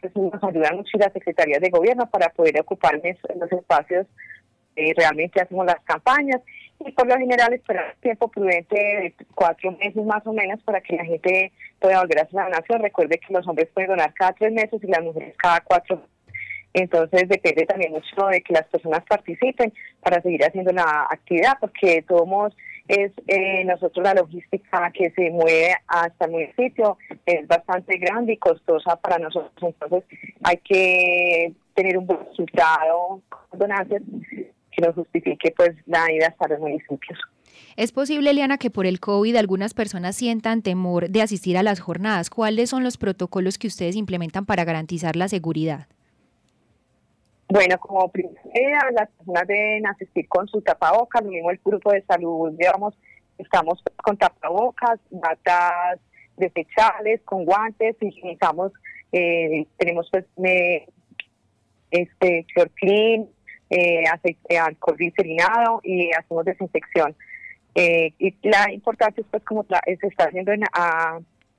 pues, 0.00 0.14
nos 0.14 0.44
ayudan 0.44 0.76
mucho 0.76 0.96
las 0.98 1.12
secretarías 1.12 1.60
de 1.60 1.70
gobierno 1.70 2.08
para 2.08 2.28
poder 2.28 2.60
ocupar 2.60 2.94
los 2.94 3.52
espacios 3.52 4.06
realmente 4.96 5.40
hacemos 5.40 5.66
las 5.66 5.80
campañas 5.84 6.40
y 6.80 6.90
por 6.90 7.06
lo 7.06 7.16
general 7.16 7.52
esperar 7.52 7.94
tiempo 8.00 8.26
prudente 8.26 8.74
de 8.74 9.14
cuatro 9.32 9.70
meses 9.70 10.04
más 10.04 10.26
o 10.26 10.32
menos 10.32 10.60
para 10.64 10.80
que 10.80 10.96
la 10.96 11.04
gente 11.04 11.52
pueda 11.78 12.00
volver 12.00 12.18
a 12.18 12.22
hacer 12.22 12.34
la 12.34 12.44
donación. 12.44 12.82
Recuerde 12.82 13.18
que 13.18 13.32
los 13.32 13.46
hombres 13.46 13.68
pueden 13.72 13.90
donar 13.90 14.12
cada 14.14 14.32
tres 14.32 14.52
meses 14.52 14.82
y 14.82 14.86
las 14.88 15.02
mujeres 15.02 15.36
cada 15.36 15.60
cuatro 15.60 15.96
meses 15.96 16.13
entonces 16.74 17.28
depende 17.28 17.66
también 17.66 17.92
mucho 17.92 18.26
de 18.26 18.42
que 18.42 18.52
las 18.52 18.66
personas 18.66 19.04
participen 19.08 19.72
para 20.02 20.20
seguir 20.20 20.44
haciendo 20.44 20.72
la 20.72 21.06
actividad, 21.08 21.56
porque 21.60 22.04
todos 22.06 22.26
modos 22.26 22.56
es 22.88 23.12
eh, 23.28 23.64
nosotros 23.64 24.04
la 24.04 24.14
logística 24.14 24.90
que 24.92 25.10
se 25.12 25.30
mueve 25.30 25.74
hasta 25.86 26.26
el 26.26 26.32
municipio 26.32 26.98
es 27.24 27.46
bastante 27.46 27.96
grande 27.98 28.34
y 28.34 28.36
costosa 28.36 28.96
para 28.96 29.18
nosotros. 29.18 29.74
Entonces 29.80 30.04
hay 30.42 30.56
que 30.58 31.52
tener 31.74 31.96
un 31.96 32.06
buen 32.06 32.26
resultado 32.28 33.22
con 33.28 33.58
donantes 33.58 34.02
que 34.30 34.82
nos 34.84 34.96
justifique 34.96 35.54
pues 35.56 35.70
la 35.86 36.10
ida 36.12 36.26
hasta 36.26 36.48
los 36.48 36.58
municipios. 36.58 37.18
¿Es 37.76 37.92
posible, 37.92 38.30
Eliana, 38.30 38.58
que 38.58 38.70
por 38.70 38.84
el 38.84 38.98
COVID 38.98 39.36
algunas 39.36 39.74
personas 39.74 40.16
sientan 40.16 40.62
temor 40.62 41.08
de 41.08 41.22
asistir 41.22 41.56
a 41.56 41.62
las 41.62 41.78
jornadas? 41.78 42.30
¿Cuáles 42.30 42.70
son 42.70 42.82
los 42.82 42.98
protocolos 42.98 43.58
que 43.58 43.68
ustedes 43.68 43.94
implementan 43.94 44.44
para 44.44 44.64
garantizar 44.64 45.14
la 45.14 45.28
seguridad? 45.28 45.86
Bueno, 47.54 47.78
como 47.78 48.08
primera, 48.08 48.90
las 48.90 49.08
personas 49.10 49.46
deben 49.46 49.86
asistir 49.86 50.26
con 50.26 50.48
su 50.48 50.60
tapabocas, 50.60 51.22
lo 51.22 51.30
mismo 51.30 51.52
el 51.52 51.60
grupo 51.64 51.92
de 51.92 52.02
salud, 52.02 52.50
digamos, 52.58 52.98
estamos 53.38 53.80
con 54.02 54.16
tapabocas, 54.16 54.98
batas 55.10 56.00
desechables, 56.36 57.20
con 57.22 57.44
guantes, 57.44 57.94
higienizamos, 58.00 58.72
eh, 59.12 59.68
tenemos 59.76 60.08
pues 60.10 60.24
este 61.92 62.44
clean, 62.74 63.28
eh, 63.70 64.02
aceite, 64.12 64.58
alcohol 64.58 64.96
glicerinado 64.96 65.80
y 65.84 66.10
hacemos 66.10 66.44
desinfección. 66.44 67.14
Eh, 67.76 68.14
y 68.18 68.34
la 68.42 68.72
importancia 68.72 69.20
es 69.20 69.28
pues 69.30 69.44
como 69.44 69.62
se 69.62 70.06
está 70.08 70.24
haciendo 70.24 70.50
en, 70.50 70.64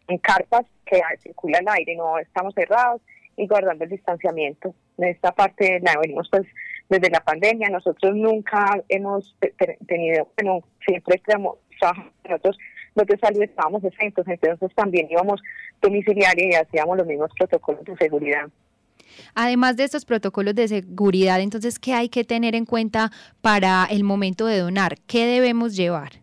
en 0.09 0.17
carpas 0.17 0.65
que 0.85 1.01
circula 1.23 1.59
el 1.59 1.69
aire, 1.69 1.95
no 1.95 2.19
estamos 2.19 2.53
cerrados 2.53 3.01
y 3.37 3.47
guardando 3.47 3.85
el 3.85 3.91
distanciamiento. 3.91 4.75
En 4.97 5.05
esta 5.05 5.31
parte 5.31 5.79
la 5.81 5.95
venimos 6.01 6.27
pues 6.29 6.45
desde 6.89 7.09
la 7.09 7.19
pandemia. 7.19 7.69
Nosotros 7.69 8.15
nunca 8.15 8.81
hemos 8.89 9.35
tenido, 9.87 10.29
bueno, 10.37 10.63
siempre 10.85 11.21
nosotros 12.23 12.57
los 12.95 13.07
de 13.07 13.17
salud 13.17 13.41
estábamos 13.43 13.83
exentos, 13.83 14.25
entonces 14.27 14.73
también 14.73 15.07
íbamos 15.09 15.41
domiciliarios 15.81 16.53
y 16.53 16.55
hacíamos 16.55 16.97
los 16.97 17.05
mismos 17.05 17.29
protocolos 17.37 17.83
de 17.83 17.97
seguridad. 17.97 18.47
Además 19.33 19.77
de 19.77 19.83
estos 19.83 20.05
protocolos 20.05 20.55
de 20.55 20.67
seguridad, 20.67 21.41
entonces, 21.41 21.77
¿qué 21.77 21.93
hay 21.93 22.09
que 22.09 22.23
tener 22.23 22.55
en 22.55 22.65
cuenta 22.65 23.11
para 23.41 23.85
el 23.89 24.03
momento 24.03 24.45
de 24.45 24.59
donar? 24.59 24.97
¿Qué 25.07 25.25
debemos 25.25 25.75
llevar? 25.75 26.13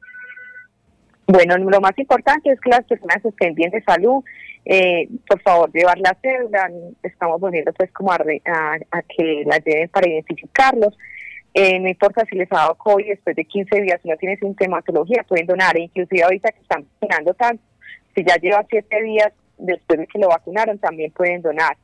Bueno, 1.27 1.57
lo 1.57 1.81
más 1.81 1.97
importante 1.99 2.51
es 2.51 2.61
que 2.61 2.71
las 2.71 2.85
personas 2.85 3.25
estén 3.25 3.55
bien 3.55 3.71
de 3.71 3.83
salud. 3.83 4.25
Eh, 4.65 5.09
por 5.27 5.41
favor, 5.43 5.73
llevar 5.73 5.99
la 5.99 6.17
cédula. 6.23 6.71
Estamos 7.03 7.41
volviendo 7.41 7.73
pues 7.73 7.91
como 7.93 8.13
a, 8.13 8.19
que 8.21 9.43
la 9.47 9.59
lleven 9.59 9.89
para 9.89 10.09
identificarlos. 10.09 10.97
Eh, 11.55 11.79
no 11.79 11.89
importa 11.89 12.25
si 12.25 12.37
les 12.37 12.51
ha 12.53 12.57
dado 12.57 12.75
COVID 12.77 13.09
después 13.09 13.37
de 13.37 13.45
15 13.45 13.81
días, 13.83 14.01
si 14.03 14.09
no 14.09 14.17
tiene 14.17 14.37
sintomatología, 14.37 15.25
pueden 15.29 15.47
donar. 15.47 15.77
Inclusive 15.77 16.23
ahorita 16.23 16.53
que 16.53 16.61
están 16.61 16.87
vacunando 17.01 17.35
tanto, 17.35 17.63
si 18.15 18.25
ya 18.25 18.37
lleva 18.37 18.65
7 18.69 19.03
días 19.03 19.33
después 19.59 20.01
de 20.01 20.07
que 20.07 20.19
lo 20.19 20.29
vacunaron, 20.29 20.79
también 20.79 21.13
pueden 21.13 21.43
donar. 21.43 21.77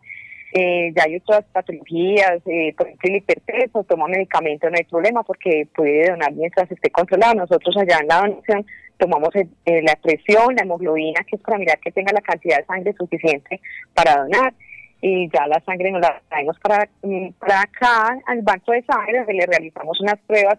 Eh, 0.55 0.93
ya 0.97 1.05
hay 1.05 1.16
otras 1.16 1.45
patologías, 1.53 2.41
eh, 2.47 2.74
por 2.76 2.87
ejemplo, 2.87 3.11
el 3.11 3.16
hipertenso, 3.16 3.85
toma 3.85 4.09
medicamento, 4.09 4.70
no 4.70 4.76
hay 4.79 4.85
problema 4.85 5.22
porque 5.22 5.68
puede 5.74 6.09
donar 6.09 6.33
mientras 6.33 6.70
esté 6.70 6.91
controlado. 6.91 7.35
Nosotros 7.35 7.76
allá 7.76 7.99
en 8.01 8.09
la 8.09 8.20
donación 8.20 8.66
tomamos 8.99 9.30
la 9.34 9.96
presión, 9.96 10.55
la 10.55 10.62
hemoglobina, 10.62 11.24
que 11.24 11.36
es 11.36 11.42
para 11.42 11.59
mirar 11.59 11.78
que 11.80 11.92
tenga 11.92 12.12
la 12.12 12.20
cantidad 12.20 12.59
de 12.59 12.66
sangre 12.66 12.92
suficiente 12.94 13.61
para 13.94 14.16
donar 14.22 14.53
y 15.01 15.28
ya 15.30 15.46
la 15.46 15.61
sangre 15.61 15.90
nos 15.92 16.01
la 16.01 16.20
traemos 16.28 16.59
para, 16.59 16.88
mm, 17.03 17.30
para 17.38 17.62
acá 17.62 18.18
al 18.26 18.42
banco 18.42 18.72
de 18.72 18.82
sangre 18.82 19.18
donde 19.18 19.34
le 19.34 19.46
realizamos 19.46 20.01
unas 20.01 20.18
pruebas 20.26 20.59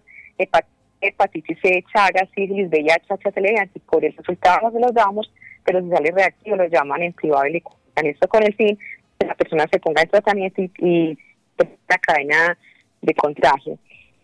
hepatitis 1.02 1.58
C, 1.62 1.84
Chagas, 1.94 2.30
sífilis, 2.36 2.70
VIH, 2.70 3.06
HCL, 3.10 3.70
por 3.90 4.04
el 4.04 4.16
resultado 4.16 4.60
no 4.64 4.72
se 4.72 4.80
los 4.80 4.94
damos, 4.94 5.32
pero 5.64 5.82
si 5.82 5.90
sale 5.90 6.12
reactivo 6.12 6.56
lo 6.56 6.68
llaman 6.68 7.04
en 7.04 7.14
privado 7.14 7.46
y 7.48 7.54
le 7.54 7.62
cuentan 7.62 8.06
esto 8.06 8.28
con 8.28 8.44
el 8.44 8.56
fin 8.56 8.78
que 9.20 9.28
la 9.28 9.36
persona 9.36 9.66
se 9.72 9.80
ponga 9.80 10.02
en 10.02 10.10
tratamiento 10.10 10.62
y, 10.62 11.18
la 11.90 11.98
cadena 11.98 12.58
de 13.02 13.14
contagio. 13.16 13.78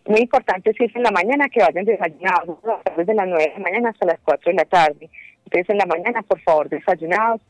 Muy 0.06 0.20
importante 0.20 0.72
si 0.72 0.84
es 0.84 0.94
en 0.94 1.02
la 1.02 1.10
mañana 1.10 1.48
que 1.48 1.60
vayan 1.60 1.84
desayunados, 1.84 2.58
desde 2.96 3.14
las 3.14 3.26
9 3.26 3.42
de 3.42 3.52
la 3.54 3.58
mañana 3.58 3.90
hasta 3.90 4.06
las 4.06 4.20
4 4.22 4.50
de 4.50 4.56
la 4.56 4.64
tarde. 4.64 5.10
Entonces 5.44 5.70
en 5.70 5.78
la 5.78 5.86
mañana, 5.86 6.22
por 6.22 6.40
favor, 6.40 6.68
desayunados 6.68 7.40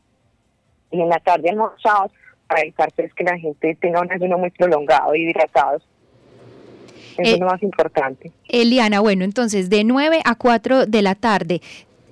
y 0.91 1.01
en 1.01 1.09
la 1.09 1.19
tarde 1.19 1.49
almorzados 1.49 2.11
para 2.47 2.61
evitar 2.61 2.89
pues, 2.95 3.13
que 3.13 3.23
la 3.23 3.37
gente 3.37 3.77
tenga 3.79 4.01
un 4.01 4.11
ayuno 4.11 4.37
muy 4.37 4.49
prolongado 4.51 5.13
y 5.15 5.29
hidratado. 5.29 5.77
Eso 5.77 7.21
es 7.21 7.33
eh, 7.33 7.37
lo 7.39 7.47
más 7.47 7.61
importante. 7.61 8.31
Eliana, 8.47 8.99
bueno, 9.01 9.23
entonces 9.23 9.69
de 9.69 9.83
9 9.83 10.21
a 10.23 10.35
4 10.35 10.85
de 10.85 11.01
la 11.01 11.15
tarde 11.15 11.61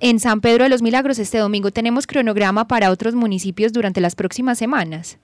en 0.00 0.20
San 0.20 0.40
Pedro 0.40 0.64
de 0.64 0.70
los 0.70 0.82
Milagros 0.82 1.18
este 1.18 1.38
domingo, 1.38 1.70
¿tenemos 1.70 2.06
cronograma 2.06 2.68
para 2.68 2.90
otros 2.90 3.14
municipios 3.14 3.72
durante 3.72 4.00
las 4.00 4.14
próximas 4.14 4.58
semanas? 4.58 5.18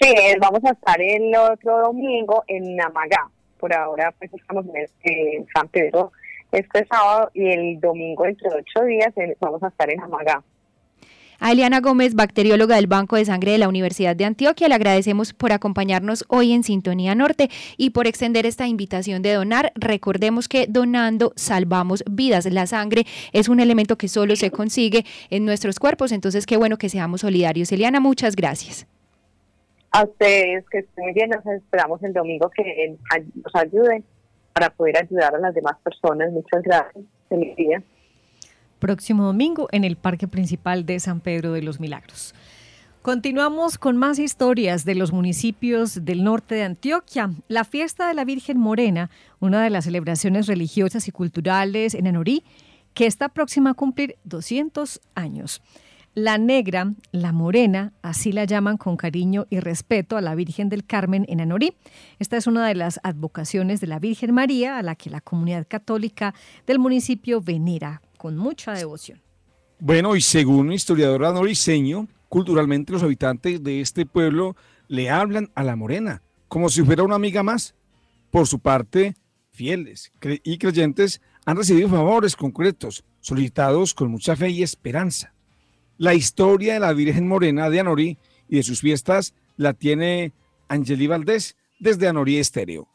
Sí, 0.00 0.14
vamos 0.38 0.62
a 0.64 0.70
estar 0.70 1.00
el 1.00 1.34
otro 1.34 1.78
domingo 1.80 2.44
en 2.46 2.76
Namagá. 2.76 3.30
Por 3.66 3.74
ahora 3.74 4.14
pues 4.16 4.32
estamos 4.32 4.64
en 5.02 5.44
San 5.52 5.66
Pedro 5.66 6.12
este 6.52 6.86
sábado 6.86 7.32
y 7.34 7.50
el 7.50 7.80
domingo 7.80 8.22
dentro 8.22 8.48
de 8.48 8.58
ocho 8.60 8.84
días 8.84 9.12
vamos 9.40 9.60
a 9.64 9.66
estar 9.66 9.90
en 9.90 9.98
Namagá. 9.98 10.44
A 11.40 11.50
Eliana 11.50 11.80
Gómez, 11.80 12.14
bacterióloga 12.14 12.76
del 12.76 12.86
Banco 12.86 13.16
de 13.16 13.24
Sangre 13.24 13.50
de 13.50 13.58
la 13.58 13.68
Universidad 13.68 14.14
de 14.14 14.24
Antioquia, 14.24 14.68
le 14.68 14.76
agradecemos 14.76 15.32
por 15.32 15.50
acompañarnos 15.50 16.24
hoy 16.28 16.52
en 16.52 16.62
Sintonía 16.62 17.16
Norte 17.16 17.50
y 17.76 17.90
por 17.90 18.06
extender 18.06 18.46
esta 18.46 18.68
invitación 18.68 19.20
de 19.22 19.32
donar. 19.32 19.72
Recordemos 19.74 20.46
que 20.46 20.68
donando 20.68 21.32
salvamos 21.34 22.04
vidas. 22.08 22.46
La 22.46 22.68
sangre 22.68 23.04
es 23.32 23.48
un 23.48 23.58
elemento 23.58 23.98
que 23.98 24.06
solo 24.06 24.36
se 24.36 24.52
consigue 24.52 25.04
en 25.28 25.44
nuestros 25.44 25.80
cuerpos, 25.80 26.12
entonces 26.12 26.46
qué 26.46 26.56
bueno 26.56 26.78
que 26.78 26.88
seamos 26.88 27.22
solidarios. 27.22 27.72
Eliana, 27.72 27.98
muchas 27.98 28.36
gracias. 28.36 28.86
A 29.96 30.04
ustedes 30.04 30.64
que 30.68 30.78
estén 30.78 31.14
bien, 31.14 31.30
nos 31.30 31.46
esperamos 31.46 32.02
el 32.02 32.12
domingo 32.12 32.50
que 32.50 32.96
nos 33.34 33.54
ayuden 33.54 34.04
para 34.52 34.68
poder 34.70 34.98
ayudar 34.98 35.34
a 35.34 35.38
las 35.38 35.54
demás 35.54 35.76
personas. 35.82 36.30
Muchas 36.32 36.62
gracias. 36.62 37.04
Feliz 37.28 37.56
día 37.56 37.82
próximo 38.78 39.24
domingo 39.24 39.68
en 39.72 39.84
el 39.84 39.96
Parque 39.96 40.28
Principal 40.28 40.86
de 40.86 41.00
San 41.00 41.20
Pedro 41.20 41.52
de 41.52 41.62
los 41.62 41.80
Milagros. 41.80 42.34
Continuamos 43.02 43.78
con 43.78 43.96
más 43.96 44.18
historias 44.18 44.84
de 44.84 44.96
los 44.96 45.12
municipios 45.12 46.04
del 46.04 46.24
norte 46.24 46.56
de 46.56 46.64
Antioquia. 46.64 47.30
La 47.48 47.64
fiesta 47.64 48.08
de 48.08 48.14
la 48.14 48.24
Virgen 48.24 48.58
Morena, 48.58 49.10
una 49.38 49.62
de 49.62 49.70
las 49.70 49.84
celebraciones 49.84 50.46
religiosas 50.46 51.06
y 51.06 51.12
culturales 51.12 51.94
en 51.94 52.08
Anorí, 52.08 52.42
que 52.94 53.06
está 53.06 53.28
próxima 53.28 53.70
a 53.70 53.74
cumplir 53.74 54.16
200 54.24 55.00
años. 55.14 55.62
La 56.16 56.38
negra, 56.38 56.94
la 57.12 57.30
morena, 57.30 57.92
así 58.00 58.32
la 58.32 58.46
llaman 58.46 58.78
con 58.78 58.96
cariño 58.96 59.46
y 59.50 59.60
respeto 59.60 60.16
a 60.16 60.22
la 60.22 60.34
Virgen 60.34 60.70
del 60.70 60.86
Carmen 60.86 61.26
en 61.28 61.42
Anorí. 61.42 61.74
Esta 62.18 62.38
es 62.38 62.46
una 62.46 62.66
de 62.66 62.74
las 62.74 62.98
advocaciones 63.02 63.82
de 63.82 63.86
la 63.86 63.98
Virgen 63.98 64.32
María 64.32 64.78
a 64.78 64.82
la 64.82 64.94
que 64.94 65.10
la 65.10 65.20
comunidad 65.20 65.66
católica 65.68 66.34
del 66.66 66.78
municipio 66.78 67.42
venera 67.42 68.00
con 68.16 68.38
mucha 68.38 68.72
devoción. 68.72 69.20
Bueno, 69.78 70.16
y 70.16 70.22
según 70.22 70.68
un 70.68 70.72
historiador 70.72 71.22
anoriseño, 71.26 72.08
culturalmente 72.30 72.94
los 72.94 73.02
habitantes 73.02 73.62
de 73.62 73.82
este 73.82 74.06
pueblo 74.06 74.56
le 74.88 75.10
hablan 75.10 75.50
a 75.54 75.64
la 75.64 75.76
morena 75.76 76.22
como 76.48 76.70
si 76.70 76.82
fuera 76.82 77.02
una 77.02 77.16
amiga 77.16 77.42
más. 77.42 77.74
Por 78.30 78.46
su 78.46 78.58
parte, 78.58 79.16
fieles 79.50 80.10
y 80.22 80.56
creyentes 80.56 81.20
han 81.44 81.58
recibido 81.58 81.90
favores 81.90 82.36
concretos 82.36 83.04
solicitados 83.20 83.92
con 83.92 84.10
mucha 84.10 84.34
fe 84.34 84.48
y 84.48 84.62
esperanza. 84.62 85.35
La 85.98 86.14
historia 86.14 86.74
de 86.74 86.80
la 86.80 86.92
Virgen 86.92 87.26
Morena 87.26 87.70
de 87.70 87.80
Anorí 87.80 88.18
y 88.48 88.56
de 88.56 88.62
sus 88.62 88.80
fiestas 88.80 89.34
la 89.56 89.72
tiene 89.72 90.32
Angeli 90.68 91.06
Valdés 91.06 91.56
desde 91.78 92.08
Anorí 92.08 92.36
Estéreo. 92.36 92.88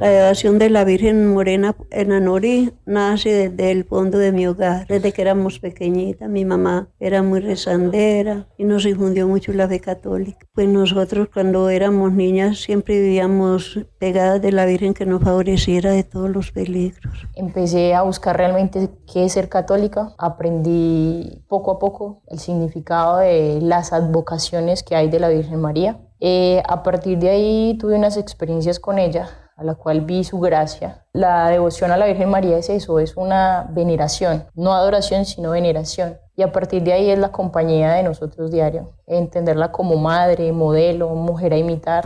La 0.00 0.08
devoción 0.08 0.58
de 0.58 0.70
la 0.70 0.82
Virgen 0.82 1.32
Morena 1.32 1.76
en 1.92 2.10
Anorí 2.10 2.74
nace 2.84 3.48
desde 3.48 3.70
el 3.70 3.84
fondo 3.84 4.18
de 4.18 4.32
mi 4.32 4.44
hogar. 4.44 4.88
Desde 4.88 5.12
que 5.12 5.22
éramos 5.22 5.60
pequeñitas, 5.60 6.28
mi 6.28 6.44
mamá 6.44 6.88
era 6.98 7.22
muy 7.22 7.38
rezandera 7.38 8.48
y 8.58 8.64
nos 8.64 8.84
infundió 8.86 9.28
mucho 9.28 9.52
la 9.52 9.68
fe 9.68 9.78
católica. 9.78 10.46
Pues 10.52 10.66
nosotros 10.68 11.28
cuando 11.32 11.68
éramos 11.70 12.12
niñas 12.12 12.58
siempre 12.58 13.00
vivíamos 13.00 13.78
pegadas 13.98 14.42
de 14.42 14.50
la 14.50 14.66
Virgen 14.66 14.94
que 14.94 15.06
nos 15.06 15.22
favoreciera 15.22 15.92
de 15.92 16.02
todos 16.02 16.28
los 16.28 16.50
peligros. 16.50 17.14
Empecé 17.36 17.94
a 17.94 18.02
buscar 18.02 18.36
realmente 18.36 18.90
qué 19.10 19.26
es 19.26 19.32
ser 19.32 19.48
católica. 19.48 20.12
Aprendí 20.18 21.44
poco 21.46 21.70
a 21.70 21.78
poco 21.78 22.20
el 22.26 22.40
significado 22.40 23.18
de 23.18 23.60
las 23.62 23.92
advocaciones 23.92 24.82
que 24.82 24.96
hay 24.96 25.08
de 25.08 25.20
la 25.20 25.28
Virgen 25.28 25.60
María. 25.60 26.00
Eh, 26.18 26.62
a 26.68 26.82
partir 26.82 27.18
de 27.20 27.28
ahí 27.30 27.78
tuve 27.78 27.94
unas 27.94 28.16
experiencias 28.16 28.80
con 28.80 28.98
ella 28.98 29.43
a 29.56 29.64
la 29.64 29.74
cual 29.74 30.00
vi 30.00 30.24
su 30.24 30.40
gracia. 30.40 31.04
La 31.12 31.48
devoción 31.48 31.90
a 31.90 31.96
la 31.96 32.06
Virgen 32.06 32.30
María 32.30 32.58
es 32.58 32.68
eso, 32.70 32.98
es 32.98 33.16
una 33.16 33.68
veneración, 33.70 34.44
no 34.54 34.72
adoración, 34.72 35.24
sino 35.24 35.50
veneración. 35.50 36.18
Y 36.36 36.42
a 36.42 36.50
partir 36.50 36.82
de 36.82 36.92
ahí 36.92 37.10
es 37.10 37.18
la 37.18 37.30
compañía 37.30 37.92
de 37.92 38.02
nosotros 38.02 38.50
diario, 38.50 38.92
entenderla 39.06 39.70
como 39.70 39.96
madre, 39.96 40.52
modelo, 40.52 41.10
mujer 41.10 41.52
a 41.52 41.56
imitar. 41.56 42.04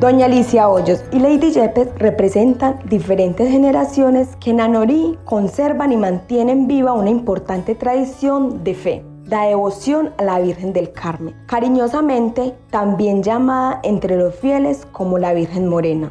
Doña 0.00 0.26
Alicia 0.26 0.68
Hoyos 0.68 1.04
y 1.12 1.18
Lady 1.18 1.52
Yepes 1.52 1.94
representan 1.96 2.80
diferentes 2.88 3.50
generaciones 3.50 4.34
que 4.36 4.50
en 4.50 4.62
Anorí 4.62 5.18
conservan 5.26 5.92
y 5.92 5.98
mantienen 5.98 6.66
viva 6.66 6.94
una 6.94 7.10
importante 7.10 7.74
tradición 7.74 8.64
de 8.64 8.74
fe 8.74 9.09
la 9.30 9.44
devoción 9.44 10.10
a 10.18 10.24
la 10.24 10.40
Virgen 10.40 10.72
del 10.72 10.90
Carmen, 10.92 11.36
cariñosamente 11.46 12.52
también 12.70 13.22
llamada 13.22 13.78
entre 13.84 14.16
los 14.16 14.34
fieles 14.34 14.88
como 14.90 15.18
la 15.18 15.32
Virgen 15.32 15.68
Morena. 15.68 16.10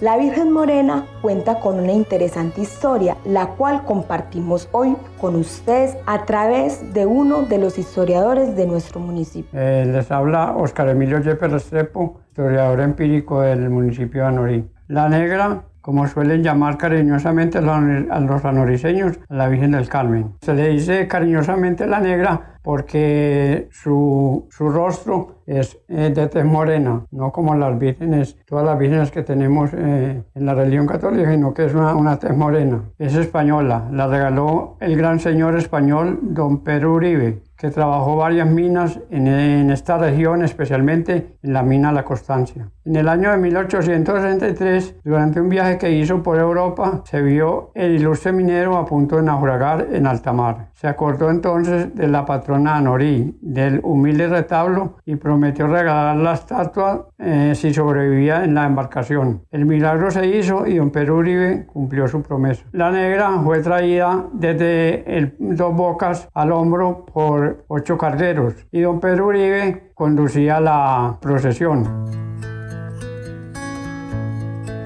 La 0.00 0.16
Virgen 0.16 0.52
Morena 0.52 1.04
cuenta 1.20 1.58
con 1.58 1.80
una 1.80 1.90
interesante 1.90 2.60
historia, 2.60 3.16
la 3.24 3.48
cual 3.48 3.84
compartimos 3.84 4.68
hoy 4.70 4.96
con 5.20 5.34
ustedes 5.34 5.96
a 6.06 6.26
través 6.26 6.94
de 6.94 7.06
uno 7.06 7.42
de 7.42 7.58
los 7.58 7.76
historiadores 7.76 8.54
de 8.54 8.66
nuestro 8.66 9.00
municipio. 9.00 9.58
Eh, 9.58 9.84
les 9.90 10.12
habla 10.12 10.54
Oscar 10.56 10.88
Emilio 10.88 11.20
Yepes 11.20 11.50
Restrepo, 11.50 12.20
historiador 12.28 12.80
empírico 12.80 13.40
del 13.40 13.68
municipio 13.68 14.22
de 14.22 14.28
Anorí. 14.28 14.70
La 14.86 15.08
negra 15.08 15.64
como 15.84 16.06
suelen 16.08 16.42
llamar 16.42 16.78
cariñosamente 16.78 17.58
a 17.58 18.20
los 18.20 18.44
anoriseños, 18.46 19.18
a 19.28 19.34
la 19.34 19.48
Virgen 19.48 19.72
del 19.72 19.86
Carmen. 19.86 20.32
Se 20.40 20.54
le 20.54 20.68
dice 20.68 21.06
cariñosamente 21.06 21.86
la 21.86 22.00
negra 22.00 22.54
porque 22.62 23.68
su, 23.70 24.46
su 24.48 24.70
rostro 24.70 25.42
es 25.46 25.78
de 25.86 26.26
tez 26.28 26.44
morena, 26.46 27.04
no 27.10 27.30
como 27.32 27.54
las 27.54 27.78
vírgenes, 27.78 28.38
todas 28.46 28.64
las 28.64 28.78
vírgenes 28.78 29.10
que 29.10 29.22
tenemos 29.22 29.72
eh, 29.74 30.22
en 30.34 30.46
la 30.46 30.54
religión 30.54 30.86
católica, 30.86 31.30
sino 31.30 31.52
que 31.52 31.66
es 31.66 31.74
una, 31.74 31.94
una 31.94 32.18
tez 32.18 32.34
morena. 32.34 32.80
Es 32.98 33.14
española, 33.14 33.86
la 33.92 34.06
regaló 34.06 34.78
el 34.80 34.96
gran 34.96 35.20
señor 35.20 35.54
español 35.58 36.18
don 36.22 36.64
Pedro 36.64 36.94
Uribe, 36.94 37.42
que 37.64 37.70
trabajó 37.70 38.16
varias 38.16 38.46
minas 38.46 39.00
en, 39.08 39.26
en, 39.26 39.70
esta 39.70 39.96
región, 39.96 40.44
especialmente 40.44 41.38
en 41.42 41.54
la 41.54 41.62
mina 41.62 41.92
La 41.92 42.04
Constancia. 42.04 42.68
En 42.84 42.94
el 42.94 43.08
año 43.08 43.30
de 43.30 43.38
1863, 43.38 44.96
durante 45.02 45.40
un 45.40 45.48
viaje 45.48 45.78
que 45.78 45.90
hizo 45.90 46.22
por 46.22 46.38
Europa, 46.38 47.00
se 47.06 47.22
vio 47.22 47.70
el 47.74 47.92
ilustre 47.92 48.32
minero 48.32 48.76
a 48.76 48.84
punto 48.84 49.16
de 49.16 49.22
naufragar 49.22 49.88
en 49.90 50.06
alta 50.06 50.34
mar. 50.34 50.68
Se 50.74 50.86
acordó 50.86 51.30
entonces 51.30 51.94
de 51.94 52.06
la 52.06 52.26
patrona 52.26 52.76
Anorí, 52.76 53.38
del 53.40 53.80
humilde 53.82 54.28
retablo, 54.28 54.96
y 55.06 55.16
prometió 55.16 55.66
regalar 55.66 56.18
la 56.18 56.34
estatua 56.34 57.08
eh, 57.18 57.52
si 57.54 57.72
sobrevivía 57.72 58.44
en 58.44 58.54
la 58.54 58.66
embarcación. 58.66 59.44
El 59.50 59.64
milagro 59.64 60.10
se 60.10 60.26
hizo 60.26 60.66
y 60.66 60.76
don 60.76 60.90
Pedro 60.90 61.16
Uribe 61.16 61.64
cumplió 61.64 62.06
su 62.08 62.20
promesa. 62.20 62.66
La 62.72 62.90
negra 62.90 63.38
fue 63.42 63.60
traída 63.60 64.26
desde 64.34 65.16
el 65.16 65.34
Dos 65.38 65.74
Bocas 65.74 66.28
al 66.34 66.52
hombro 66.52 67.06
por 67.06 67.53
ocho 67.68 67.98
cargueros 67.98 68.54
y 68.70 68.80
don 68.80 69.00
Pedro 69.00 69.26
Uribe 69.26 69.92
conducía 69.94 70.60
la 70.60 71.18
procesión. 71.20 71.84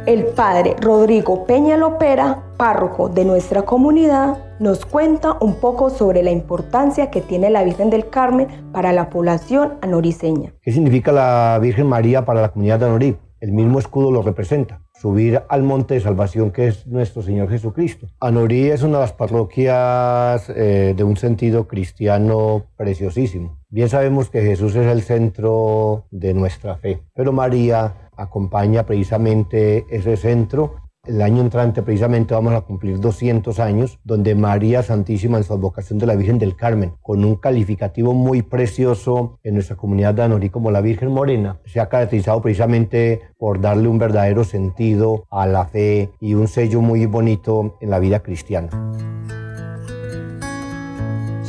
El 0.06 0.24
padre 0.24 0.74
Rodrigo 0.80 1.44
Peña 1.44 1.76
Lopera, 1.76 2.42
párroco 2.56 3.10
de 3.10 3.26
nuestra 3.26 3.62
comunidad, 3.62 4.38
nos 4.58 4.86
cuenta 4.86 5.36
un 5.40 5.56
poco 5.60 5.90
sobre 5.90 6.22
la 6.22 6.30
importancia 6.30 7.10
que 7.10 7.20
tiene 7.20 7.50
la 7.50 7.62
Virgen 7.62 7.90
del 7.90 8.08
Carmen 8.08 8.48
para 8.72 8.94
la 8.94 9.10
población 9.10 9.74
anoriceña. 9.82 10.54
¿Qué 10.62 10.72
significa 10.72 11.12
la 11.12 11.58
Virgen 11.60 11.88
María 11.88 12.24
para 12.24 12.40
la 12.40 12.48
comunidad 12.48 12.80
de 12.80 12.86
Anorí? 12.86 13.18
El 13.40 13.52
mismo 13.52 13.78
escudo 13.78 14.10
lo 14.10 14.22
representa. 14.22 14.80
Subir 15.00 15.42
al 15.48 15.62
monte 15.62 15.94
de 15.94 16.00
salvación 16.00 16.50
que 16.50 16.66
es 16.66 16.86
nuestro 16.88 17.22
Señor 17.22 17.48
Jesucristo. 17.48 18.08
Anorí 18.18 18.66
es 18.66 18.82
una 18.82 18.98
de 18.98 19.02
las 19.02 19.12
parroquias 19.12 20.50
eh, 20.50 20.94
de 20.96 21.04
un 21.04 21.16
sentido 21.16 21.68
cristiano 21.68 22.64
preciosísimo. 22.76 23.58
Bien 23.68 23.88
sabemos 23.88 24.28
que 24.28 24.42
Jesús 24.42 24.74
es 24.74 24.86
el 24.86 25.02
centro 25.02 26.06
de 26.10 26.34
nuestra 26.34 26.76
fe, 26.78 27.00
pero 27.14 27.32
María 27.32 28.10
acompaña 28.16 28.86
precisamente 28.86 29.86
ese 29.88 30.16
centro 30.16 30.87
el 31.08 31.22
año 31.22 31.40
entrante 31.40 31.82
precisamente 31.82 32.34
vamos 32.34 32.52
a 32.52 32.60
cumplir 32.60 33.00
200 33.00 33.58
años, 33.60 33.98
donde 34.04 34.34
María 34.34 34.82
Santísima 34.82 35.38
en 35.38 35.44
su 35.44 35.54
advocación 35.54 35.98
de 35.98 36.06
la 36.06 36.14
Virgen 36.14 36.38
del 36.38 36.54
Carmen, 36.54 36.92
con 37.02 37.24
un 37.24 37.36
calificativo 37.36 38.12
muy 38.12 38.42
precioso 38.42 39.38
en 39.42 39.54
nuestra 39.54 39.76
comunidad 39.76 40.14
de 40.14 40.22
Anorí 40.22 40.50
como 40.50 40.70
la 40.70 40.82
Virgen 40.82 41.10
Morena, 41.10 41.58
se 41.64 41.80
ha 41.80 41.88
caracterizado 41.88 42.42
precisamente 42.42 43.22
por 43.38 43.60
darle 43.60 43.88
un 43.88 43.98
verdadero 43.98 44.44
sentido 44.44 45.24
a 45.30 45.46
la 45.46 45.64
fe 45.64 46.10
y 46.20 46.34
un 46.34 46.46
sello 46.46 46.82
muy 46.82 47.06
bonito 47.06 47.76
en 47.80 47.90
la 47.90 47.98
vida 47.98 48.20
cristiana. 48.20 48.68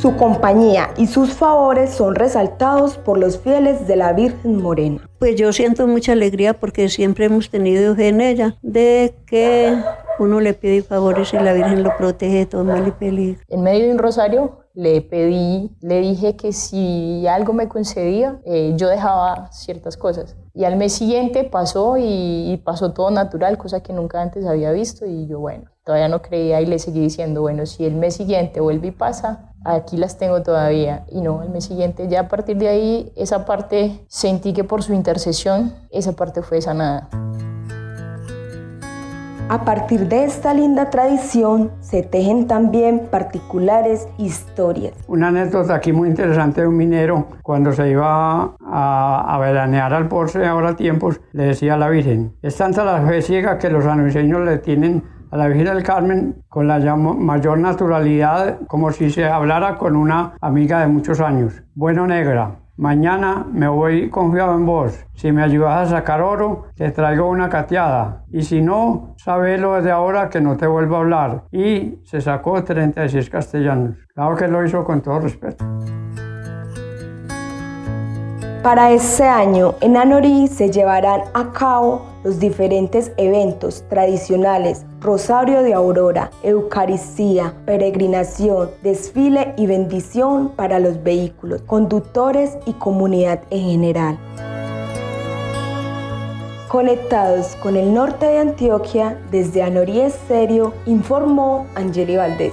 Su 0.00 0.16
compañía 0.16 0.94
y 0.96 1.08
sus 1.08 1.34
favores 1.34 1.90
son 1.90 2.14
resaltados 2.14 2.96
por 2.96 3.18
los 3.18 3.38
fieles 3.38 3.86
de 3.86 3.96
la 3.96 4.14
Virgen 4.14 4.62
Morena. 4.62 5.06
Pues 5.18 5.36
yo 5.36 5.52
siento 5.52 5.86
mucha 5.86 6.12
alegría 6.12 6.54
porque 6.54 6.88
siempre 6.88 7.26
hemos 7.26 7.50
tenido 7.50 7.94
fe 7.94 8.08
en 8.08 8.22
ella, 8.22 8.56
de 8.62 9.14
que 9.26 9.76
uno 10.18 10.40
le 10.40 10.54
pide 10.54 10.80
favores 10.80 11.34
y 11.34 11.36
la 11.36 11.52
Virgen 11.52 11.82
lo 11.82 11.94
protege 11.98 12.38
de 12.38 12.46
todo 12.46 12.64
mal 12.64 12.88
y 12.88 12.92
peligro. 12.92 13.42
En 13.48 13.62
medio 13.62 13.84
de 13.84 13.92
un 13.92 13.98
rosario 13.98 14.64
le 14.72 15.02
pedí, 15.02 15.70
le 15.82 16.00
dije 16.00 16.34
que 16.34 16.54
si 16.54 17.26
algo 17.26 17.52
me 17.52 17.68
concedía, 17.68 18.40
eh, 18.46 18.72
yo 18.76 18.88
dejaba 18.88 19.52
ciertas 19.52 19.98
cosas. 19.98 20.34
Y 20.54 20.64
al 20.64 20.76
mes 20.76 20.94
siguiente 20.94 21.44
pasó 21.44 21.98
y, 21.98 22.52
y, 22.52 22.56
pasó 22.56 22.94
todo 22.94 23.10
natural, 23.10 23.58
cosa 23.58 23.82
que 23.82 23.92
nunca 23.92 24.22
antes 24.22 24.46
había 24.46 24.72
visto. 24.72 25.04
Y 25.04 25.26
yo, 25.26 25.40
bueno, 25.40 25.70
todavía 25.84 26.08
no 26.08 26.22
creía 26.22 26.62
y 26.62 26.66
le 26.66 26.78
seguí 26.78 27.00
diciendo, 27.00 27.42
bueno, 27.42 27.66
si 27.66 27.84
el 27.84 27.96
mes 27.96 28.14
siguiente 28.14 28.60
vuelve 28.60 28.88
y 28.88 28.92
pasa, 28.92 29.49
aquí 29.64 29.96
las 29.96 30.18
tengo 30.18 30.42
todavía. 30.42 31.04
Y 31.10 31.20
no, 31.20 31.42
el 31.42 31.50
mes 31.50 31.64
siguiente, 31.64 32.08
ya 32.08 32.20
a 32.20 32.28
partir 32.28 32.56
de 32.56 32.68
ahí, 32.68 33.12
esa 33.16 33.44
parte 33.44 34.00
sentí 34.08 34.52
que 34.52 34.64
por 34.64 34.82
su 34.82 34.92
intercesión, 34.92 35.74
esa 35.90 36.12
parte 36.12 36.42
fue 36.42 36.60
sanada. 36.60 37.08
A 39.48 39.64
partir 39.64 40.06
de 40.06 40.22
esta 40.22 40.54
linda 40.54 40.90
tradición 40.90 41.72
se 41.80 42.04
tejen 42.04 42.46
también 42.46 43.08
particulares 43.10 44.06
historias. 44.16 44.94
Una 45.08 45.26
anécdota 45.26 45.74
aquí 45.74 45.92
muy 45.92 46.08
interesante 46.08 46.60
de 46.60 46.68
un 46.68 46.76
minero, 46.76 47.26
cuando 47.42 47.72
se 47.72 47.90
iba 47.90 48.54
a, 48.60 49.34
a 49.34 49.38
veranear 49.40 49.92
al 49.92 50.06
Porce, 50.06 50.46
ahora 50.46 50.76
tiempos, 50.76 51.20
le 51.32 51.46
decía 51.46 51.74
a 51.74 51.78
la 51.78 51.88
Virgen, 51.88 52.36
es 52.42 52.56
tanta 52.56 52.84
la 52.84 53.04
fe 53.04 53.22
ciega 53.22 53.58
que 53.58 53.70
los 53.70 53.86
anuncios 53.86 54.24
le 54.24 54.58
tienen 54.58 55.02
a 55.30 55.36
la 55.36 55.46
Virgen 55.46 55.66
del 55.66 55.82
Carmen 55.82 56.42
con 56.48 56.66
la 56.66 56.78
mayor 56.96 57.58
naturalidad, 57.58 58.58
como 58.66 58.90
si 58.92 59.10
se 59.10 59.24
hablara 59.24 59.76
con 59.78 59.96
una 59.96 60.34
amiga 60.40 60.80
de 60.80 60.88
muchos 60.88 61.20
años. 61.20 61.62
Bueno, 61.74 62.06
negra, 62.06 62.56
Mañana 62.80 63.46
me 63.52 63.68
voy 63.68 64.08
confiado 64.08 64.54
en 64.54 64.64
vos. 64.64 65.04
Si 65.12 65.30
me 65.32 65.42
ayudas 65.42 65.86
a 65.86 65.96
sacar 65.98 66.22
oro, 66.22 66.68
te 66.74 66.90
traigo 66.90 67.28
una 67.28 67.50
cateada. 67.50 68.24
Y 68.32 68.40
si 68.40 68.62
no, 68.62 69.12
sabelo 69.18 69.74
desde 69.74 69.90
ahora 69.90 70.30
que 70.30 70.40
no 70.40 70.56
te 70.56 70.66
vuelvo 70.66 70.96
a 70.96 71.00
hablar. 71.00 71.42
Y 71.52 71.98
se 72.04 72.22
sacó 72.22 72.64
36 72.64 73.28
castellanos. 73.28 73.96
Claro 74.14 74.34
que 74.34 74.48
lo 74.48 74.64
hizo 74.64 74.82
con 74.82 75.02
todo 75.02 75.20
respeto. 75.20 75.62
Para 78.62 78.92
este 78.92 79.24
año 79.24 79.74
en 79.82 79.98
Anorí 79.98 80.46
se 80.46 80.70
llevarán 80.70 81.20
a 81.34 81.52
cabo 81.52 82.06
los 82.24 82.38
diferentes 82.38 83.12
eventos 83.18 83.86
tradicionales, 83.90 84.86
Rosario 85.00 85.62
de 85.62 85.72
Aurora, 85.72 86.30
Eucaristía, 86.42 87.54
peregrinación, 87.64 88.68
desfile 88.82 89.54
y 89.56 89.66
bendición 89.66 90.50
para 90.54 90.78
los 90.78 91.02
vehículos, 91.02 91.62
conductores 91.62 92.58
y 92.66 92.74
comunidad 92.74 93.40
en 93.48 93.70
general. 93.70 94.18
Conectados 96.68 97.56
con 97.56 97.76
el 97.76 97.94
norte 97.94 98.26
de 98.26 98.38
Antioquia, 98.40 99.18
desde 99.30 99.62
Anorí 99.62 100.00
Estéreo, 100.00 100.74
informó 100.84 101.66
Angeli 101.76 102.16
Valdés. 102.16 102.52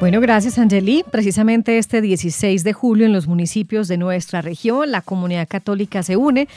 Bueno, 0.00 0.20
gracias 0.20 0.58
Angeli. 0.58 1.04
Precisamente 1.10 1.78
este 1.78 2.00
16 2.00 2.64
de 2.64 2.72
julio 2.72 3.06
en 3.06 3.12
los 3.12 3.28
municipios 3.28 3.86
de 3.86 3.98
nuestra 3.98 4.42
región, 4.42 4.90
la 4.90 5.00
comunidad 5.00 5.46
católica 5.46 6.02
se 6.02 6.16
une 6.16 6.48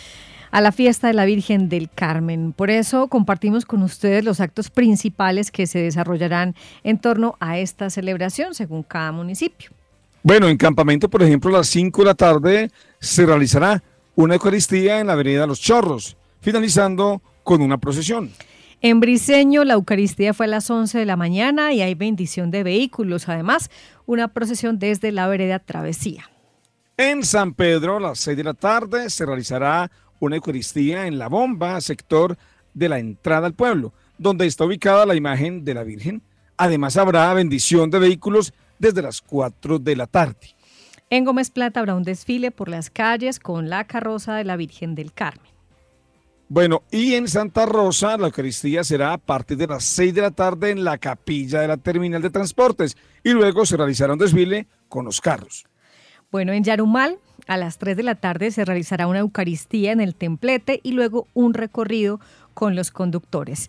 a 0.51 0.61
la 0.61 0.71
fiesta 0.71 1.07
de 1.07 1.13
la 1.13 1.25
Virgen 1.25 1.69
del 1.69 1.89
Carmen. 1.89 2.53
Por 2.53 2.69
eso 2.69 3.07
compartimos 3.07 3.65
con 3.65 3.83
ustedes 3.83 4.23
los 4.23 4.39
actos 4.39 4.69
principales 4.69 5.51
que 5.51 5.67
se 5.67 5.79
desarrollarán 5.79 6.55
en 6.83 6.99
torno 6.99 7.35
a 7.39 7.59
esta 7.59 7.89
celebración 7.89 8.53
según 8.53 8.83
cada 8.83 9.11
municipio. 9.11 9.71
Bueno, 10.21 10.49
en 10.49 10.57
campamento, 10.57 11.09
por 11.09 11.23
ejemplo, 11.23 11.49
a 11.49 11.59
las 11.59 11.67
5 11.67 12.01
de 12.01 12.05
la 12.05 12.15
tarde 12.15 12.71
se 12.99 13.25
realizará 13.25 13.81
una 14.15 14.35
Eucaristía 14.35 14.99
en 14.99 15.07
la 15.07 15.13
Avenida 15.13 15.47
Los 15.47 15.61
Chorros, 15.61 16.17
finalizando 16.41 17.21
con 17.43 17.61
una 17.61 17.77
procesión. 17.77 18.31
En 18.81 18.99
Briseño, 18.99 19.63
la 19.63 19.73
Eucaristía 19.73 20.33
fue 20.33 20.45
a 20.45 20.49
las 20.49 20.69
11 20.69 20.99
de 20.99 21.05
la 21.05 21.15
mañana 21.15 21.73
y 21.73 21.81
hay 21.81 21.95
bendición 21.95 22.51
de 22.51 22.63
vehículos. 22.63 23.27
Además, 23.27 23.69
una 24.05 24.29
procesión 24.29 24.79
desde 24.79 25.11
la 25.11 25.27
vereda 25.27 25.59
Travesía. 25.59 26.29
En 26.95 27.23
San 27.23 27.53
Pedro, 27.53 27.97
a 27.97 27.99
las 28.01 28.19
6 28.19 28.37
de 28.37 28.43
la 28.43 28.53
tarde, 28.53 29.09
se 29.09 29.25
realizará 29.25 29.89
una 30.19 30.35
Eucaristía 30.35 31.07
en 31.07 31.17
la 31.17 31.27
bomba, 31.27 31.79
sector 31.81 32.37
de 32.73 32.89
la 32.89 32.99
entrada 32.99 33.47
al 33.47 33.53
pueblo, 33.53 33.93
donde 34.17 34.45
está 34.45 34.65
ubicada 34.65 35.05
la 35.05 35.15
imagen 35.15 35.63
de 35.63 35.73
la 35.73 35.83
Virgen. 35.83 36.21
Además, 36.57 36.97
habrá 36.97 37.33
bendición 37.33 37.89
de 37.89 37.99
vehículos 37.99 38.53
desde 38.77 39.01
las 39.01 39.21
4 39.21 39.79
de 39.79 39.95
la 39.95 40.07
tarde. 40.07 40.55
En 41.09 41.25
Gómez 41.25 41.49
Plata 41.49 41.79
habrá 41.79 41.95
un 41.95 42.03
desfile 42.03 42.51
por 42.51 42.69
las 42.69 42.89
calles 42.89 43.39
con 43.39 43.69
la 43.69 43.85
carroza 43.85 44.35
de 44.35 44.43
la 44.43 44.57
Virgen 44.57 44.93
del 44.93 45.11
Carmen. 45.11 45.51
Bueno, 46.51 46.81
y 46.91 47.13
en 47.13 47.27
Santa 47.27 47.67
Rosa 47.67 48.17
la 48.17 48.27
Eucaristía 48.27 48.83
será 48.83 49.13
a 49.13 49.17
partir 49.19 49.57
de 49.57 49.67
las 49.67 49.83
6 49.83 50.15
de 50.15 50.21
la 50.21 50.31
tarde 50.31 50.71
en 50.71 50.83
la 50.83 50.97
capilla 50.97 51.61
de 51.61 51.67
la 51.67 51.77
terminal 51.77 52.23
de 52.23 52.31
transportes 52.31 52.97
y 53.23 53.31
luego 53.31 53.67
se 53.67 53.77
realizará 53.77 54.13
un 54.13 54.19
desfile 54.19 54.67
con 54.87 55.05
los 55.05 55.21
carros. 55.21 55.68
Bueno, 56.31 56.53
en 56.53 56.63
Yarumal 56.63 57.17
a 57.47 57.57
las 57.57 57.79
3 57.79 57.97
de 57.97 58.03
la 58.03 58.13
tarde 58.13 58.51
se 58.51 58.63
realizará 58.63 59.07
una 59.07 59.19
Eucaristía 59.19 59.91
en 59.91 59.99
el 59.99 60.13
templete 60.13 60.79
y 60.83 60.91
luego 60.91 61.27
un 61.33 61.55
recorrido 61.55 62.19
con 62.53 62.75
los 62.75 62.91
conductores. 62.91 63.67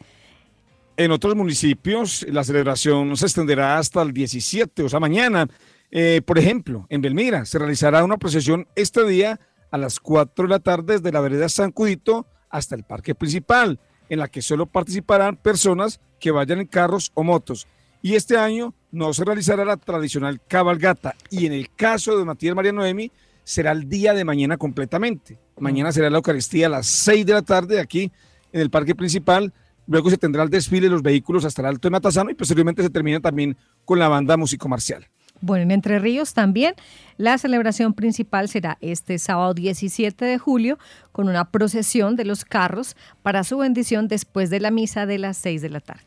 En 0.98 1.11
otros 1.12 1.34
municipios 1.34 2.26
la 2.28 2.44
celebración 2.44 3.16
se 3.16 3.24
extenderá 3.24 3.78
hasta 3.78 4.02
el 4.02 4.12
17, 4.12 4.82
o 4.82 4.88
sea, 4.90 5.00
mañana. 5.00 5.48
Eh, 5.90 6.20
por 6.24 6.38
ejemplo, 6.38 6.86
en 6.90 7.00
Belmira 7.00 7.46
se 7.46 7.58
realizará 7.58 8.04
una 8.04 8.18
procesión 8.18 8.68
este 8.76 9.06
día 9.06 9.40
a 9.70 9.78
las 9.78 9.98
4 9.98 10.44
de 10.44 10.50
la 10.50 10.58
tarde 10.58 10.98
desde 10.98 11.12
la 11.12 11.20
vereda 11.20 11.48
San 11.48 11.72
Cudito 11.72 12.26
hasta 12.50 12.74
el 12.74 12.84
parque 12.84 13.14
principal, 13.14 13.80
en 14.11 14.18
la 14.18 14.28
que 14.28 14.42
solo 14.42 14.66
participarán 14.66 15.36
personas 15.36 16.00
que 16.18 16.30
vayan 16.30 16.61
en 16.61 16.66
carros 16.66 17.11
o 17.14 17.24
motos. 17.24 17.66
Y 18.02 18.16
este 18.16 18.36
año 18.36 18.74
no 18.93 19.12
se 19.12 19.24
realizará 19.24 19.64
la 19.64 19.76
tradicional 19.76 20.41
cabalgata 20.47 21.14
y 21.30 21.47
en 21.47 21.53
el 21.53 21.70
caso 21.70 22.18
de 22.18 22.24
Matías 22.24 22.55
María 22.55 22.72
Noemi 22.72 23.11
será 23.45 23.72
el 23.72 23.88
día 23.88 24.14
de 24.14 24.24
mañana 24.24 24.57
completamente. 24.57 25.38
Mañana 25.59 25.93
será 25.93 26.11
la 26.11 26.18
Eucaristía 26.18 26.66
a 26.66 26.70
las 26.70 26.86
6 26.86 27.26
de 27.26 27.32
la 27.32 27.43
tarde 27.43 27.80
aquí 27.80 28.11
en 28.53 28.61
el 28.61 28.70
parque 28.70 28.95
principal. 28.95 29.53
Luego 29.86 30.11
se 30.11 30.18
tendrá 30.18 30.43
el 30.43 30.51
desfile 30.51 30.86
de 30.86 30.93
los 30.93 31.03
vehículos 31.03 31.45
hasta 31.45 31.62
el 31.62 31.66
Alto 31.66 31.88
de 31.88 31.91
Matazano 31.91 32.30
y 32.30 32.34
posteriormente 32.34 32.82
se 32.82 32.91
termina 32.91 33.20
también 33.20 33.57
con 33.84 33.99
la 33.99 34.09
banda 34.09 34.36
músico 34.36 34.68
marcial. 34.68 35.07
Bueno, 35.41 35.62
en 35.62 35.70
Entre 35.70 35.99
Ríos 35.99 36.34
también 36.34 36.74
la 37.16 37.38
celebración 37.38 37.95
principal 37.95 38.49
será 38.49 38.76
este 38.80 39.18
sábado 39.18 39.55
17 39.55 40.24
de 40.24 40.38
julio 40.38 40.78
con 41.12 41.28
una 41.28 41.51
procesión 41.51 42.14
de 42.14 42.24
los 42.24 42.45
carros 42.45 42.97
para 43.22 43.43
su 43.43 43.59
bendición 43.59 44.07
después 44.07 44.51
de 44.51 44.61
la 44.61 44.70
misa 44.70 45.07
de 45.07 45.18
las 45.18 45.38
6 45.38 45.62
de 45.62 45.70
la 45.70 45.80
tarde. 45.80 46.05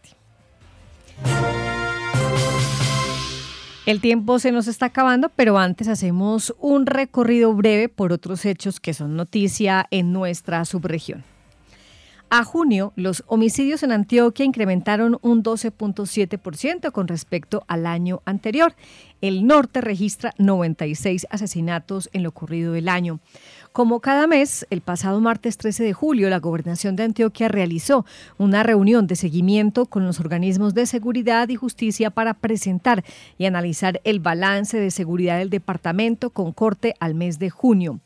El 3.86 3.99
tiempo 3.99 4.39
se 4.39 4.53
nos 4.53 4.69
está 4.69 4.86
acabando, 4.86 5.29
pero 5.36 5.57
antes 5.57 5.89
hacemos 5.89 6.55
un 6.57 6.86
recorrido 6.86 7.53
breve 7.53 7.89
por 7.89 8.13
otros 8.13 8.45
hechos 8.45 8.79
que 8.79 8.93
son 8.93 9.17
noticia 9.17 9.88
en 9.91 10.13
nuestra 10.13 10.63
subregión. 10.63 11.25
A 12.36 12.43
junio, 12.43 12.93
los 12.95 13.23
homicidios 13.27 13.84
en 13.84 13.91
Antioquia 13.91 14.43
incrementaron 14.43 15.19
un 15.21 15.43
12.7% 15.43 16.91
con 16.91 17.07
respecto 17.07 17.63
al 17.67 17.86
año 17.86 18.23
anterior. 18.25 18.73
El 19.21 19.45
norte 19.45 19.81
registra 19.81 20.34
96 20.39 21.27
asesinatos 21.29 22.09
en 22.11 22.23
lo 22.23 22.29
ocurrido 22.29 22.73
del 22.73 22.89
año. 22.89 23.19
Como 23.71 23.99
cada 23.99 24.25
mes, 24.25 24.65
el 24.71 24.81
pasado 24.81 25.21
martes 25.21 25.57
13 25.57 25.84
de 25.84 25.93
julio, 25.93 26.27
la 26.31 26.39
gobernación 26.39 26.95
de 26.95 27.03
Antioquia 27.03 27.49
realizó 27.49 28.03
una 28.39 28.63
reunión 28.63 29.05
de 29.05 29.15
seguimiento 29.15 29.86
con 29.86 30.03
los 30.03 30.19
organismos 30.19 30.73
de 30.73 30.88
seguridad 30.88 31.49
y 31.49 31.55
justicia 31.55 32.09
para 32.09 32.34
presentar 32.34 33.03
y 33.38 33.45
analizar 33.45 34.01
el 34.05 34.19
balance 34.19 34.79
de 34.79 34.89
seguridad 34.89 35.38
del 35.38 35.51
departamento 35.51 36.31
con 36.31 36.51
corte 36.51 36.95
al 36.99 37.13
mes 37.13 37.38
de 37.38 37.51
junio. 37.51 37.99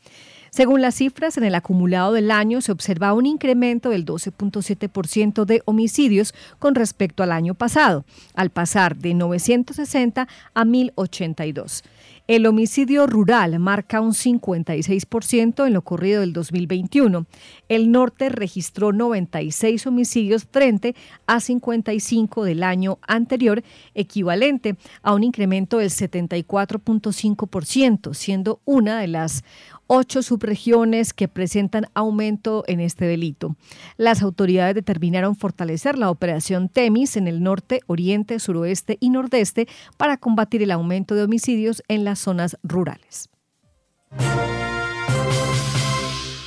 Según 0.50 0.80
las 0.80 0.96
cifras, 0.96 1.36
en 1.36 1.44
el 1.44 1.54
acumulado 1.54 2.12
del 2.12 2.30
año 2.30 2.60
se 2.60 2.72
observa 2.72 3.12
un 3.12 3.26
incremento 3.26 3.90
del 3.90 4.04
12.7% 4.04 5.44
de 5.44 5.62
homicidios 5.66 6.34
con 6.58 6.74
respecto 6.74 7.22
al 7.22 7.32
año 7.32 7.54
pasado, 7.54 8.04
al 8.34 8.50
pasar 8.50 8.96
de 8.96 9.14
960 9.14 10.26
a 10.54 10.64
1082. 10.64 11.82
El 12.28 12.46
homicidio 12.46 13.06
rural 13.06 13.58
marca 13.58 14.02
un 14.02 14.12
56% 14.12 15.66
en 15.66 15.72
lo 15.72 15.78
ocurrido 15.78 16.20
del 16.20 16.34
2021. 16.34 17.24
El 17.70 17.90
norte 17.90 18.28
registró 18.28 18.92
96 18.92 19.86
homicidios 19.86 20.44
frente 20.44 20.94
a 21.26 21.40
55 21.40 22.44
del 22.44 22.64
año 22.64 22.98
anterior, 23.06 23.62
equivalente 23.94 24.76
a 25.00 25.14
un 25.14 25.24
incremento 25.24 25.78
del 25.78 25.88
74.5%, 25.88 28.12
siendo 28.12 28.60
una 28.66 29.00
de 29.00 29.08
las 29.08 29.42
ocho 29.88 30.22
subregiones 30.22 31.12
que 31.12 31.26
presentan 31.26 31.86
aumento 31.94 32.62
en 32.68 32.78
este 32.78 33.06
delito. 33.06 33.56
Las 33.96 34.22
autoridades 34.22 34.76
determinaron 34.76 35.34
fortalecer 35.34 35.98
la 35.98 36.10
operación 36.10 36.68
Temis 36.68 37.16
en 37.16 37.26
el 37.26 37.42
norte, 37.42 37.80
oriente, 37.86 38.38
suroeste 38.38 38.98
y 39.00 39.10
nordeste 39.10 39.66
para 39.96 40.18
combatir 40.18 40.62
el 40.62 40.70
aumento 40.70 41.16
de 41.16 41.24
homicidios 41.24 41.82
en 41.88 42.04
las 42.04 42.20
zonas 42.20 42.56
rurales. 42.62 43.28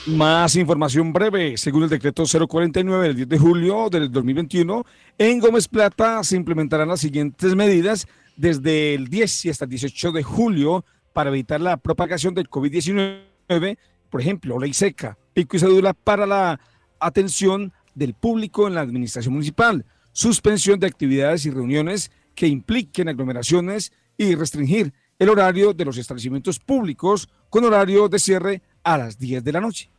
Más 0.07 0.55
información 0.55 1.13
breve. 1.13 1.57
Según 1.57 1.83
el 1.83 1.89
decreto 1.89 2.23
049 2.25 3.07
del 3.07 3.15
10 3.15 3.29
de 3.29 3.37
julio 3.39 3.89
del 3.89 4.11
2021, 4.11 4.85
en 5.17 5.39
Gómez 5.39 5.67
Plata 5.67 6.23
se 6.23 6.35
implementarán 6.35 6.87
las 6.87 7.01
siguientes 7.01 7.55
medidas 7.55 8.07
desde 8.35 8.93
el 8.95 9.07
10 9.07 9.45
y 9.45 9.49
hasta 9.49 9.65
el 9.65 9.69
18 9.69 10.11
de 10.11 10.23
julio 10.23 10.85
para 11.13 11.29
evitar 11.29 11.61
la 11.61 11.77
propagación 11.77 12.33
del 12.33 12.49
COVID-19 12.49 13.30
por 14.09 14.21
ejemplo, 14.21 14.59
ley 14.59 14.73
seca, 14.73 15.17
pico 15.33 15.57
y 15.57 15.59
cédula 15.59 15.93
para 15.93 16.25
la 16.25 16.59
atención 16.99 17.73
del 17.95 18.13
público 18.13 18.67
en 18.67 18.75
la 18.75 18.81
administración 18.81 19.33
municipal, 19.33 19.85
suspensión 20.13 20.79
de 20.79 20.87
actividades 20.87 21.45
y 21.45 21.51
reuniones 21.51 22.11
que 22.35 22.47
impliquen 22.47 23.09
aglomeraciones 23.09 23.91
y 24.17 24.35
restringir 24.35 24.93
el 25.19 25.29
horario 25.29 25.73
de 25.73 25.85
los 25.85 25.97
establecimientos 25.97 26.59
públicos 26.59 27.29
con 27.49 27.63
horario 27.65 28.07
de 28.07 28.19
cierre 28.19 28.61
a 28.83 28.97
las 28.97 29.17
10 29.17 29.43
de 29.43 29.51
la 29.51 29.61
noche. 29.61 29.91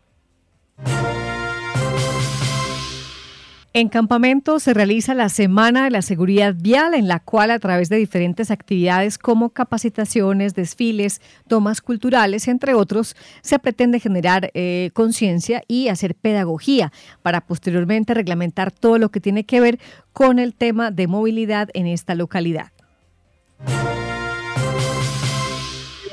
En 3.74 3.88
Campamento 3.88 4.60
se 4.60 4.74
realiza 4.74 5.14
la 5.14 5.30
Semana 5.30 5.84
de 5.84 5.90
la 5.90 6.02
Seguridad 6.02 6.54
Vial, 6.54 6.92
en 6.92 7.08
la 7.08 7.20
cual 7.20 7.50
a 7.50 7.58
través 7.58 7.88
de 7.88 7.96
diferentes 7.96 8.50
actividades 8.50 9.16
como 9.16 9.48
capacitaciones, 9.48 10.54
desfiles, 10.54 11.22
tomas 11.48 11.80
culturales, 11.80 12.48
entre 12.48 12.74
otros, 12.74 13.16
se 13.40 13.58
pretende 13.58 13.98
generar 13.98 14.50
eh, 14.52 14.90
conciencia 14.92 15.62
y 15.68 15.88
hacer 15.88 16.14
pedagogía 16.14 16.92
para 17.22 17.40
posteriormente 17.40 18.12
reglamentar 18.12 18.72
todo 18.72 18.98
lo 18.98 19.10
que 19.10 19.20
tiene 19.20 19.44
que 19.44 19.62
ver 19.62 19.80
con 20.12 20.38
el 20.38 20.52
tema 20.52 20.90
de 20.90 21.06
movilidad 21.06 21.70
en 21.72 21.86
esta 21.86 22.14
localidad. 22.14 22.72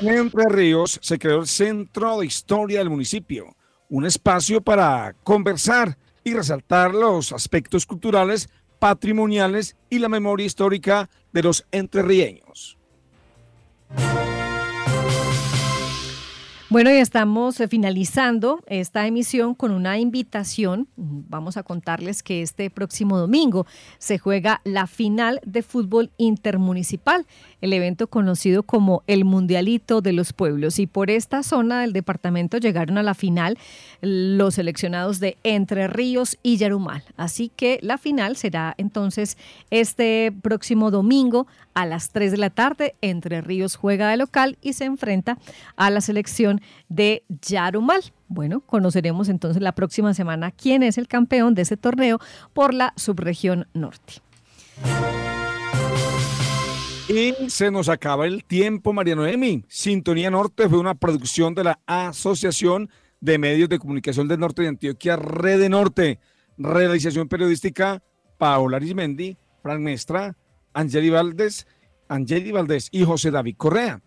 En 0.00 0.08
Entre 0.08 0.48
Ríos 0.48 0.98
se 1.02 1.18
creó 1.18 1.40
el 1.40 1.46
Centro 1.46 2.20
de 2.20 2.26
Historia 2.26 2.78
del 2.78 2.88
municipio, 2.88 3.54
un 3.90 4.06
espacio 4.06 4.62
para 4.62 5.14
conversar 5.22 5.98
y 6.24 6.34
resaltar 6.34 6.94
los 6.94 7.32
aspectos 7.32 7.86
culturales, 7.86 8.48
patrimoniales 8.78 9.76
y 9.88 9.98
la 9.98 10.08
memoria 10.08 10.46
histórica 10.46 11.10
de 11.32 11.42
los 11.42 11.66
entrerrieños. 11.70 12.78
Bueno, 16.70 16.92
y 16.92 16.98
estamos 16.98 17.58
eh, 17.58 17.66
finalizando 17.66 18.60
esta 18.68 19.04
emisión 19.04 19.56
con 19.56 19.72
una 19.72 19.98
invitación. 19.98 20.86
Vamos 20.94 21.56
a 21.56 21.64
contarles 21.64 22.22
que 22.22 22.42
este 22.42 22.70
próximo 22.70 23.18
domingo 23.18 23.66
se 23.98 24.18
juega 24.18 24.60
la 24.62 24.86
final 24.86 25.40
de 25.44 25.64
fútbol 25.64 26.12
intermunicipal, 26.16 27.26
el 27.60 27.72
evento 27.72 28.06
conocido 28.06 28.62
como 28.62 29.02
el 29.08 29.24
Mundialito 29.24 30.00
de 30.00 30.12
los 30.12 30.32
Pueblos. 30.32 30.78
Y 30.78 30.86
por 30.86 31.10
esta 31.10 31.42
zona 31.42 31.80
del 31.80 31.92
departamento 31.92 32.56
llegaron 32.56 32.98
a 32.98 33.02
la 33.02 33.14
final 33.14 33.58
los 34.00 34.54
seleccionados 34.54 35.18
de 35.18 35.38
Entre 35.42 35.88
Ríos 35.88 36.38
y 36.44 36.56
Yarumal. 36.56 37.02
Así 37.16 37.48
que 37.48 37.80
la 37.82 37.98
final 37.98 38.36
será 38.36 38.76
entonces 38.78 39.38
este 39.72 40.32
próximo 40.40 40.92
domingo 40.92 41.48
a 41.74 41.84
las 41.84 42.10
3 42.10 42.30
de 42.30 42.38
la 42.38 42.50
tarde. 42.50 42.94
Entre 43.00 43.40
Ríos 43.40 43.74
juega 43.74 44.10
de 44.10 44.16
local 44.16 44.56
y 44.62 44.74
se 44.74 44.84
enfrenta 44.84 45.36
a 45.74 45.90
la 45.90 46.00
selección 46.00 46.59
de 46.88 47.24
Yarumal. 47.28 48.02
Bueno, 48.28 48.60
conoceremos 48.60 49.28
entonces 49.28 49.62
la 49.62 49.72
próxima 49.72 50.14
semana 50.14 50.50
quién 50.50 50.82
es 50.82 50.98
el 50.98 51.08
campeón 51.08 51.54
de 51.54 51.62
ese 51.62 51.76
torneo 51.76 52.18
por 52.52 52.74
la 52.74 52.92
subregión 52.96 53.66
norte. 53.74 54.14
Y 57.08 57.34
se 57.50 57.72
nos 57.72 57.88
acaba 57.88 58.26
el 58.26 58.44
tiempo, 58.44 58.92
María 58.92 59.16
Noemi. 59.16 59.64
Sintonía 59.68 60.30
Norte 60.30 60.68
fue 60.68 60.78
una 60.78 60.94
producción 60.94 61.56
de 61.56 61.64
la 61.64 61.80
Asociación 61.84 62.88
de 63.20 63.36
Medios 63.36 63.68
de 63.68 63.80
Comunicación 63.80 64.28
del 64.28 64.38
Norte 64.38 64.62
de 64.62 64.68
Antioquia, 64.68 65.16
Red 65.16 65.68
Norte. 65.68 66.20
Realización 66.56 67.28
periodística, 67.28 68.00
Paola 68.38 68.76
Arismendi, 68.76 69.36
Fran 69.62 69.82
Mestra, 69.82 70.36
Angeli 70.72 71.10
Valdés, 71.10 71.66
Angeli 72.08 72.52
Valdés 72.52 72.88
y 72.92 73.04
José 73.04 73.30
David 73.30 73.56
Correa. 73.56 74.00